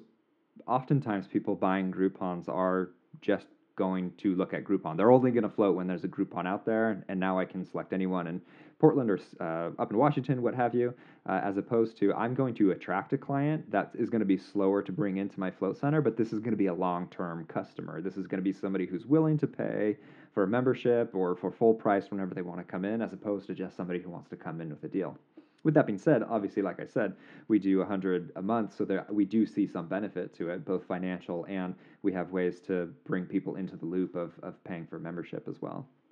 oftentimes 0.66 1.26
people 1.26 1.54
buying 1.54 1.92
Groupons 1.92 2.48
are 2.48 2.90
just 3.20 3.46
going 3.76 4.12
to 4.18 4.34
look 4.34 4.54
at 4.54 4.64
Groupon. 4.64 4.96
They're 4.96 5.10
only 5.10 5.30
going 5.30 5.42
to 5.42 5.48
float 5.48 5.76
when 5.76 5.86
there's 5.86 6.04
a 6.04 6.08
Groupon 6.08 6.46
out 6.46 6.64
there, 6.64 7.04
and 7.08 7.18
now 7.18 7.38
I 7.38 7.44
can 7.44 7.64
select 7.64 7.92
anyone 7.92 8.26
in 8.26 8.40
Portland 8.78 9.10
or 9.10 9.18
uh, 9.40 9.70
up 9.80 9.90
in 9.90 9.96
Washington, 9.96 10.42
what 10.42 10.54
have 10.54 10.74
you, 10.74 10.92
uh, 11.26 11.40
as 11.42 11.56
opposed 11.56 11.96
to 11.98 12.12
I'm 12.14 12.34
going 12.34 12.54
to 12.56 12.72
attract 12.72 13.12
a 13.12 13.18
client 13.18 13.70
that 13.70 13.90
is 13.94 14.10
going 14.10 14.20
to 14.20 14.26
be 14.26 14.36
slower 14.36 14.82
to 14.82 14.92
bring 14.92 15.16
into 15.16 15.40
my 15.40 15.50
float 15.50 15.78
center, 15.78 16.00
but 16.00 16.16
this 16.16 16.32
is 16.32 16.40
going 16.40 16.52
to 16.52 16.56
be 16.56 16.66
a 16.66 16.74
long 16.74 17.08
term 17.08 17.46
customer. 17.46 18.00
This 18.00 18.16
is 18.16 18.26
going 18.26 18.38
to 18.38 18.44
be 18.44 18.52
somebody 18.52 18.86
who's 18.86 19.06
willing 19.06 19.38
to 19.38 19.46
pay 19.46 19.96
for 20.34 20.42
a 20.42 20.48
membership 20.48 21.14
or 21.14 21.36
for 21.36 21.50
full 21.50 21.74
price 21.74 22.10
whenever 22.10 22.34
they 22.34 22.42
want 22.42 22.58
to 22.58 22.64
come 22.64 22.84
in, 22.84 23.00
as 23.00 23.12
opposed 23.12 23.46
to 23.46 23.54
just 23.54 23.76
somebody 23.76 24.00
who 24.00 24.10
wants 24.10 24.28
to 24.30 24.36
come 24.36 24.60
in 24.60 24.68
with 24.68 24.82
a 24.84 24.88
deal. 24.88 25.16
With 25.64 25.74
that 25.74 25.86
being 25.86 25.98
said, 25.98 26.22
obviously, 26.22 26.62
like 26.62 26.78
I 26.78 26.84
said, 26.86 27.16
we 27.48 27.58
do 27.58 27.78
100 27.78 28.32
a 28.36 28.42
month, 28.42 28.74
so 28.74 28.84
there 28.84 29.06
we 29.10 29.24
do 29.24 29.46
see 29.46 29.66
some 29.66 29.88
benefit 29.88 30.34
to 30.34 30.50
it, 30.50 30.64
both 30.64 30.84
financial 30.84 31.46
and 31.48 31.74
we 32.02 32.12
have 32.12 32.30
ways 32.32 32.60
to 32.62 32.86
bring 33.04 33.24
people 33.26 33.56
into 33.56 33.76
the 33.76 33.86
loop 33.86 34.14
of, 34.14 34.38
of 34.42 34.62
paying 34.64 34.86
for 34.86 34.98
membership 34.98 35.48
as 35.48 35.60
well. 35.62 35.88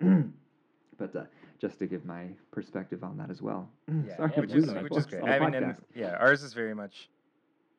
but 0.97 1.15
uh, 1.15 1.25
just 1.59 1.79
to 1.79 1.87
give 1.87 2.05
my 2.05 2.29
perspective 2.51 3.03
on 3.03 3.17
that 3.17 3.29
as 3.29 3.41
well. 3.41 3.69
Yeah, 4.03 4.15
Sorry, 4.17 4.31
yeah, 4.31 4.35
I'm 4.35 4.41
which 4.41 4.55
is 4.55 4.73
which 4.73 4.97
is 4.97 5.05
great. 5.05 5.23
I 5.27 5.39
mean, 5.39 5.53
and, 5.53 5.75
yeah, 5.93 6.15
ours 6.19 6.43
is 6.43 6.53
very 6.53 6.73
much 6.73 7.09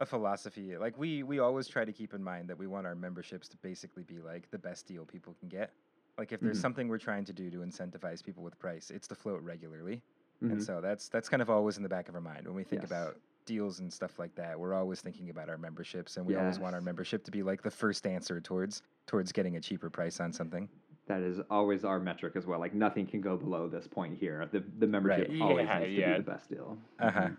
a 0.01 0.07
philosophy. 0.07 0.77
Like 0.77 0.99
we 0.99 1.23
we 1.23 1.39
always 1.39 1.69
try 1.69 1.85
to 1.85 1.93
keep 1.93 2.15
in 2.15 2.23
mind 2.23 2.49
that 2.51 2.59
we 2.59 2.67
want 2.67 2.87
our 2.87 2.95
memberships 2.95 3.49
to 3.51 3.57
basically 3.59 4.03
be 4.05 4.21
like 4.21 4.51
the 4.51 4.59
best 4.59 4.87
deal 4.87 5.05
people 5.07 5.35
can 5.35 5.49
get. 5.49 5.75
Like 6.19 6.33
if 6.33 6.43
there's 6.43 6.59
Mhm. 6.59 6.63
something 6.63 6.89
we're 6.89 6.99
trying 6.99 7.25
to 7.27 7.33
do 7.33 7.51
to 7.51 7.59
incentivize 7.59 8.23
people 8.25 8.43
with 8.43 8.59
price, 8.59 8.91
it's 8.91 9.09
to 9.09 9.15
float 9.15 9.43
regularly. 9.43 10.03
Mhm. 10.43 10.53
And 10.53 10.63
so 10.63 10.81
that's 10.81 11.09
that's 11.09 11.29
kind 11.29 11.41
of 11.43 11.49
always 11.51 11.77
in 11.77 11.83
the 11.83 11.89
back 11.89 12.09
of 12.09 12.15
our 12.15 12.21
mind 12.21 12.47
when 12.47 12.55
we 12.57 12.65
think 12.65 12.83
Yes. 12.83 12.91
about 12.91 13.17
deals 13.47 13.81
and 13.81 13.93
stuff 13.93 14.19
like 14.19 14.35
that. 14.37 14.59
We're 14.59 14.75
always 14.75 15.01
thinking 15.01 15.31
about 15.31 15.49
our 15.49 15.59
memberships, 15.59 16.17
and 16.17 16.27
we 16.27 16.35
always 16.35 16.59
want 16.59 16.75
our 16.75 16.81
membership 16.81 17.25
to 17.25 17.31
be 17.31 17.43
like 17.43 17.63
the 17.63 17.71
first 17.71 18.07
answer 18.07 18.41
towards 18.41 18.83
towards 19.07 19.33
getting 19.33 19.57
a 19.57 19.61
cheaper 19.61 19.91
price 19.91 20.19
on 20.21 20.33
something. 20.33 20.69
That 21.07 21.21
is 21.21 21.41
always 21.51 21.85
our 21.85 22.01
metric 22.01 22.37
as 22.37 22.47
well. 22.47 22.59
Like 22.59 22.73
nothing 22.75 23.07
can 23.07 23.21
go 23.21 23.37
below 23.37 23.69
this 23.69 23.87
point 23.87 24.17
here. 24.19 24.47
The 24.51 24.61
the 24.79 24.87
membership 24.87 25.29
Right. 25.29 25.41
always 25.43 25.67
Yeah, 25.67 25.79
needs 25.81 25.95
to 25.95 26.01
yeah. 26.01 26.13
be 26.17 26.23
the 26.25 26.31
best 26.31 26.49
deal. 26.49 26.79
Uh 26.99 27.11
huh. 27.11 27.21
Mhm. 27.29 27.37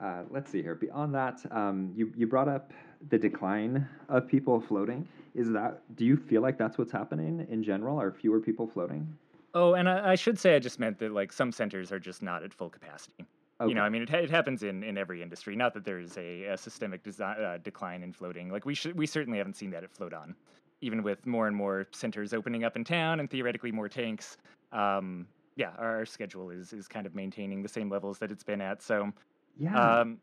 Uh, 0.00 0.22
let's 0.30 0.50
see 0.50 0.62
here. 0.62 0.74
Beyond 0.74 1.14
that, 1.14 1.40
um, 1.52 1.92
you 1.94 2.10
you 2.16 2.26
brought 2.26 2.48
up 2.48 2.72
the 3.10 3.18
decline 3.18 3.86
of 4.08 4.26
people 4.26 4.58
floating. 4.60 5.06
Is 5.34 5.50
that 5.50 5.82
do 5.96 6.06
you 6.06 6.16
feel 6.16 6.40
like 6.40 6.56
that's 6.56 6.78
what's 6.78 6.92
happening 6.92 7.46
in 7.50 7.62
general? 7.62 8.00
Are 8.00 8.10
fewer 8.10 8.40
people 8.40 8.66
floating? 8.66 9.06
Oh, 9.54 9.74
and 9.74 9.88
I, 9.88 10.12
I 10.12 10.14
should 10.14 10.38
say 10.38 10.54
I 10.54 10.58
just 10.58 10.78
meant 10.78 10.98
that 10.98 11.12
like 11.12 11.32
some 11.32 11.52
centers 11.52 11.90
are 11.92 11.98
just 11.98 12.22
not 12.22 12.42
at 12.42 12.54
full 12.54 12.70
capacity. 12.70 13.26
Okay. 13.60 13.68
You 13.68 13.74
know, 13.74 13.82
I 13.82 13.88
mean, 13.90 14.02
it, 14.02 14.08
ha- 14.08 14.16
it 14.16 14.30
happens 14.30 14.62
in, 14.62 14.82
in 14.82 14.96
every 14.96 15.22
industry. 15.22 15.54
Not 15.54 15.74
that 15.74 15.84
there's 15.84 16.16
a, 16.16 16.44
a 16.44 16.56
systemic 16.56 17.02
desi- 17.02 17.38
uh, 17.38 17.58
decline 17.58 18.02
in 18.02 18.12
floating. 18.12 18.50
Like 18.50 18.64
we 18.64 18.74
should, 18.74 18.96
we 18.96 19.06
certainly 19.06 19.38
haven't 19.38 19.56
seen 19.56 19.70
that 19.72 19.84
at 19.84 19.92
Float 19.92 20.14
On, 20.14 20.34
even 20.80 21.02
with 21.02 21.26
more 21.26 21.46
and 21.46 21.54
more 21.54 21.86
centers 21.92 22.32
opening 22.32 22.64
up 22.64 22.76
in 22.76 22.84
town 22.84 23.20
and 23.20 23.28
theoretically 23.28 23.70
more 23.70 23.88
tanks. 23.88 24.38
Um, 24.72 25.26
yeah, 25.56 25.72
our, 25.76 25.98
our 25.98 26.06
schedule 26.06 26.48
is 26.48 26.72
is 26.72 26.88
kind 26.88 27.06
of 27.06 27.14
maintaining 27.14 27.62
the 27.62 27.68
same 27.68 27.90
levels 27.90 28.18
that 28.20 28.30
it's 28.30 28.44
been 28.44 28.62
at. 28.62 28.82
So, 28.82 29.12
yeah. 29.58 30.00
um, 30.00 30.18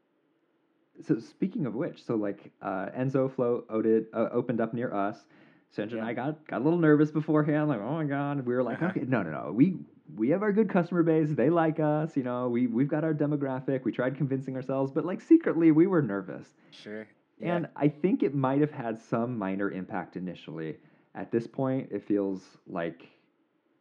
so 1.05 1.19
speaking 1.19 1.67
of 1.67 1.75
which, 1.75 2.03
so 2.03 2.15
like 2.15 2.51
uh, 2.63 2.87
Enzo 2.97 3.31
Float 3.31 3.67
uh, 3.69 4.29
opened 4.31 4.61
up 4.61 4.73
near 4.73 4.91
us. 4.93 5.27
Sandra 5.71 5.99
and 5.99 6.07
I 6.07 6.13
got 6.13 6.47
got 6.47 6.61
a 6.61 6.63
little 6.63 6.79
nervous 6.79 7.11
beforehand, 7.11 7.67
like, 7.69 7.79
oh 7.79 7.93
my 7.93 8.05
god. 8.05 8.45
We 8.45 8.53
were 8.55 8.63
like, 8.63 8.77
Uh-huh. 8.81 8.91
okay, 8.95 9.05
no, 9.07 9.21
no, 9.23 9.31
no. 9.31 9.51
We 9.51 9.77
we 10.15 10.29
have 10.29 10.41
our 10.41 10.53
good 10.53 10.69
customer 10.69 11.03
base. 11.03 11.29
They 11.31 11.49
like 11.49 11.79
us. 11.79 12.15
You 12.15 12.23
know, 12.23 12.47
we 12.49 12.67
we've 12.67 12.87
got 12.87 13.03
our 13.03 13.13
demographic. 13.13 13.83
We 13.83 13.91
tried 13.91 14.15
convincing 14.17 14.55
ourselves, 14.55 14.91
but 14.91 15.05
like 15.05 15.21
secretly, 15.21 15.71
we 15.71 15.87
were 15.87 16.01
nervous. 16.01 16.47
Sure. 16.71 17.07
Yeah. 17.39 17.55
And 17.55 17.67
I 17.75 17.87
think 17.89 18.23
it 18.23 18.33
might 18.33 18.61
have 18.61 18.71
had 18.71 18.99
some 18.99 19.37
minor 19.37 19.69
impact 19.69 20.15
initially. 20.15 20.77
At 21.13 21.31
this 21.31 21.45
point, 21.45 21.89
it 21.91 22.03
feels 22.07 22.41
like 22.67 23.07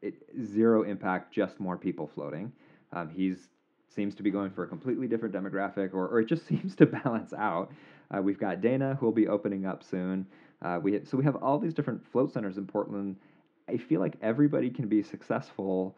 it 0.02 0.14
zero 0.42 0.82
impact, 0.82 1.32
just 1.32 1.58
more 1.60 1.76
people 1.78 2.06
floating. 2.06 2.52
Um, 2.92 3.08
he's 3.08 3.48
seems 3.88 4.14
to 4.16 4.22
be 4.22 4.30
going 4.30 4.50
for 4.50 4.64
a 4.64 4.68
completely 4.68 5.06
different 5.06 5.34
demographic, 5.34 5.94
or, 5.94 6.06
or 6.08 6.20
it 6.20 6.26
just 6.26 6.46
seems 6.48 6.74
to 6.76 6.86
balance 6.86 7.32
out. 7.32 7.70
Uh, 8.14 8.20
we've 8.20 8.38
got 8.38 8.60
Dana 8.60 8.96
who 9.00 9.06
will 9.06 9.12
be 9.12 9.26
opening 9.28 9.64
up 9.64 9.82
soon. 9.82 10.26
Uh, 10.62 10.78
we 10.82 11.00
so 11.04 11.16
we 11.16 11.24
have 11.24 11.36
all 11.36 11.58
these 11.58 11.74
different 11.74 12.04
float 12.04 12.32
centers 12.32 12.56
in 12.56 12.66
Portland. 12.66 13.16
I 13.68 13.76
feel 13.76 14.00
like 14.00 14.16
everybody 14.22 14.70
can 14.70 14.88
be 14.88 15.02
successful. 15.02 15.96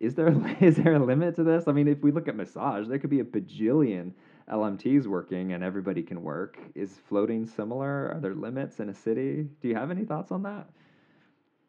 Is 0.00 0.14
there 0.14 0.28
is 0.60 0.76
there 0.76 0.94
a 0.94 0.98
limit 0.98 1.36
to 1.36 1.44
this? 1.44 1.68
I 1.68 1.72
mean, 1.72 1.88
if 1.88 2.02
we 2.02 2.12
look 2.12 2.28
at 2.28 2.36
massage, 2.36 2.88
there 2.88 2.98
could 2.98 3.10
be 3.10 3.20
a 3.20 3.24
bajillion 3.24 4.12
LMTs 4.50 5.06
working 5.06 5.52
and 5.52 5.62
everybody 5.62 6.02
can 6.02 6.22
work. 6.22 6.58
Is 6.74 6.98
floating 7.08 7.46
similar? 7.46 8.12
Are 8.14 8.20
there 8.20 8.34
limits 8.34 8.80
in 8.80 8.88
a 8.88 8.94
city? 8.94 9.48
Do 9.60 9.68
you 9.68 9.74
have 9.74 9.90
any 9.90 10.04
thoughts 10.04 10.32
on 10.32 10.42
that? 10.42 10.68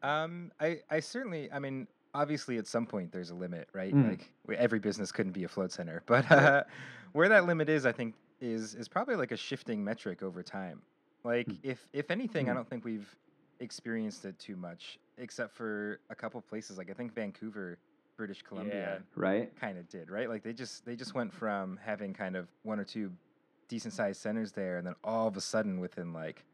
Um, 0.02 0.52
I, 0.60 0.80
I 0.90 1.02
certainly, 1.02 1.52
I 1.52 1.60
mean, 1.60 1.88
obviously 2.14 2.58
at 2.58 2.68
some 2.68 2.86
point 2.86 3.12
there's 3.12 3.30
a 3.30 3.36
limit, 3.36 3.68
right? 3.74 3.94
Mm. 3.94 4.10
Like 4.10 4.58
every 4.58 4.80
business 4.80 5.12
couldn't 5.12 5.34
be 5.34 5.44
a 5.44 5.48
float 5.48 5.72
center, 5.72 6.04
but 6.08 6.30
uh, 6.32 6.64
where 7.12 7.30
that 7.30 7.46
limit 7.46 7.70
is, 7.70 7.86
I 7.86 7.92
think, 7.92 8.16
is 8.42 8.76
is 8.76 8.88
probably 8.88 9.16
like 9.16 9.32
a 9.32 9.38
shifting 9.38 9.84
metric 9.84 10.24
over 10.24 10.42
time. 10.42 10.82
Like 11.24 11.48
Mm. 11.48 11.60
if 11.64 11.88
if 11.94 12.12
anything, 12.12 12.50
I 12.50 12.54
Mm. 12.54 12.56
don't 12.56 12.70
think 12.70 12.86
we've 12.86 13.16
experienced 13.60 14.26
it 14.26 14.40
too 14.40 14.56
much, 14.56 14.98
except 15.18 15.54
for 15.54 16.02
a 16.10 16.16
couple 16.16 16.42
places. 16.42 16.78
Like 16.78 16.90
I 16.90 16.94
think 16.94 17.14
Vancouver, 17.14 17.80
British 18.18 18.42
Columbia, 18.42 19.04
Right? 19.16 19.56
kind 19.56 19.78
of 19.78 19.88
did, 19.90 20.10
right? 20.10 20.30
Like 20.30 20.44
they 20.44 20.54
just 20.54 20.86
they 20.86 20.96
just 20.96 21.14
went 21.14 21.34
from 21.34 21.78
having 21.78 22.14
kind 22.14 22.36
of 22.36 22.48
one 22.64 22.80
or 22.80 22.86
two 22.86 23.12
decent 23.68 23.94
sized 23.94 24.22
centers 24.22 24.54
there, 24.54 24.78
and 24.78 24.88
then 24.88 24.96
all 25.04 25.28
of 25.28 25.38
a 25.38 25.42
sudden, 25.42 25.80
within 25.80 26.14
like 26.14 26.46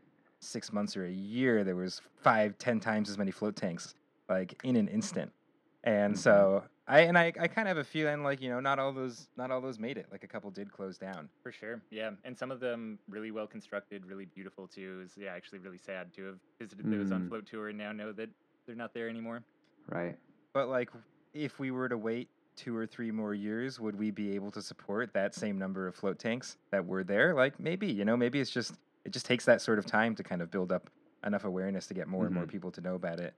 six 0.41 0.71
months 0.73 0.97
or 0.97 1.05
a 1.05 1.11
year, 1.11 1.63
there 1.63 1.75
was 1.75 2.01
five, 2.17 2.57
ten 2.57 2.79
times 2.79 3.09
as 3.09 3.17
many 3.17 3.31
float 3.31 3.55
tanks, 3.55 3.93
like 4.29 4.57
in 4.63 4.75
an 4.75 4.87
instant. 4.87 5.31
And 5.83 6.15
Mhm. 6.15 6.17
so 6.17 6.63
I 6.87 7.01
and 7.01 7.17
I, 7.17 7.33
I 7.39 7.47
kind 7.47 7.67
of 7.67 7.75
have 7.75 7.77
a 7.77 7.83
feeling 7.83 8.23
like 8.23 8.41
you 8.41 8.49
know 8.49 8.59
not 8.59 8.77
all 8.77 8.93
those 8.93 9.27
not 9.35 9.49
all 9.51 9.61
those 9.61 9.79
made 9.79 9.97
it. 9.97 10.07
Like 10.11 10.23
a 10.23 10.27
couple 10.27 10.51
did 10.51 10.71
close 10.71 10.97
down. 10.97 11.29
For 11.41 11.51
sure, 11.51 11.81
yeah, 11.89 12.11
and 12.23 12.37
some 12.37 12.51
of 12.51 12.59
them 12.59 12.99
really 13.07 13.31
well 13.31 13.47
constructed, 13.47 14.05
really 14.05 14.25
beautiful 14.25 14.67
too. 14.67 15.01
Is 15.03 15.13
yeah, 15.17 15.33
actually 15.33 15.59
really 15.59 15.79
sad 15.79 16.13
to 16.13 16.25
have 16.25 16.39
visited 16.59 16.85
those 16.91 17.11
on 17.11 17.23
Mm. 17.23 17.29
Float 17.29 17.45
Tour 17.47 17.69
and 17.69 17.77
now 17.77 17.91
know 17.91 18.11
that 18.13 18.29
they're 18.67 18.75
not 18.75 18.93
there 18.93 19.09
anymore. 19.09 19.43
Right. 19.87 20.17
But 20.53 20.69
like 20.69 20.89
if 21.33 21.59
we 21.59 21.71
were 21.71 21.89
to 21.89 21.97
wait 21.97 22.29
two 22.55 22.75
or 22.75 22.85
three 22.85 23.11
more 23.11 23.33
years, 23.33 23.79
would 23.79 23.95
we 23.95 24.11
be 24.11 24.35
able 24.35 24.51
to 24.51 24.61
support 24.61 25.13
that 25.13 25.33
same 25.35 25.57
number 25.57 25.87
of 25.87 25.95
float 25.95 26.19
tanks 26.19 26.57
that 26.71 26.85
were 26.85 27.03
there? 27.03 27.33
Like 27.33 27.59
maybe, 27.59 27.87
you 27.87 28.05
know, 28.05 28.15
maybe 28.15 28.39
it's 28.39 28.51
just 28.51 28.75
it 29.03 29.11
just 29.11 29.25
takes 29.25 29.45
that 29.45 29.61
sort 29.61 29.79
of 29.79 29.85
time 29.85 30.15
to 30.15 30.23
kind 30.23 30.41
of 30.41 30.51
build 30.51 30.71
up 30.71 30.89
enough 31.25 31.43
awareness 31.45 31.87
to 31.87 31.93
get 31.95 32.07
more 32.07 32.25
and 32.25 32.33
more 32.35 32.45
Mhm. 32.45 32.49
people 32.49 32.71
to 32.71 32.81
know 32.81 32.95
about 32.95 33.19
it. 33.19 33.35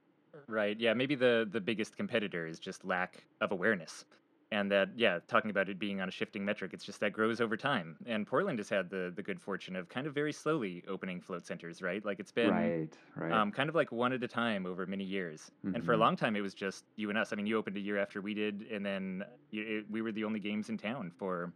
Right. 0.47 0.79
Yeah. 0.79 0.93
Maybe 0.93 1.15
the 1.15 1.47
the 1.49 1.59
biggest 1.59 1.97
competitor 1.97 2.47
is 2.47 2.59
just 2.59 2.85
lack 2.85 3.27
of 3.41 3.51
awareness, 3.51 4.05
and 4.49 4.71
that 4.71 4.97
yeah, 4.97 5.19
talking 5.27 5.51
about 5.51 5.67
it 5.67 5.77
being 5.77 5.99
on 5.99 6.07
a 6.07 6.11
shifting 6.11 6.45
metric, 6.45 6.73
it's 6.73 6.85
just 6.85 7.01
that 7.01 7.11
grows 7.11 7.41
over 7.41 7.57
time. 7.57 7.97
And 8.05 8.25
Portland 8.25 8.59
has 8.59 8.69
had 8.69 8.89
the 8.89 9.11
the 9.13 9.23
good 9.23 9.41
fortune 9.41 9.75
of 9.75 9.89
kind 9.89 10.07
of 10.07 10.13
very 10.13 10.31
slowly 10.31 10.85
opening 10.87 11.19
float 11.21 11.45
centers. 11.45 11.81
Right. 11.81 12.03
Like 12.03 12.19
it's 12.19 12.31
been. 12.31 12.73
right. 12.73 12.97
Right. 13.15 13.43
Um, 13.43 13.51
kind 13.51 13.69
of 13.69 13.75
like 13.75 13.91
one 13.91 14.13
at 14.13 14.23
a 14.23 14.27
time 14.27 14.65
over 14.65 14.85
many 14.87 15.03
years, 15.03 15.51
and 15.73 15.83
for 15.85 15.93
a 15.93 15.97
Mhm. 15.97 16.05
long 16.05 16.15
time 16.15 16.35
it 16.35 16.41
was 16.41 16.53
just 16.53 16.85
you 16.97 17.09
and 17.09 17.17
us. 17.17 17.33
I 17.33 17.37
mean, 17.37 17.47
you 17.47 17.57
opened 17.57 17.77
a 17.77 17.81
year 17.81 17.97
after 17.97 18.21
we 18.21 18.33
did, 18.33 18.63
and 18.63 18.85
then 18.85 19.23
it, 19.51 19.89
we 19.89 20.01
were 20.01 20.11
the 20.13 20.23
only 20.25 20.39
games 20.39 20.69
in 20.69 20.77
town 20.77 21.11
for 21.11 21.53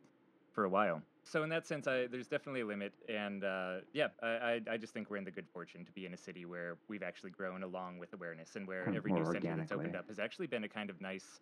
for 0.51 0.65
a 0.65 0.69
while. 0.69 1.01
So 1.23 1.43
in 1.43 1.49
that 1.49 1.67
sense, 1.67 1.87
I, 1.87 2.07
there's 2.07 2.27
definitely 2.27 2.61
a 2.61 2.65
limit, 2.65 2.93
and 3.07 3.43
uh, 3.43 3.81
yeah, 3.93 4.09
I, 4.23 4.27
I, 4.27 4.61
I 4.71 4.77
just 4.77 4.91
think 4.93 5.09
we're 5.09 5.17
in 5.17 5.23
the 5.23 5.31
good 5.31 5.47
fortune 5.47 5.85
to 5.85 5.91
be 5.91 6.05
in 6.05 6.13
a 6.13 6.17
city 6.17 6.45
where 6.45 6.79
we've 6.89 7.03
actually 7.03 7.29
grown 7.29 7.63
along 7.63 7.99
with 7.99 8.13
awareness, 8.13 8.55
and 8.55 8.67
where 8.67 8.83
Kind 8.85 8.97
of 8.97 8.97
every 8.97 9.11
new 9.13 9.23
center 9.25 9.55
that's 9.55 9.71
opened 9.71 9.95
up 9.95 10.07
has 10.07 10.19
actually 10.19 10.47
been 10.47 10.63
a 10.63 10.69
kind 10.69 10.89
of 10.89 10.99
nice, 10.99 11.39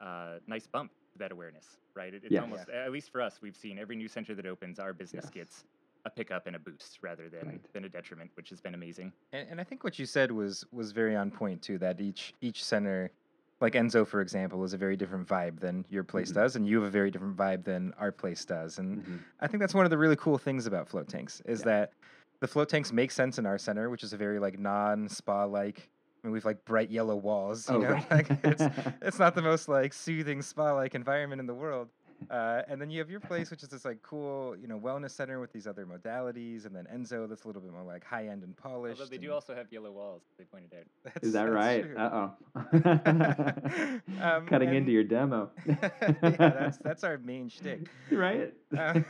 uh, 0.00 0.40
nice 0.46 0.66
bump 0.66 0.92
to 1.12 1.18
that 1.18 1.30
awareness, 1.32 1.78
right? 1.94 2.12
It, 2.12 2.24
it's 2.24 2.32
Yes. 2.32 2.42
almost 2.42 2.68
at 2.68 2.90
least 2.90 3.10
for 3.10 3.20
us, 3.22 3.40
we've 3.40 3.56
seen 3.56 3.78
every 3.78 3.96
new 3.96 4.08
center 4.08 4.34
that 4.34 4.46
opens, 4.46 4.78
our 4.78 4.92
business 4.92 5.26
Yes. 5.26 5.30
gets 5.30 5.64
a 6.04 6.10
pickup 6.10 6.46
and 6.46 6.56
a 6.56 6.58
boost 6.58 6.98
rather 7.02 7.28
than 7.30 7.46
Right. 7.46 7.60
than 7.72 7.84
a 7.84 7.88
detriment, 7.88 8.32
which 8.34 8.50
has 8.50 8.60
been 8.60 8.74
amazing. 8.74 9.12
And, 9.32 9.48
and 9.50 9.60
I 9.60 9.64
think 9.64 9.84
what 9.84 9.98
you 9.98 10.06
said 10.06 10.32
was 10.32 10.64
was 10.72 10.92
very 10.92 11.14
on 11.16 11.30
point 11.30 11.62
too. 11.62 11.78
That 11.78 12.00
each 12.00 12.34
each 12.40 12.64
center, 12.64 13.12
like 13.60 13.74
Enzo 13.74 14.06
for 14.06 14.20
example, 14.20 14.64
is 14.64 14.72
a 14.72 14.78
very 14.78 14.96
different 14.96 15.26
vibe 15.28 15.60
than 15.60 15.84
your 15.90 16.02
place 16.04 16.30
Mhm. 16.30 16.34
does, 16.34 16.56
and 16.56 16.66
you 16.66 16.76
have 16.80 16.86
a 16.88 16.90
very 16.90 17.10
different 17.10 17.36
vibe 17.36 17.64
than 17.64 17.92
our 17.98 18.10
place 18.12 18.44
does. 18.44 18.78
And 18.78 19.04
Mhm. 19.04 19.18
I 19.40 19.46
think 19.46 19.60
that's 19.60 19.74
one 19.74 19.84
of 19.84 19.90
the 19.90 19.98
really 19.98 20.16
cool 20.16 20.38
things 20.38 20.66
about 20.66 20.88
float 20.88 21.08
tanks 21.08 21.40
is 21.44 21.60
Yeah. 21.60 21.64
that 21.66 21.92
the 22.40 22.48
float 22.48 22.68
tanks 22.70 22.92
make 22.92 23.10
sense 23.10 23.38
in 23.38 23.44
our 23.46 23.58
center, 23.58 23.90
which 23.90 24.02
is 24.02 24.12
a 24.12 24.16
very 24.16 24.38
like 24.38 24.58
non 24.58 25.08
spa 25.08 25.44
like. 25.44 25.90
I 26.22 26.26
mean, 26.26 26.32
we've 26.34 26.44
like 26.44 26.64
bright 26.66 26.90
yellow 26.90 27.16
walls. 27.16 27.68
You 27.68 27.76
Oh, 27.76 27.80
know, 27.80 27.88
right. 28.10 28.10
like 28.10 28.30
it's 28.44 28.62
it's 29.02 29.18
not 29.18 29.34
the 29.34 29.42
most 29.42 29.68
like 29.68 29.92
soothing 29.92 30.42
spa 30.42 30.72
like 30.74 30.94
environment 30.94 31.40
in 31.40 31.46
the 31.46 31.54
world. 31.54 31.88
Uh, 32.28 32.62
and 32.68 32.80
then 32.80 32.90
you 32.90 32.98
have 32.98 33.10
your 33.10 33.20
place, 33.20 33.50
which 33.50 33.62
is 33.62 33.68
this 33.70 33.84
like 33.84 34.02
cool, 34.02 34.54
you 34.60 34.66
know, 34.68 34.78
wellness 34.78 35.12
center 35.12 35.40
with 35.40 35.52
these 35.52 35.66
other 35.66 35.86
modalities, 35.86 36.66
and 36.66 36.74
then 36.76 36.86
Enzo, 36.94 37.28
that's 37.28 37.44
a 37.44 37.46
little 37.46 37.62
bit 37.62 37.72
more 37.72 37.82
like 37.82 38.04
high 38.04 38.28
end 38.28 38.42
and 38.42 38.56
polished. 38.56 39.00
Although 39.00 39.10
they 39.10 39.16
do 39.18 39.26
and 39.28 39.34
also 39.34 39.54
have 39.54 39.72
yellow 39.72 39.90
walls, 39.90 40.22
they 40.38 40.44
pointed 40.44 40.72
out. 40.74 40.84
that's- 41.04 41.22
Is 41.22 41.32
that 41.32 41.44
right? 41.50 41.86
Uh 41.96 42.28
oh. 42.54 44.00
Um, 44.20 44.46
Cutting 44.46 44.68
and- 44.68 44.76
into 44.76 44.92
your 44.92 45.04
demo. 45.04 45.50
yeah, 45.66 45.76
that's 46.22 46.78
that's 46.78 47.04
our 47.04 47.18
main 47.18 47.48
shtick. 47.48 47.86
right. 48.10 48.52
Uh, 48.76 49.00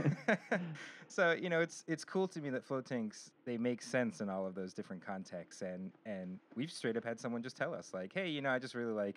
so 1.09 1.33
you 1.33 1.49
know, 1.49 1.61
it's 1.61 1.85
it's 1.89 2.05
cool 2.05 2.29
to 2.29 2.41
me 2.41 2.51
that 2.51 2.65
float 2.65 2.87
tanks 2.87 3.33
they 3.45 3.57
make 3.59 3.83
sense 3.83 4.21
in 4.21 4.29
all 4.29 4.47
of 4.47 4.55
those 4.55 4.73
different 4.73 5.05
contexts, 5.05 5.63
and 5.63 5.91
and 6.07 6.39
we've 6.55 6.71
straight 6.71 6.97
up 6.97 7.05
had 7.05 7.19
someone 7.19 7.43
just 7.43 7.57
tell 7.57 7.75
us 7.75 7.91
like, 7.93 8.13
hey, 8.15 8.29
you 8.29 8.41
know, 8.41 8.51
I 8.51 8.59
just 8.59 8.75
really 8.75 8.93
like 8.93 9.17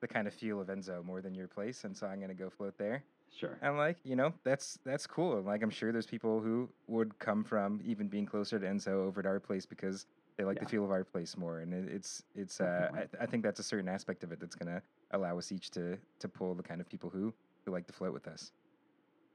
the 0.00 0.08
kind 0.08 0.26
of 0.26 0.34
feel 0.34 0.60
of 0.60 0.68
Enzo 0.68 1.04
more 1.04 1.20
than 1.20 1.34
your 1.34 1.48
place, 1.48 1.84
and 1.84 1.96
so 1.96 2.06
I'm 2.06 2.20
gonna 2.20 2.34
go 2.34 2.48
float 2.50 2.76
there. 2.78 3.04
Sure. 3.38 3.58
And 3.62 3.76
like, 3.76 3.98
you 4.04 4.16
know, 4.16 4.32
that's 4.44 4.78
that's 4.84 5.06
cool. 5.06 5.36
And 5.38 5.46
like, 5.46 5.62
I'm 5.62 5.70
sure 5.70 5.92
there's 5.92 6.06
people 6.06 6.40
who 6.40 6.68
would 6.86 7.18
come 7.18 7.44
from 7.44 7.80
even 7.84 8.08
being 8.08 8.26
closer 8.26 8.58
to 8.58 8.66
Enzo 8.66 8.88
over 9.06 9.22
to 9.22 9.28
our 9.28 9.40
place 9.40 9.66
because 9.66 10.06
they 10.36 10.44
like 10.44 10.56
Yeah. 10.56 10.64
the 10.64 10.66
feel 10.70 10.84
of 10.84 10.90
our 10.90 11.04
place 11.04 11.36
more. 11.36 11.60
And 11.60 11.72
it, 11.72 11.92
it's 11.92 12.22
it's 12.34 12.60
uh, 12.60 12.88
I, 12.94 13.22
I 13.22 13.26
think 13.26 13.42
that's 13.42 13.60
a 13.60 13.64
certain 13.64 13.88
aspect 13.88 14.24
of 14.24 14.32
it 14.32 14.40
that's 14.40 14.56
gonna 14.56 14.82
allow 15.12 15.38
us 15.38 15.52
each 15.52 15.70
to 15.72 15.98
to 16.20 16.28
pull 16.28 16.54
the 16.54 16.62
kind 16.62 16.80
of 16.80 16.88
people 16.88 17.10
who 17.10 17.32
who 17.64 17.72
like 17.72 17.86
to 17.86 17.92
float 17.92 18.12
with 18.12 18.26
us. 18.26 18.52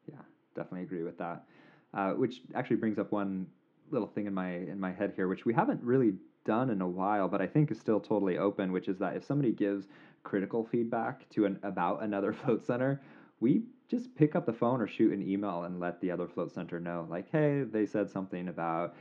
Yeah, 0.07 0.21
definitely 0.55 0.83
agree 0.83 1.03
with 1.03 1.17
that. 1.17 1.45
Uh, 1.93 2.11
which 2.11 2.41
actually 2.55 2.75
brings 2.77 2.99
up 2.99 3.11
one 3.11 3.47
little 3.91 4.07
thing 4.07 4.27
in 4.27 4.33
my 4.33 4.51
in 4.51 4.79
my 4.79 4.91
head 4.91 5.13
here, 5.15 5.27
which 5.27 5.45
we 5.45 5.53
haven't 5.53 5.81
really 5.83 6.13
done 6.45 6.69
in 6.69 6.81
a 6.81 6.87
while, 6.87 7.27
but 7.27 7.41
I 7.41 7.47
think 7.47 7.71
is 7.71 7.79
still 7.79 7.99
totally 7.99 8.37
open. 8.37 8.71
Which 8.71 8.87
is 8.87 8.97
that 8.99 9.15
if 9.15 9.23
somebody 9.25 9.51
gives 9.51 9.87
critical 10.23 10.65
feedback 10.65 11.27
to 11.29 11.45
an 11.45 11.59
about 11.63 12.03
another 12.03 12.33
float 12.45 12.65
center, 12.65 13.01
we 13.39 13.63
just 13.89 14.15
pick 14.15 14.35
up 14.35 14.45
the 14.45 14.53
phone 14.53 14.81
or 14.81 14.87
shoot 14.87 15.11
an 15.11 15.27
email 15.27 15.63
and 15.63 15.79
let 15.79 15.99
the 16.01 16.11
other 16.11 16.27
float 16.27 16.53
center 16.53 16.79
know, 16.79 17.07
like, 17.09 17.29
hey, 17.31 17.63
they 17.63 17.85
said 17.85 18.09
something 18.09 18.47
about 18.47 18.95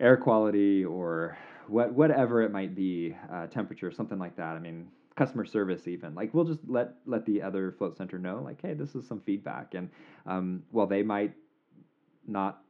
air 0.00 0.16
quality 0.16 0.84
or 0.84 1.36
what 1.68 1.92
whatever 1.92 2.42
it 2.42 2.50
might 2.50 2.74
be, 2.74 3.14
uh, 3.32 3.46
temperature, 3.46 3.90
something 3.90 4.18
like 4.18 4.36
that. 4.36 4.56
I 4.56 4.58
mean, 4.58 4.88
customer 5.16 5.44
service 5.44 5.86
even. 5.86 6.14
Like 6.14 6.34
we'll 6.34 6.44
just 6.44 6.60
let 6.66 6.94
let 7.06 7.24
the 7.26 7.42
other 7.42 7.72
float 7.72 7.96
center 7.96 8.18
know, 8.18 8.42
like, 8.44 8.60
hey, 8.60 8.74
this 8.74 8.94
is 8.94 9.06
some 9.06 9.20
feedback, 9.20 9.74
and 9.74 9.90
um, 10.26 10.62
while 10.70 10.86
they 10.86 11.02
might 11.02 11.34
not 12.26 12.62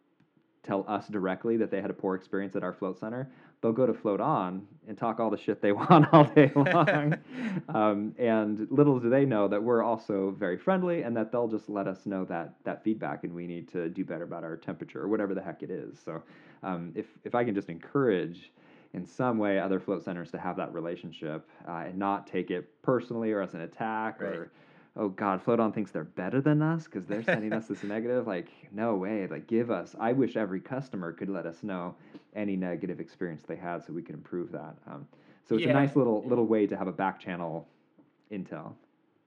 tell 0.63 0.85
us 0.89 1.09
directly 1.09 1.57
that 1.59 1.71
they 1.71 1.81
had 1.81 1.91
a 1.91 1.95
poor 1.95 2.15
experience 2.15 2.57
at 2.57 2.63
our 2.63 2.73
float 2.73 2.99
center, 2.99 3.31
they'll 3.65 3.73
go 3.73 3.87
to 3.87 3.95
float 3.95 4.21
on 4.21 4.67
and 4.87 4.99
talk 4.99 5.19
all 5.19 5.31
the 5.31 5.39
shit 5.39 5.63
they 5.63 5.73
want 5.89 6.07
all 6.13 6.25
day 6.25 6.53
long. 6.55 7.17
um, 7.75 8.15
and 8.19 8.71
little 8.71 9.01
do 9.01 9.09
they 9.09 9.25
know 9.25 9.49
that 9.49 9.63
we're 9.63 9.83
also 9.83 10.37
very 10.39 10.59
friendly 10.59 11.01
and 11.01 11.17
that 11.17 11.33
they'll 11.33 11.49
just 11.49 11.71
let 11.71 11.89
us 11.89 12.05
know 12.05 12.27
that 12.27 12.53
that 12.65 12.85
feedback 12.85 13.25
and 13.25 13.35
we 13.35 13.47
need 13.47 13.67
to 13.67 13.89
do 13.89 14.05
better 14.05 14.25
about 14.25 14.45
our 14.45 14.55
temperature 14.59 15.01
or 15.03 15.09
whatever 15.09 15.35
the 15.35 15.41
heck 15.41 15.63
it 15.63 15.71
is. 15.71 15.99
So 16.05 16.23
um, 16.63 16.93
if 16.95 17.07
if 17.25 17.35
I 17.35 17.43
can 17.43 17.55
just 17.55 17.71
encourage 17.71 18.53
in 18.93 19.07
some 19.07 19.39
way 19.39 19.59
other 19.59 19.81
float 19.81 20.05
centers 20.05 20.31
to 20.33 20.39
have 20.39 20.57
that 20.59 20.73
relationship 20.75 21.49
uh, 21.67 21.85
and 21.87 21.99
not 21.99 22.27
take 22.27 22.51
it 22.51 22.69
personally 22.83 23.33
or 23.33 23.41
as 23.41 23.55
an 23.55 23.63
attack 23.63 24.21
Right. 24.21 24.35
or 24.35 24.53
oh 24.97 25.09
god 25.09 25.43
float 25.43 25.61
on 25.61 25.73
thinks 25.73 25.91
they're 25.91 26.05
better 26.05 26.41
than 26.41 26.63
us 26.63 26.85
because 26.85 27.07
they're 27.07 27.23
sending 27.23 27.53
us 27.53 27.67
this 27.67 27.83
negative 27.95 28.27
like 28.27 28.49
no 28.73 28.95
way 28.95 29.27
like 29.27 29.47
give 29.47 29.71
us 29.71 29.95
i 29.99 30.13
wish 30.13 30.37
every 30.37 30.61
customer 30.61 31.13
could 31.13 31.29
let 31.29 31.47
us 31.47 31.63
know 31.63 31.95
any 32.35 32.57
negative 32.57 33.01
experience 33.01 33.43
they 33.47 33.57
had 33.57 33.85
so 33.85 33.93
we 33.93 34.03
could 34.03 34.15
improve 34.15 34.53
that 34.53 34.75
um, 34.87 35.07
so 35.45 35.57
it's 35.57 35.65
a 35.65 35.73
nice 35.73 35.97
little 35.97 36.23
little 36.27 36.47
way 36.47 36.67
to 36.67 36.77
have 36.77 36.87
a 36.87 36.93
back 36.93 37.19
channel 37.21 37.67
intel 38.33 38.73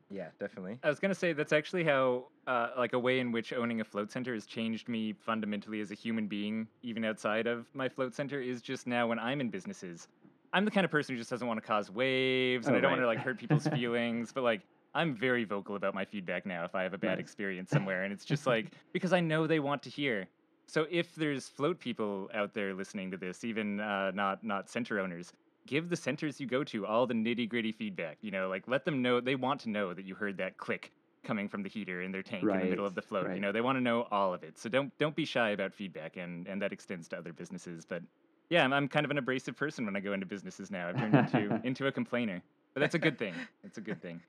Yeah, 0.09 0.29
definitely. 0.39 0.79
I 0.83 0.89
was 0.89 0.99
gonna 0.99 1.13
say 1.13 1.33
that's 1.33 1.51
actually 1.51 1.83
how, 1.83 2.27
uh, 2.47 2.69
like, 2.77 2.93
a 2.93 2.99
way 2.99 3.19
in 3.19 3.33
which 3.33 3.51
owning 3.51 3.81
a 3.81 3.83
float 3.83 4.09
center 4.09 4.33
has 4.33 4.45
changed 4.45 4.87
me 4.87 5.11
fundamentally 5.11 5.81
as 5.81 5.91
a 5.91 5.95
human 5.95 6.27
being, 6.27 6.65
even 6.81 7.03
outside 7.03 7.45
of 7.45 7.67
my 7.75 7.89
float 7.89 8.15
center. 8.15 8.39
Is 8.39 8.61
just 8.61 8.87
now 8.87 9.05
when 9.07 9.19
I'm 9.19 9.41
in 9.41 9.49
businesses, 9.49 10.07
I'm 10.53 10.63
the 10.63 10.71
kind 10.71 10.85
of 10.85 10.91
person 10.91 11.13
who 11.13 11.19
just 11.19 11.29
doesn't 11.29 11.45
want 11.45 11.61
to 11.61 11.67
cause 11.67 11.91
waves, 11.91 12.67
and 12.67 12.75
Oh, 12.75 12.79
I 12.79 12.81
don't 12.81 12.91
want 12.91 13.01
to 13.01 13.07
like 13.07 13.19
hurt 13.19 13.37
people's 13.37 13.67
feelings. 13.77 14.31
But 14.31 14.43
like, 14.43 14.61
I'm 14.93 15.15
very 15.15 15.43
vocal 15.43 15.75
about 15.75 15.93
my 15.93 16.05
feedback 16.05 16.45
now 16.45 16.65
if 16.65 16.75
I 16.75 16.83
have 16.83 16.93
a 16.93 16.97
bad 16.97 17.19
experience 17.19 17.69
somewhere, 17.69 18.03
and 18.03 18.13
it's 18.13 18.25
just 18.25 18.47
like 18.47 18.67
because 18.93 19.13
I 19.13 19.19
know 19.19 19.47
they 19.47 19.59
want 19.59 19.83
to 19.83 19.89
hear. 19.89 20.27
So 20.67 20.85
if 20.89 21.15
there's 21.15 21.47
float 21.47 21.79
people 21.79 22.29
out 22.33 22.53
there 22.53 22.73
listening 22.73 23.11
to 23.11 23.17
this, 23.17 23.43
even 23.43 23.79
uh, 23.79 24.11
not 24.11 24.43
not 24.43 24.69
center 24.69 24.99
owners, 24.99 25.33
give 25.65 25.89
the 25.89 25.95
centers 25.95 26.39
you 26.39 26.47
go 26.47 26.63
to 26.65 26.85
all 26.85 27.05
the 27.05 27.13
nitty 27.13 27.47
gritty 27.47 27.71
feedback. 27.71 28.17
You 28.21 28.31
know, 28.31 28.49
like 28.49 28.67
let 28.67 28.85
them 28.85 29.01
know 29.01 29.21
they 29.21 29.35
want 29.35 29.61
to 29.61 29.69
know 29.69 29.93
that 29.93 30.05
you 30.05 30.15
heard 30.15 30.37
that 30.37 30.57
click 30.57 30.91
coming 31.23 31.49
from 31.49 31.61
the 31.61 31.69
heater 31.69 32.01
in 32.01 32.11
their 32.11 32.23
tank 32.23 32.43
in 32.43 32.47
the 32.47 32.65
middle 32.65 32.85
of 32.85 32.95
the 32.95 33.01
float. 33.01 33.27
right. 33.27 33.35
You 33.35 33.41
know, 33.41 33.51
they 33.51 33.61
want 33.61 33.77
to 33.77 33.81
know 33.81 34.07
all 34.11 34.33
of 34.33 34.43
it. 34.43 34.57
So 34.57 34.69
don't 34.69 34.97
don't 34.97 35.15
be 35.15 35.25
shy 35.25 35.49
about 35.49 35.73
feedback, 35.73 36.17
and 36.17 36.47
and 36.47 36.61
that 36.61 36.71
extends 36.71 37.07
to 37.09 37.17
other 37.17 37.33
businesses. 37.33 37.85
But 37.85 38.01
yeah, 38.49 38.63
I'm, 38.63 38.73
I'm 38.73 38.87
kind 38.87 39.05
of 39.05 39.11
an 39.11 39.17
abrasive 39.17 39.55
person 39.55 39.85
when 39.85 39.95
I 39.95 39.99
go 39.99 40.13
into 40.13 40.25
businesses 40.25 40.71
now. 40.71 40.89
I've 40.89 40.97
turned 40.97 41.15
into 41.15 41.61
into 41.63 41.87
a 41.87 41.91
complainer, 41.91 42.41
but 42.73 42.79
that's 42.79 42.95
a 42.95 42.99
good 42.99 43.19
thing. 43.19 43.33
It's 43.63 43.77
a 43.77 43.81
good 43.81 44.01
thing. 44.01 44.21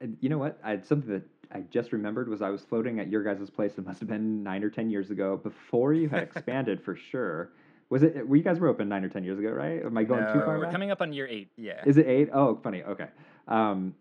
And 0.00 0.16
you 0.20 0.28
know 0.28 0.38
what? 0.38 0.58
I 0.62 0.70
had 0.70 0.86
something 0.86 1.10
that 1.10 1.22
I 1.52 1.60
just 1.70 1.92
remembered 1.92 2.28
was 2.28 2.42
I 2.42 2.50
was 2.50 2.62
floating 2.62 3.00
at 3.00 3.08
your 3.08 3.22
guys' 3.22 3.48
place. 3.50 3.72
It 3.78 3.86
must 3.86 4.00
have 4.00 4.08
been 4.08 4.42
nine 4.42 4.62
or 4.64 4.70
ten 4.70 4.90
years 4.90 5.10
ago, 5.10 5.36
before 5.42 5.92
you 5.94 6.08
had 6.08 6.22
expanded 6.34 6.82
for 6.82 6.94
sure. 6.96 7.50
Was 7.88 8.02
it? 8.02 8.28
Were 8.28 8.36
you 8.36 8.42
guys 8.42 8.58
were 8.58 8.68
open 8.68 8.88
nine 8.88 9.04
or 9.04 9.08
ten 9.08 9.22
years 9.24 9.38
ago, 9.38 9.50
right? 9.50 9.82
Am 9.84 9.96
I 9.96 10.02
going 10.04 10.24
too 10.32 10.40
far 10.40 10.58
we're 10.58 10.64
back? 10.64 10.72
coming 10.72 10.90
up 10.90 11.00
on 11.00 11.12
year 11.12 11.26
eight. 11.28 11.48
Yeah. 11.56 11.82
Is 11.86 11.96
it 11.98 12.06
eight? 12.06 12.28
Oh, 12.34 12.58
funny. 12.62 12.82
Okay, 12.82 13.06
um, 13.48 13.94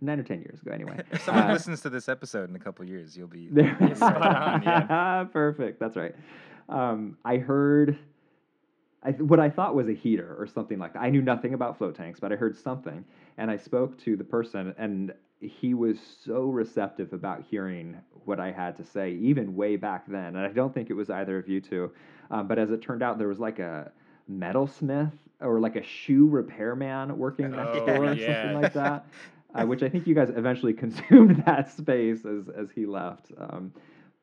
nine 0.00 0.18
or 0.18 0.24
ten 0.24 0.40
years 0.40 0.60
ago, 0.60 0.72
anyway. 0.72 1.00
if 1.12 1.22
someone 1.22 1.48
Uh, 1.48 1.52
listens 1.52 1.80
to 1.82 1.88
this 1.88 2.08
episode 2.08 2.50
in 2.50 2.56
a 2.56 2.58
couple 2.58 2.84
years, 2.84 3.16
you'll 3.16 3.28
be 3.28 3.48
spot 3.94 4.22
on, 4.22 4.62
yeah. 4.64 5.24
Perfect. 5.32 5.78
That's 5.78 5.96
right. 5.96 6.14
Um, 6.68 7.16
I 7.24 7.36
heard 7.38 7.96
I, 9.06 9.10
what 9.12 9.40
I 9.40 9.50
thought 9.50 9.74
was 9.74 9.88
a 9.88 9.92
heater 9.92 10.36
or 10.38 10.46
something 10.46 10.78
like 10.78 10.94
that. 10.94 11.02
I 11.02 11.10
knew 11.10 11.22
nothing 11.22 11.54
about 11.54 11.78
float 11.78 11.94
tanks, 11.94 12.20
but 12.20 12.32
I 12.32 12.36
heard 12.36 12.56
something, 12.56 13.04
and 13.38 13.50
I 13.50 13.56
spoke 13.56 13.98
to 14.00 14.16
the 14.16 14.24
person, 14.24 14.74
and 14.78 15.12
he 15.40 15.74
was 15.74 15.98
so 16.24 16.44
receptive 16.44 17.12
about 17.12 17.42
hearing 17.48 17.96
what 18.24 18.40
I 18.40 18.50
had 18.52 18.76
to 18.76 18.84
say, 18.84 19.12
even 19.12 19.54
way 19.54 19.76
back 19.76 20.06
then. 20.08 20.36
And 20.36 20.38
I 20.38 20.48
don't 20.48 20.74
think 20.74 20.90
it 20.90 20.94
was 20.94 21.10
either 21.10 21.38
of 21.38 21.48
you 21.48 21.60
two, 21.60 21.92
um, 22.30 22.48
but 22.48 22.58
as 22.58 22.70
it 22.70 22.82
turned 22.82 23.02
out, 23.02 23.18
there 23.18 23.28
was 23.28 23.38
like 23.38 23.58
a 23.60 23.92
metalsmith 24.30 25.12
or 25.40 25.60
like 25.60 25.76
a 25.76 25.82
shoe 25.82 26.26
repairman 26.28 27.16
working 27.16 27.50
next 27.54 27.72
Oh, 27.72 27.76
door 27.86 28.06
or 28.06 28.14
yeah. 28.14 28.26
something 28.26 28.52
like 28.52 28.72
that. 28.74 29.06
Uh, 29.54 29.64
which 29.64 29.82
I 29.82 29.88
think 29.88 30.06
you 30.06 30.14
guys 30.14 30.28
eventually 30.36 30.74
consumed 30.84 31.42
that 31.46 31.70
space 31.70 32.26
as 32.26 32.48
as 32.50 32.70
he 32.70 32.84
left. 32.84 33.32
Um, 33.38 33.72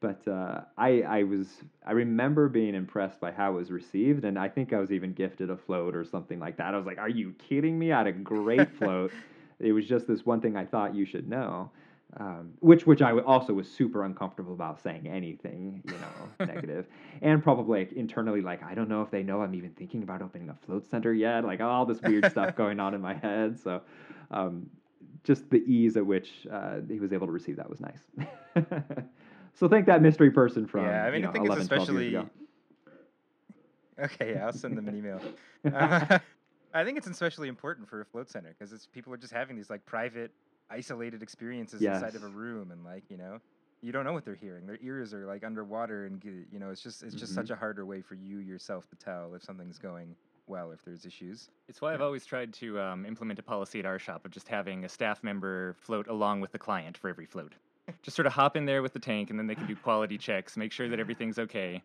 but 0.04 0.28
uh, 0.30 0.60
I 0.78 1.01
I 1.01 1.24
was 1.24 1.47
I 1.88 1.93
remember 1.93 2.49
being 2.49 2.76
impressed 2.76 3.22
by 3.22 3.32
how 3.32 3.54
it 3.54 3.56
was 3.56 3.72
received, 3.72 4.26
and 4.26 4.38
I 4.38 4.49
think 4.49 4.74
I 4.74 4.80
was 4.80 4.91
even 4.91 5.14
gifted 5.14 5.49
a 5.49 5.56
float 5.56 5.95
or 5.95 6.04
something 6.04 6.39
like 6.39 6.58
that. 6.58 6.74
I 6.74 6.78
was 6.78 6.86
like, 6.86 6.97
"Are 6.97 7.10
you 7.10 7.34
kidding 7.39 7.80
me?" 7.80 7.93
I 7.93 7.99
had 7.99 8.08
a 8.08 8.12
great 8.12 8.70
float. 8.78 9.14
It 9.60 9.72
was 9.72 9.88
just 9.88 10.06
this 10.06 10.26
one 10.26 10.41
thing 10.41 10.58
I 10.58 10.66
thought 10.66 10.93
you 10.93 11.06
should 11.06 11.30
know, 11.30 11.72
um, 12.18 12.51
which 12.60 12.86
which 12.86 13.01
I 13.01 13.18
also 13.20 13.54
was 13.54 13.72
super 13.72 14.04
uncomfortable 14.04 14.51
about 14.54 14.82
saying 14.82 15.08
anything, 15.08 15.82
you 15.86 15.93
know, 15.93 16.45
negative, 16.54 16.86
and 17.22 17.41
probably 17.41 17.86
like, 17.86 17.93
internally 17.93 18.41
like 18.41 18.62
I 18.62 18.76
don't 18.76 18.89
know 18.89 19.04
if 19.04 19.10
they 19.10 19.24
know 19.24 19.41
I'm 19.41 19.56
even 19.56 19.70
thinking 19.70 20.04
about 20.04 20.22
opening 20.22 20.49
a 20.49 20.56
float 20.66 20.86
center 20.86 21.14
yet, 21.14 21.45
like 21.45 21.62
all 21.62 21.86
this 21.86 22.01
weird 22.01 22.30
stuff 22.30 22.56
going 22.58 22.82
on 22.82 22.93
in 22.93 23.01
my 23.01 23.14
head. 23.14 23.58
So. 23.58 23.82
Um, 24.32 24.70
just 25.24 25.49
the 25.49 25.64
ease 25.72 25.95
at 25.95 26.06
which 26.06 26.45
uh, 26.51 26.80
he 26.89 26.99
was 26.99 27.14
able 27.14 27.28
to 27.28 27.32
receive 27.32 27.56
that 27.56 27.70
was 27.70 27.80
nice. 27.80 28.66
So 29.54 29.68
thank 29.70 29.86
that 29.86 30.01
mystery 30.01 30.32
person 30.32 30.68
from 30.68 30.86
yeah, 30.86 31.06
I 31.06 31.12
mean, 31.12 31.22
you 31.22 31.24
know, 31.24 31.30
I 31.30 31.32
think 31.32 31.45
it's 31.45 31.56
11, 31.56 31.68
12 31.70 31.89
especially. 31.89 32.30
Okay, 33.99 34.34
yeah, 34.34 34.45
I'll 34.45 34.54
send 34.54 34.78
them 34.78 34.88
an 34.88 34.95
email. 34.95 35.22
Uh, 35.72 35.99
I 36.74 36.84
think 36.84 36.97
it's 36.97 37.08
especially 37.08 37.47
important 37.47 37.88
for 37.88 38.01
a 38.01 38.06
float 38.06 38.30
center 38.30 38.49
because 38.49 38.74
it's 38.74 38.88
people 38.88 39.14
are 39.14 39.18
just 39.18 39.34
having 39.34 39.56
these 39.56 39.70
like 39.70 39.86
private, 39.86 40.32
isolated 40.70 41.22
experiences 41.22 41.86
inside 41.86 42.16
of 42.16 42.24
a 42.24 42.28
room, 42.28 42.72
and 42.72 42.84
like 42.84 43.04
you 43.10 43.18
know, 43.18 43.39
you 43.82 43.91
don't 43.91 44.06
know 44.06 44.14
what 44.14 44.26
they're 44.26 44.36
hearing. 44.36 44.66
Their 44.66 44.80
ears 44.82 45.14
are 45.14 45.26
like 45.28 45.43
underwater, 45.43 46.06
and 46.06 46.24
you 46.24 46.60
know, 46.60 46.72
it's 46.72 46.82
just 46.82 47.04
it's 47.04 47.14
just 47.14 47.34
Mhm. 47.34 47.36
such 47.36 47.49
a 47.51 47.56
harder 47.56 47.86
way 47.86 48.01
for 48.01 48.16
you 48.16 48.39
yourself 48.39 48.89
to 48.89 48.95
tell 48.95 49.36
if 49.36 49.43
something's 49.43 49.78
going 49.78 50.16
well, 50.47 50.72
if 50.72 50.84
there's 50.84 51.06
issues. 51.06 51.49
It's 51.70 51.80
why 51.82 51.93
I've 51.93 52.01
always 52.01 52.26
tried 52.26 52.54
to 52.56 52.80
um, 52.80 53.06
implement 53.06 53.39
a 53.39 53.43
policy 53.43 53.80
at 53.80 53.86
our 53.86 53.99
shop 53.99 54.26
of 54.26 54.32
just 54.32 54.47
having 54.47 54.84
a 54.84 54.89
staff 54.89 55.24
member 55.24 55.74
float 55.76 56.08
along 56.08 56.41
with 56.41 56.51
the 56.51 56.60
client 56.60 56.97
for 56.97 57.10
every 57.10 57.26
float. 57.26 57.54
Just 58.01 58.15
sort 58.15 58.25
of 58.25 58.34
hop 58.34 58.55
in 58.55 58.65
there 58.65 58.81
with 58.81 58.93
the 58.93 58.99
tank, 58.99 59.29
and 59.29 59.38
then 59.38 59.47
they 59.47 59.55
can 59.55 59.67
do 59.67 59.75
quality 59.75 60.17
checks, 60.17 60.55
make 60.55 60.71
sure 60.71 60.88
that 60.89 60.99
everything's 60.99 61.38
okay. 61.39 61.81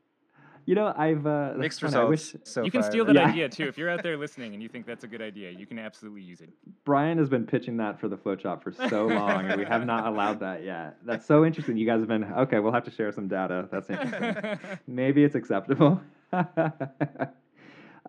You 0.64 0.74
know, 0.74 0.92
I've 0.94 1.26
uh, 1.26 1.55
Mixed 1.57 1.80
funny, 1.80 1.94
I 1.96 2.01
results 2.01 2.34
wish 2.34 2.42
so 2.44 2.62
you 2.62 2.70
can 2.70 2.82
far. 2.82 2.90
steal 2.90 3.05
that 3.07 3.14
Yeah. 3.14 3.28
idea 3.28 3.49
too. 3.49 3.64
If 3.68 3.78
you're 3.78 3.88
out 3.88 4.03
there 4.03 4.18
listening 4.18 4.53
and 4.53 4.62
you 4.62 4.68
think 4.68 4.84
that's 4.84 5.03
a 5.03 5.07
good 5.07 5.22
idea, 5.22 5.51
you 5.51 5.64
can 5.66 5.78
absolutely 5.78 6.20
use 6.20 6.42
it. 6.42 6.51
Brian 6.84 7.16
has 7.16 7.30
been 7.30 7.46
pitching 7.46 7.78
that 7.78 7.99
for 7.99 8.07
the 8.09 8.18
float 8.18 8.42
shop 8.42 8.62
for 8.62 8.72
so 8.72 9.07
long, 9.07 9.46
and 9.46 9.59
we 9.59 9.64
have 9.64 9.86
not 9.86 10.07
allowed 10.07 10.40
that 10.40 10.62
yet. 10.64 10.99
That's 11.07 11.24
so 11.24 11.46
interesting. 11.46 11.78
You 11.78 11.86
guys 11.86 12.01
have 12.01 12.09
been 12.09 12.24
okay. 12.24 12.59
We'll 12.59 12.72
have 12.74 12.84
to 12.84 12.90
share 12.90 13.11
some 13.12 13.28
data. 13.28 13.66
That's 13.72 13.88
interesting. 13.88 14.59
Maybe 14.86 15.24
it's 15.24 15.34
acceptable. 15.34 16.03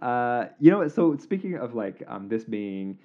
uh, 0.01 0.45
you 0.59 0.71
know, 0.71 0.87
so 0.87 1.15
speaking 1.17 1.55
of 1.55 1.75
like 1.75 2.03
um, 2.07 2.27
this 2.27 2.43
being 2.43 2.97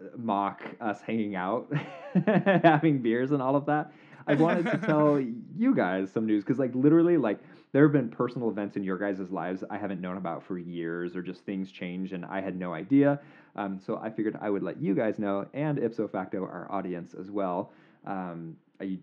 uh, 0.00 0.04
mock 0.16 0.62
us 0.80 1.00
hanging 1.00 1.36
out, 1.36 1.72
having 2.26 2.98
beers 3.00 3.30
and 3.30 3.40
all 3.40 3.56
of 3.56 3.66
that, 3.66 3.92
I 4.30 4.34
wanted 4.34 4.66
to 4.70 4.78
tell 4.78 5.20
you 5.56 5.74
guys 5.74 6.10
some 6.10 6.26
news 6.26 6.44
because, 6.44 6.58
like, 6.58 6.74
literally, 6.74 7.16
like, 7.16 7.40
there 7.72 7.84
have 7.84 7.92
been 7.92 8.08
personal 8.08 8.48
events 8.48 8.76
in 8.76 8.82
your 8.82 8.98
guys' 8.98 9.30
lives 9.30 9.62
I 9.70 9.78
haven't 9.78 10.00
known 10.00 10.16
about 10.16 10.42
for 10.42 10.58
years, 10.58 11.14
or 11.14 11.22
just 11.22 11.44
things 11.44 11.70
change 11.70 12.12
and 12.12 12.24
I 12.24 12.40
had 12.40 12.58
no 12.58 12.72
idea. 12.72 13.20
Um, 13.56 13.80
so 13.84 13.98
I 13.98 14.10
figured 14.10 14.38
I 14.40 14.50
would 14.50 14.62
let 14.62 14.80
you 14.80 14.94
guys 14.94 15.18
know, 15.18 15.46
and 15.54 15.78
ipso 15.78 16.08
facto 16.08 16.42
our 16.42 16.66
audience 16.70 17.14
as 17.14 17.30
well. 17.30 17.72
Um, 18.06 18.56
I 18.80 18.98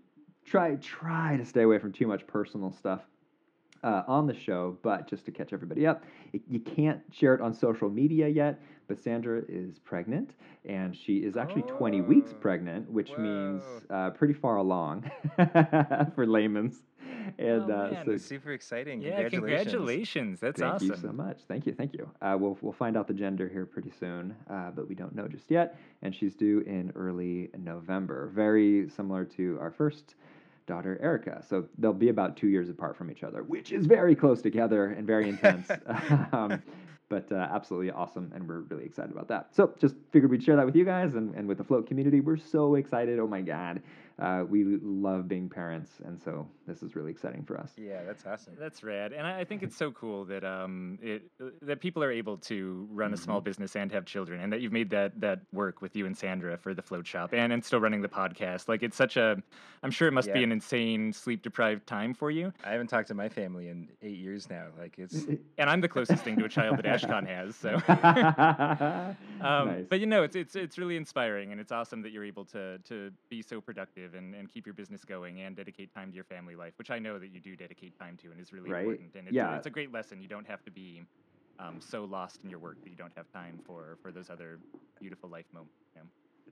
try 0.46 0.76
try 0.76 1.38
to 1.38 1.46
stay 1.46 1.64
away 1.64 1.78
from 1.78 1.92
too 1.92 2.08
much 2.08 2.26
personal 2.26 2.72
stuff 2.72 3.02
uh, 3.84 4.04
on 4.08 4.28
the 4.28 4.34
show, 4.36 4.78
but 4.82 5.08
just 5.10 5.26
to 5.26 5.32
catch 5.32 5.54
everybody 5.54 5.86
up, 5.86 6.04
it, 6.34 6.42
you 6.50 6.60
can't 6.60 7.02
share 7.12 7.34
it 7.36 7.42
on 7.42 7.54
social 7.54 7.90
media 7.90 8.28
yet. 8.28 8.60
But 8.88 9.04
Sandra 9.04 9.42
is 9.50 9.80
pregnant, 9.80 10.32
and 10.64 10.96
she 10.96 11.18
is 11.18 11.36
actually 11.36 11.64
20 11.64 12.00
weeks 12.02 12.32
Oh, 12.34 12.38
pregnant, 12.40 12.90
which 12.90 13.12
means 13.18 13.62
uh, 13.90 14.12
pretty 14.12 14.34
far 14.34 14.58
along 14.58 15.12
for 16.16 16.26
layman's. 16.26 16.82
And 17.38 17.70
Oh, 17.70 17.74
uh, 17.74 18.06
so 18.06 18.12
That's 18.12 18.24
super 18.26 18.52
exciting. 18.54 19.02
yeah, 19.02 19.28
congratulations. 19.28 20.40
That's 20.40 20.60
thank 20.60 20.76
awesome. 20.76 20.88
Thank 20.90 21.02
you 21.04 21.08
so 21.10 21.14
much. 21.14 21.40
Thank 21.48 21.66
you, 21.66 21.74
thank 21.74 21.94
you. 21.94 22.10
Uh, 22.22 22.38
we'll 22.40 22.58
we'll 22.62 22.72
find 22.72 22.96
out 22.96 23.08
the 23.08 23.14
gender 23.14 23.50
here 23.50 23.66
pretty 23.66 23.92
soon, 24.00 24.34
uh, 24.50 24.72
but 24.72 24.88
we 24.88 24.96
don't 24.96 25.14
know 25.14 25.28
just 25.28 25.52
yet. 25.52 25.78
And 26.02 26.16
she's 26.16 26.36
due 26.36 26.62
in 26.62 26.92
early 26.96 27.50
November, 27.58 28.32
very 28.34 28.88
similar 28.90 29.26
to 29.26 29.58
our 29.60 29.72
first 29.72 30.16
daughter 30.68 31.00
Erica. 31.02 31.44
So 31.48 31.66
they'll 31.78 31.94
be 31.94 32.10
about 32.10 32.38
two 32.38 32.48
years 32.48 32.70
apart 32.70 32.96
from 32.96 33.10
each 33.10 33.24
other, 33.24 33.42
which 33.42 33.72
is 33.72 33.88
very 33.88 34.16
close 34.16 34.42
together 34.42 34.88
and 34.92 35.08
very 35.08 35.28
intense. 35.30 35.70
um, 36.32 36.62
but 37.10 37.32
uh, 37.32 37.36
absolutely 37.36 37.90
awesome, 37.90 38.32
and 38.36 38.48
we're 38.48 38.60
really 38.62 38.84
excited 38.84 39.12
about 39.12 39.30
that. 39.30 39.56
So 39.56 39.74
just 39.80 39.96
figured 40.12 40.30
we'd 40.30 40.44
share 40.44 40.58
that 40.58 40.66
with 40.66 40.76
you 40.76 40.84
guys 40.84 41.16
and, 41.16 41.34
and 41.36 41.48
with 41.48 41.58
the 41.58 41.64
float 41.64 41.88
community. 41.88 42.20
We're 42.20 42.38
so 42.38 42.76
excited. 42.76 43.18
Oh 43.18 43.28
my 43.28 43.42
god, 43.42 43.82
uh, 44.20 44.44
we 44.48 44.64
love 44.82 45.28
being 45.28 45.48
parents, 45.48 45.92
and 46.04 46.20
so 46.20 46.48
this 46.66 46.82
is 46.82 46.96
really 46.96 47.12
exciting 47.12 47.44
for 47.44 47.58
us. 47.58 47.72
Yeah, 47.78 48.04
that's 48.04 48.26
awesome. 48.26 48.56
That's 48.60 48.84
rad, 48.84 49.14
and 49.14 49.28
I 49.28 49.42
I 49.42 49.44
think 49.44 49.62
it's 49.62 49.76
so 49.76 49.92
cool 49.92 50.26
that 50.26 50.44
um 50.44 50.98
it 51.02 51.24
uh, 51.40 51.50
that 51.62 51.80
people 51.80 52.04
are 52.04 52.12
able 52.12 52.38
to 52.38 52.88
run 52.92 53.14
a 53.14 53.18
small 53.18 53.42
business 53.42 53.76
and 53.76 53.92
have 53.92 54.06
children, 54.06 54.42
and 54.42 54.52
that 54.52 54.62
you've 54.62 54.72
made 54.74 54.90
that 54.90 55.20
that 55.22 55.42
work 55.54 55.82
with 55.82 55.96
you 55.96 56.08
and 56.08 56.18
Sandra 56.18 56.58
for 56.58 56.74
the 56.74 56.82
float 56.82 57.06
shop, 57.06 57.32
and 57.34 57.54
and 57.54 57.64
still 57.64 57.80
running 57.80 58.02
the 58.02 58.10
podcast. 58.10 58.68
Like 58.68 58.82
it's 58.82 58.98
such 58.98 59.18
a, 59.18 59.38
I'm 59.84 59.92
sure 59.92 60.08
it 60.08 60.14
must 60.14 60.34
be 60.34 60.44
an 60.44 60.52
insane 60.52 61.14
sleep 61.14 61.44
deprived 61.44 61.86
time 61.86 62.16
for 62.16 62.32
you. 62.32 62.52
I 62.64 62.72
haven't 62.72 62.88
talked 62.88 63.10
to 63.10 63.14
my 63.14 63.30
family 63.30 63.70
in 63.70 63.88
eight 64.02 64.18
years 64.18 64.50
now. 64.50 64.66
Like 64.80 64.96
it's 64.98 65.26
And 65.60 65.70
I'm 65.70 65.82
the 65.82 65.90
closest 65.90 66.24
thing 66.24 66.38
to 66.38 66.46
a 66.46 66.50
child 66.50 66.78
that 66.78 66.86
Ashkan 66.86 67.28
has, 67.28 67.56
so. 67.56 67.78
Um, 69.38 69.68
nice. 69.68 69.86
But 69.88 70.00
you 70.00 70.08
know, 70.08 70.24
it's 70.24 70.36
it's 70.36 70.56
it's 70.56 70.80
really 70.80 70.98
inspiring, 70.98 71.52
and 71.52 71.62
it's 71.62 71.72
awesome 71.72 72.02
that 72.02 72.12
you're 72.12 72.26
able 72.26 72.46
to 72.46 72.80
to 72.80 73.12
be 73.30 73.44
so 73.44 73.62
productive 73.62 74.07
and, 74.14 74.36
and 74.36 74.50
keep 74.50 74.66
your 74.66 74.74
business 74.74 75.04
going 75.06 75.42
and 75.42 75.56
dedicate 75.56 75.94
time 75.94 76.10
to 76.10 76.16
your 76.16 76.24
family 76.26 76.56
life, 76.56 76.74
which 76.78 76.92
I 76.92 77.00
know 77.00 77.20
that 77.20 77.30
you 77.30 77.40
do 77.40 77.56
dedicate 77.56 77.98
time 77.98 78.18
to, 78.18 78.32
and 78.32 78.40
is 78.40 78.54
really 78.54 78.70
Right. 78.70 78.82
important. 78.82 79.16
And 79.16 79.28
it's, 79.28 79.36
Yeah. 79.36 79.54
a, 79.54 79.58
it's 79.58 79.68
a 79.68 79.72
great 79.72 79.92
lesson. 79.92 80.22
You 80.22 80.28
don't 80.28 80.48
have 80.48 80.64
to 80.64 80.72
be 80.72 81.04
um, 81.60 81.80
so 81.82 82.06
lost 82.06 82.44
in 82.44 82.50
your 82.50 82.60
work 82.60 82.78
that 82.84 82.90
you 82.90 82.96
don't 82.96 83.14
have 83.16 83.30
time 83.32 83.60
for 83.66 83.98
for 84.02 84.12
those 84.12 84.30
other 84.30 84.60
beautiful 85.00 85.30
life 85.30 85.46
moments. 85.54 85.74
You 85.96 86.02
know? 86.02 86.08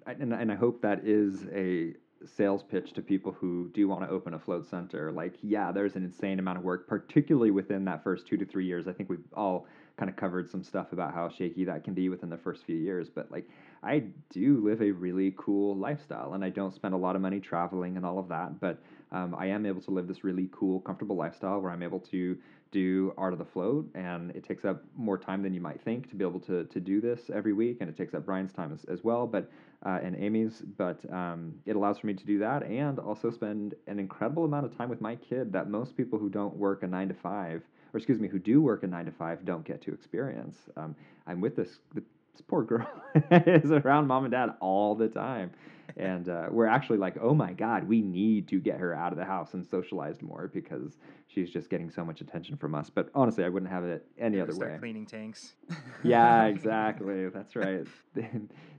I, 0.08 0.12
and, 0.14 0.34
and 0.34 0.52
I 0.52 0.56
hope 0.56 0.82
that 0.82 1.06
is 1.06 1.46
a 1.54 1.94
sales 2.26 2.64
pitch 2.64 2.94
to 2.94 3.02
people 3.02 3.32
who 3.32 3.70
do 3.74 3.88
want 3.88 4.02
to 4.04 4.10
open 4.10 4.34
a 4.34 4.40
float 4.40 4.66
center. 4.66 5.12
Like, 5.12 5.36
yeah, 5.42 5.72
there's 5.72 5.96
an 5.96 6.04
insane 6.04 6.40
amount 6.40 6.58
of 6.58 6.64
work, 6.64 6.88
particularly 6.88 7.52
within 7.52 7.86
that 7.86 8.04
first 8.04 8.26
two 8.26 8.38
to 8.38 8.46
three 8.46 8.66
years. 8.66 8.88
I 8.88 8.94
think 8.94 9.10
we've 9.10 9.20
all 9.34 9.68
kind 9.98 10.10
of 10.10 10.16
covered 10.16 10.50
some 10.50 10.64
stuff 10.64 10.92
about 10.92 11.14
how 11.14 11.30
shaky 11.30 11.64
that 11.66 11.84
can 11.84 11.94
be 11.94 12.10
within 12.10 12.30
the 12.30 12.38
first 12.38 12.66
few 12.66 12.76
years. 12.76 13.10
But 13.10 13.32
like, 13.32 13.48
I 13.84 14.04
do 14.30 14.62
live 14.64 14.82
a 14.82 14.92
really 14.92 15.34
cool 15.38 15.76
lifestyle, 15.78 16.34
and 16.34 16.44
I 16.44 16.50
don't 16.50 16.74
spend 16.74 16.94
a 16.94 16.98
lot 16.98 17.16
of 17.16 17.22
money 17.22 17.40
traveling 17.40 17.98
and 17.98 18.06
all 18.06 18.20
of 18.20 18.28
that. 18.30 18.60
But 18.60 18.82
um, 19.12 19.36
I 19.38 19.48
am 19.48 19.66
able 19.66 19.82
to 19.82 19.92
live 19.92 20.08
this 20.08 20.24
really 20.24 20.50
cool, 20.52 20.82
comfortable 20.82 21.16
lifestyle 21.16 21.60
where 21.62 21.72
I'm 21.72 21.84
able 21.84 22.00
to 22.12 22.38
do 22.72 23.14
art 23.18 23.32
of 23.32 23.40
the 23.40 23.46
float, 23.46 23.90
and 23.96 24.32
it 24.32 24.44
takes 24.44 24.66
up 24.66 24.84
more 24.98 25.18
time 25.18 25.42
than 25.42 25.54
you 25.54 25.62
might 25.62 25.82
think 25.82 26.10
to 26.10 26.16
be 26.16 26.26
able 26.26 26.42
to 26.42 26.66
to 26.66 26.80
do 26.80 27.00
this 27.00 27.30
every 27.34 27.54
week, 27.54 27.78
and 27.80 27.90
it 27.90 27.96
takes 27.96 28.14
up 28.14 28.26
Brian's 28.26 28.52
time 28.52 28.74
as, 28.74 28.84
as 28.86 29.04
well, 29.04 29.26
but 29.26 29.50
uh, 29.86 30.00
and 30.04 30.16
Amy's. 30.18 30.62
But 30.78 31.00
um, 31.14 31.54
it 31.66 31.76
allows 31.78 32.00
for 32.00 32.08
me 32.08 32.16
to 32.16 32.26
do 32.26 32.40
that, 32.40 32.64
and 32.64 33.00
also 33.00 33.32
spend 33.32 33.76
an 33.88 33.98
incredible 34.00 34.44
amount 34.44 34.66
of 34.66 34.76
time 34.76 34.90
with 34.90 35.00
my 35.00 35.16
kid 35.16 35.54
that 35.54 35.70
most 35.70 35.96
people 35.96 36.20
who 36.20 36.30
don't 36.30 36.56
work 36.58 36.84
a 36.84 36.88
nine 36.88 37.08
to 37.08 37.14
five, 37.14 37.62
or 37.96 37.98
excuse 37.98 38.20
me, 38.20 38.28
who 38.28 38.40
do 38.40 38.62
work 38.62 38.84
a 38.84 38.88
nine 38.88 39.06
to 39.06 39.12
five, 39.12 39.46
don't 39.46 39.66
get 39.66 39.82
to 39.84 39.94
experience. 39.94 40.58
Um, 40.76 40.96
I'm 41.26 41.42
with 41.42 41.56
this. 41.56 41.80
this 41.94 42.04
poor 42.48 42.64
girl 42.64 42.88
is 43.32 43.72
around 43.72 44.08
mom 44.08 44.26
and 44.26 44.32
dad 44.34 44.50
all 44.60 44.94
the 44.94 45.08
time 45.08 45.52
and 45.98 46.30
uh, 46.30 46.48
we're 46.50 46.66
actually 46.66 46.98
like, 46.98 47.16
oh 47.22 47.34
my 47.34 47.54
god, 47.54 47.86
we 47.86 48.02
need 48.02 48.48
to 48.50 48.60
get 48.60 48.80
her 48.80 48.94
out 48.94 49.12
of 49.12 49.18
the 49.18 49.26
house 49.26 49.54
and 49.54 49.66
socialized 49.66 50.22
more 50.22 50.50
because 50.54 50.98
she's 51.28 51.50
just 51.50 51.70
getting 51.70 51.90
so 51.90 52.04
much 52.04 52.22
attention 52.22 52.58
from 52.58 52.76
us. 52.76 52.90
But 52.90 53.10
honestly, 53.16 53.44
I 53.44 53.50
wouldn't 53.50 53.72
have 53.72 53.84
it 53.84 54.06
any 54.18 54.40
other 54.40 54.52
start 54.52 54.74
way. 54.74 54.78
cleaning 54.80 55.06
tanks. 55.06 55.54
Yeah, 56.04 56.44
exactly. 56.46 57.30
That's 57.30 57.56
right. 57.56 57.88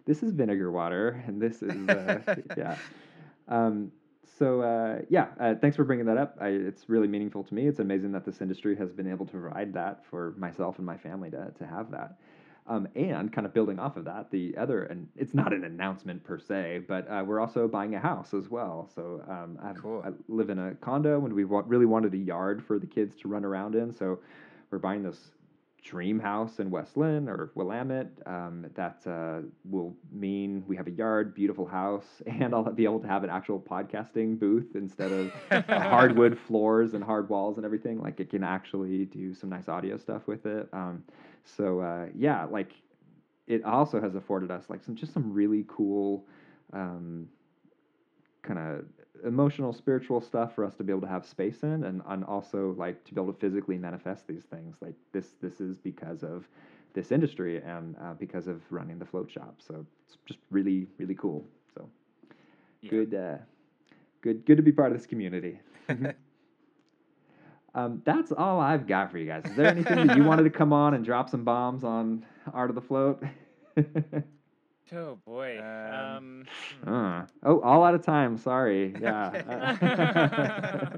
this 0.05 0.23
is 0.23 0.33
vinegar 0.33 0.71
water, 0.71 1.25
and 1.27 1.41
this 1.41 1.63
is 1.63 1.89
uh, 1.89 2.37
yeah. 2.57 2.77
Um, 3.49 3.91
so 4.39 4.61
uh, 4.61 5.03
yeah, 5.09 5.29
uh, 5.41 5.55
thanks 5.61 5.77
for 5.77 5.85
bringing 5.85 6.07
that 6.07 6.19
up. 6.19 6.37
I, 6.41 6.49
it's 6.49 6.89
really 6.89 7.09
meaningful 7.09 7.45
to 7.45 7.55
me. 7.55 7.67
It's 7.67 7.79
amazing 7.79 8.13
that 8.13 8.25
this 8.25 8.41
industry 8.41 8.77
has 8.77 8.93
been 8.93 9.11
able 9.11 9.27
to 9.27 9.33
provide 9.33 9.73
that 9.75 10.05
for 10.11 10.35
myself 10.37 10.77
and 10.79 10.87
my 10.87 10.97
family 10.97 11.31
to 11.31 11.53
to 11.59 11.67
have 11.67 11.91
that. 11.93 12.19
Um, 12.69 12.89
and 12.97 13.33
kind 13.33 13.47
of 13.47 13.55
building 13.55 13.79
off 13.79 13.97
of 13.97 14.05
that, 14.07 14.29
the 14.33 14.57
other, 14.57 14.83
and 14.87 15.07
it's 15.15 15.35
not 15.35 15.53
an 15.53 15.63
announcement 15.63 16.25
per 16.25 16.37
se, 16.37 16.83
but 16.89 17.09
uh, 17.09 17.23
we're 17.25 17.39
also 17.39 17.69
buying 17.69 17.95
a 17.95 18.01
house 18.01 18.35
as 18.35 18.51
well. 18.51 18.91
So 18.93 19.23
um, 19.29 19.57
Cool. 19.81 20.03
I 20.05 20.11
live 20.27 20.51
in 20.51 20.59
a 20.59 20.75
condo, 20.75 21.25
and 21.25 21.33
we 21.33 21.45
really 21.45 21.87
wanted 21.87 22.13
a 22.15 22.17
yard 22.17 22.65
for 22.67 22.81
the 22.81 22.87
kids 22.89 23.15
to 23.19 23.29
run 23.29 23.45
around 23.45 23.77
in. 23.77 23.93
So 23.93 24.19
we're 24.73 24.79
buying 24.79 25.05
this 25.05 25.31
dream 25.83 26.19
house 26.19 26.59
in 26.59 26.71
West 26.71 26.97
Linn 26.97 27.29
or 27.29 27.51
Willamette. 27.55 28.11
Um, 28.27 28.67
that 28.75 29.07
uh, 29.07 29.47
will 29.65 29.97
mean 30.13 30.65
we 30.67 30.77
have 30.77 30.87
a 30.87 30.91
yard, 30.91 31.35
beautiful 31.35 31.67
house, 31.67 32.07
and 32.27 32.55
I'll 32.55 32.65
be 32.73 32.85
able 32.85 33.01
to 33.01 33.09
have 33.09 33.25
an 33.25 33.31
actual 33.31 33.61
podcasting 33.61 34.39
booth 34.39 34.75
instead 34.75 35.13
of 35.13 35.33
hardwood 35.69 36.39
floors 36.39 36.95
and 36.95 37.05
hard 37.05 37.29
walls 37.29 37.57
and 37.57 37.65
everything. 37.65 38.01
Like 38.01 38.21
it 38.21 38.31
can 38.31 38.45
actually 38.45 39.05
do 39.07 39.35
some 39.35 39.51
nice 39.51 39.69
audio 39.69 39.97
stuff 39.97 40.27
with 40.27 40.47
it. 40.47 40.69
Um, 40.73 41.05
so 41.45 41.81
uh, 41.81 42.07
yeah, 42.15 42.45
like 42.45 42.73
it 43.47 43.65
also 43.65 44.01
has 44.01 44.15
afforded 44.15 44.51
us 44.51 44.65
like 44.69 44.83
some 44.83 44.97
just 44.97 45.13
some 45.13 45.33
really 45.33 45.65
cool 45.69 46.27
um, 46.73 47.29
kind 48.43 48.59
of 48.59 48.85
emotional 49.25 49.73
spiritual 49.73 50.21
stuff 50.21 50.55
for 50.55 50.65
us 50.65 50.75
to 50.77 50.85
be 50.85 50.93
able 50.93 51.01
to 51.03 51.07
have 51.09 51.25
space 51.27 51.63
in 51.63 51.85
and, 51.85 52.03
and 52.09 52.25
also 52.25 52.75
like 52.77 53.03
to 53.05 53.15
be 53.15 53.21
able 53.21 53.33
to 53.33 53.39
physically 53.39 53.79
manifest 53.79 54.27
these 54.27 54.45
things 54.45 54.77
like 54.81 54.95
this 55.13 55.35
this 55.41 55.61
is 55.61 55.79
because 55.79 56.23
of 56.23 56.49
this 56.95 57.13
industry 57.13 57.63
and 57.63 57.97
uh, 58.01 58.15
because 58.15 58.47
of 58.47 58.61
running 58.71 58.99
the 58.99 59.05
float 59.05 59.31
shop 59.31 59.57
so 59.59 59.85
it's 60.07 60.17
just 60.27 60.41
really 60.51 60.87
really 60.99 61.15
cool 61.15 61.45
so 61.75 61.89
Yeah. 62.83 62.91
good 62.91 63.15
uh, 63.15 63.37
good 64.23 64.45
good 64.47 64.57
to 64.57 64.63
be 64.63 64.73
part 64.73 64.93
of 64.93 64.99
this 64.99 65.07
community 65.07 65.61
um, 67.75 68.03
that's 68.05 68.33
all 68.33 68.61
I've 68.61 68.87
got 68.87 69.11
for 69.11 69.19
you 69.19 69.27
guys. 69.27 69.45
Is 69.47 69.55
there 69.57 69.69
anything 69.69 70.07
that 70.07 70.17
you 70.17 70.25
wanted 70.25 70.45
to 70.45 70.51
come 70.51 70.73
on 70.73 70.95
and 70.95 71.05
drop 71.05 71.29
some 71.29 71.45
bombs 71.45 71.85
on 71.85 72.25
Art 72.53 72.71
of 72.71 72.75
the 72.75 72.83
Float? 72.83 73.23
Oh 74.93 75.19
boy. 75.25 75.59
Um, 75.61 76.47
Um, 76.87 76.95
Uh, 76.95 77.27
oh, 77.43 77.61
all 77.61 77.85
out 77.85 77.95
of 77.95 78.03
time. 78.03 78.37
Sorry. 78.37 78.95
Yeah. 79.01 80.89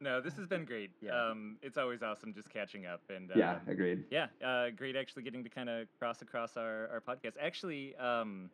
no, 0.00 0.20
this 0.20 0.36
has 0.36 0.46
been 0.46 0.64
great. 0.64 0.90
Yeah. 1.00 1.12
Um, 1.12 1.56
it's 1.62 1.78
always 1.78 2.02
awesome 2.02 2.34
just 2.34 2.50
catching 2.50 2.86
up 2.86 3.00
and 3.14 3.30
yeah, 3.36 3.52
um, 3.52 3.60
agreed. 3.68 4.04
Yeah, 4.10 4.26
uh, 4.44 4.70
great 4.70 4.96
actually 4.96 5.22
getting 5.22 5.44
to 5.44 5.50
kind 5.50 5.68
of 5.68 5.86
cross 5.98 6.20
across 6.22 6.56
our, 6.56 6.88
our 6.92 7.00
podcast. 7.00 7.34
Actually, 7.40 7.94
um, 7.96 8.50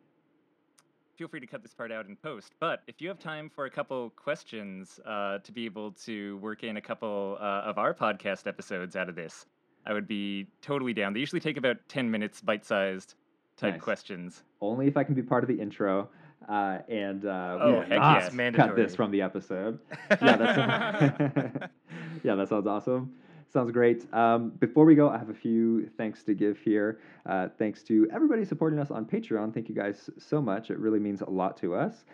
feel 1.17 1.27
free 1.27 1.39
to 1.39 1.47
cut 1.47 1.63
this 1.63 1.73
part 1.73 1.91
out 1.91 2.05
in 2.07 2.15
post, 2.15 2.53
but 2.59 2.83
if 2.87 3.01
you 3.01 3.07
have 3.07 3.19
time 3.19 3.49
for 3.49 3.65
a 3.65 3.69
couple 3.71 4.11
questions 4.11 4.99
uh, 5.05 5.39
to 5.39 5.51
be 5.51 5.65
able 5.65 5.91
to 5.93 6.37
work 6.37 6.63
in 6.63 6.77
a 6.77 6.81
couple 6.81 7.37
uh, 7.39 7.43
of 7.63 7.77
our 7.77 7.93
podcast 7.93 8.47
episodes 8.47 8.95
out 8.95 9.09
of 9.09 9.15
this, 9.15 9.45
I 9.85 9.93
would 9.93 10.07
be 10.07 10.47
totally 10.61 10.93
down. 10.93 11.13
They 11.13 11.19
usually 11.19 11.41
take 11.41 11.57
about 11.57 11.77
10 11.89 12.09
minutes, 12.09 12.39
bite 12.41 12.65
sized 12.65 13.15
type 13.57 13.73
Nice. 13.75 13.81
questions. 13.81 14.43
Only 14.61 14.87
if 14.87 14.97
I 14.97 15.03
can 15.03 15.13
be 15.15 15.21
part 15.23 15.43
of 15.43 15.47
the 15.47 15.59
intro. 15.59 16.09
Uh, 16.49 16.79
and 16.89 17.25
uh, 17.25 17.57
Oh, 17.61 17.71
we 17.71 17.77
heck 17.81 17.89
not 17.89 18.15
yes. 18.15 18.23
cut 18.25 18.33
Mandatory. 18.33 18.83
this 18.83 18.95
from 18.95 19.11
the 19.11 19.21
episode. 19.21 19.79
yeah, 20.21 20.35
that's 20.37 21.71
yeah, 22.23 22.35
that 22.35 22.49
sounds 22.49 22.65
awesome. 22.67 23.13
Sounds 23.53 23.71
great. 23.71 24.11
Um, 24.13 24.51
before 24.59 24.85
we 24.85 24.95
go, 24.95 25.09
I 25.09 25.17
have 25.17 25.29
a 25.29 25.33
few 25.33 25.87
thanks 25.97 26.23
to 26.23 26.33
give 26.33 26.57
here. 26.57 26.99
Uh, 27.25 27.49
thanks 27.59 27.83
to 27.83 28.07
everybody 28.11 28.45
supporting 28.45 28.79
us 28.79 28.91
on 28.91 29.05
Patreon. 29.05 29.53
Thank 29.53 29.67
you 29.67 29.75
guys 29.75 30.09
so 30.17 30.41
much. 30.41 30.71
It 30.71 30.79
really 30.79 30.99
means 30.99 31.21
a 31.21 31.29
lot 31.29 31.57
to 31.57 31.75
us. 31.75 32.05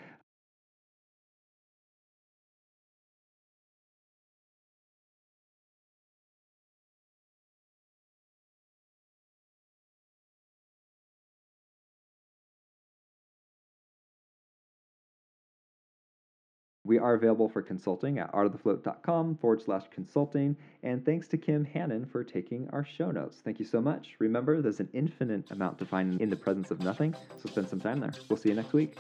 We 16.88 17.00
are 17.00 17.16
available 17.16 17.50
for 17.50 17.62
consulting 17.62 18.18
at 18.18 18.32
artofthefloat.com 18.32 19.40
forward 19.42 19.62
slash 19.62 19.84
consulting. 19.94 20.56
And 20.84 21.06
thanks 21.06 21.28
to 21.28 21.38
Kim 21.38 21.66
Hannon 21.66 22.06
for 22.06 22.24
taking 22.24 22.70
our 22.72 22.86
show 22.86 23.12
notes. 23.12 23.42
Thank 23.44 23.60
you 23.60 23.66
so 23.66 23.82
much. 23.82 24.16
Remember, 24.20 24.62
there's 24.62 24.80
an 24.80 24.88
infinite 24.94 25.52
amount 25.52 25.80
to 25.80 25.86
find 25.86 26.22
in 26.22 26.30
the 26.30 26.38
presence 26.38 26.72
of 26.72 26.80
nothing, 26.80 27.14
so 27.36 27.50
spend 27.50 27.68
some 27.68 27.82
time 27.82 28.00
there. 28.00 28.14
We'll 28.30 28.38
see 28.38 28.50
you 28.50 28.56
next 28.56 28.72
week. 28.72 28.98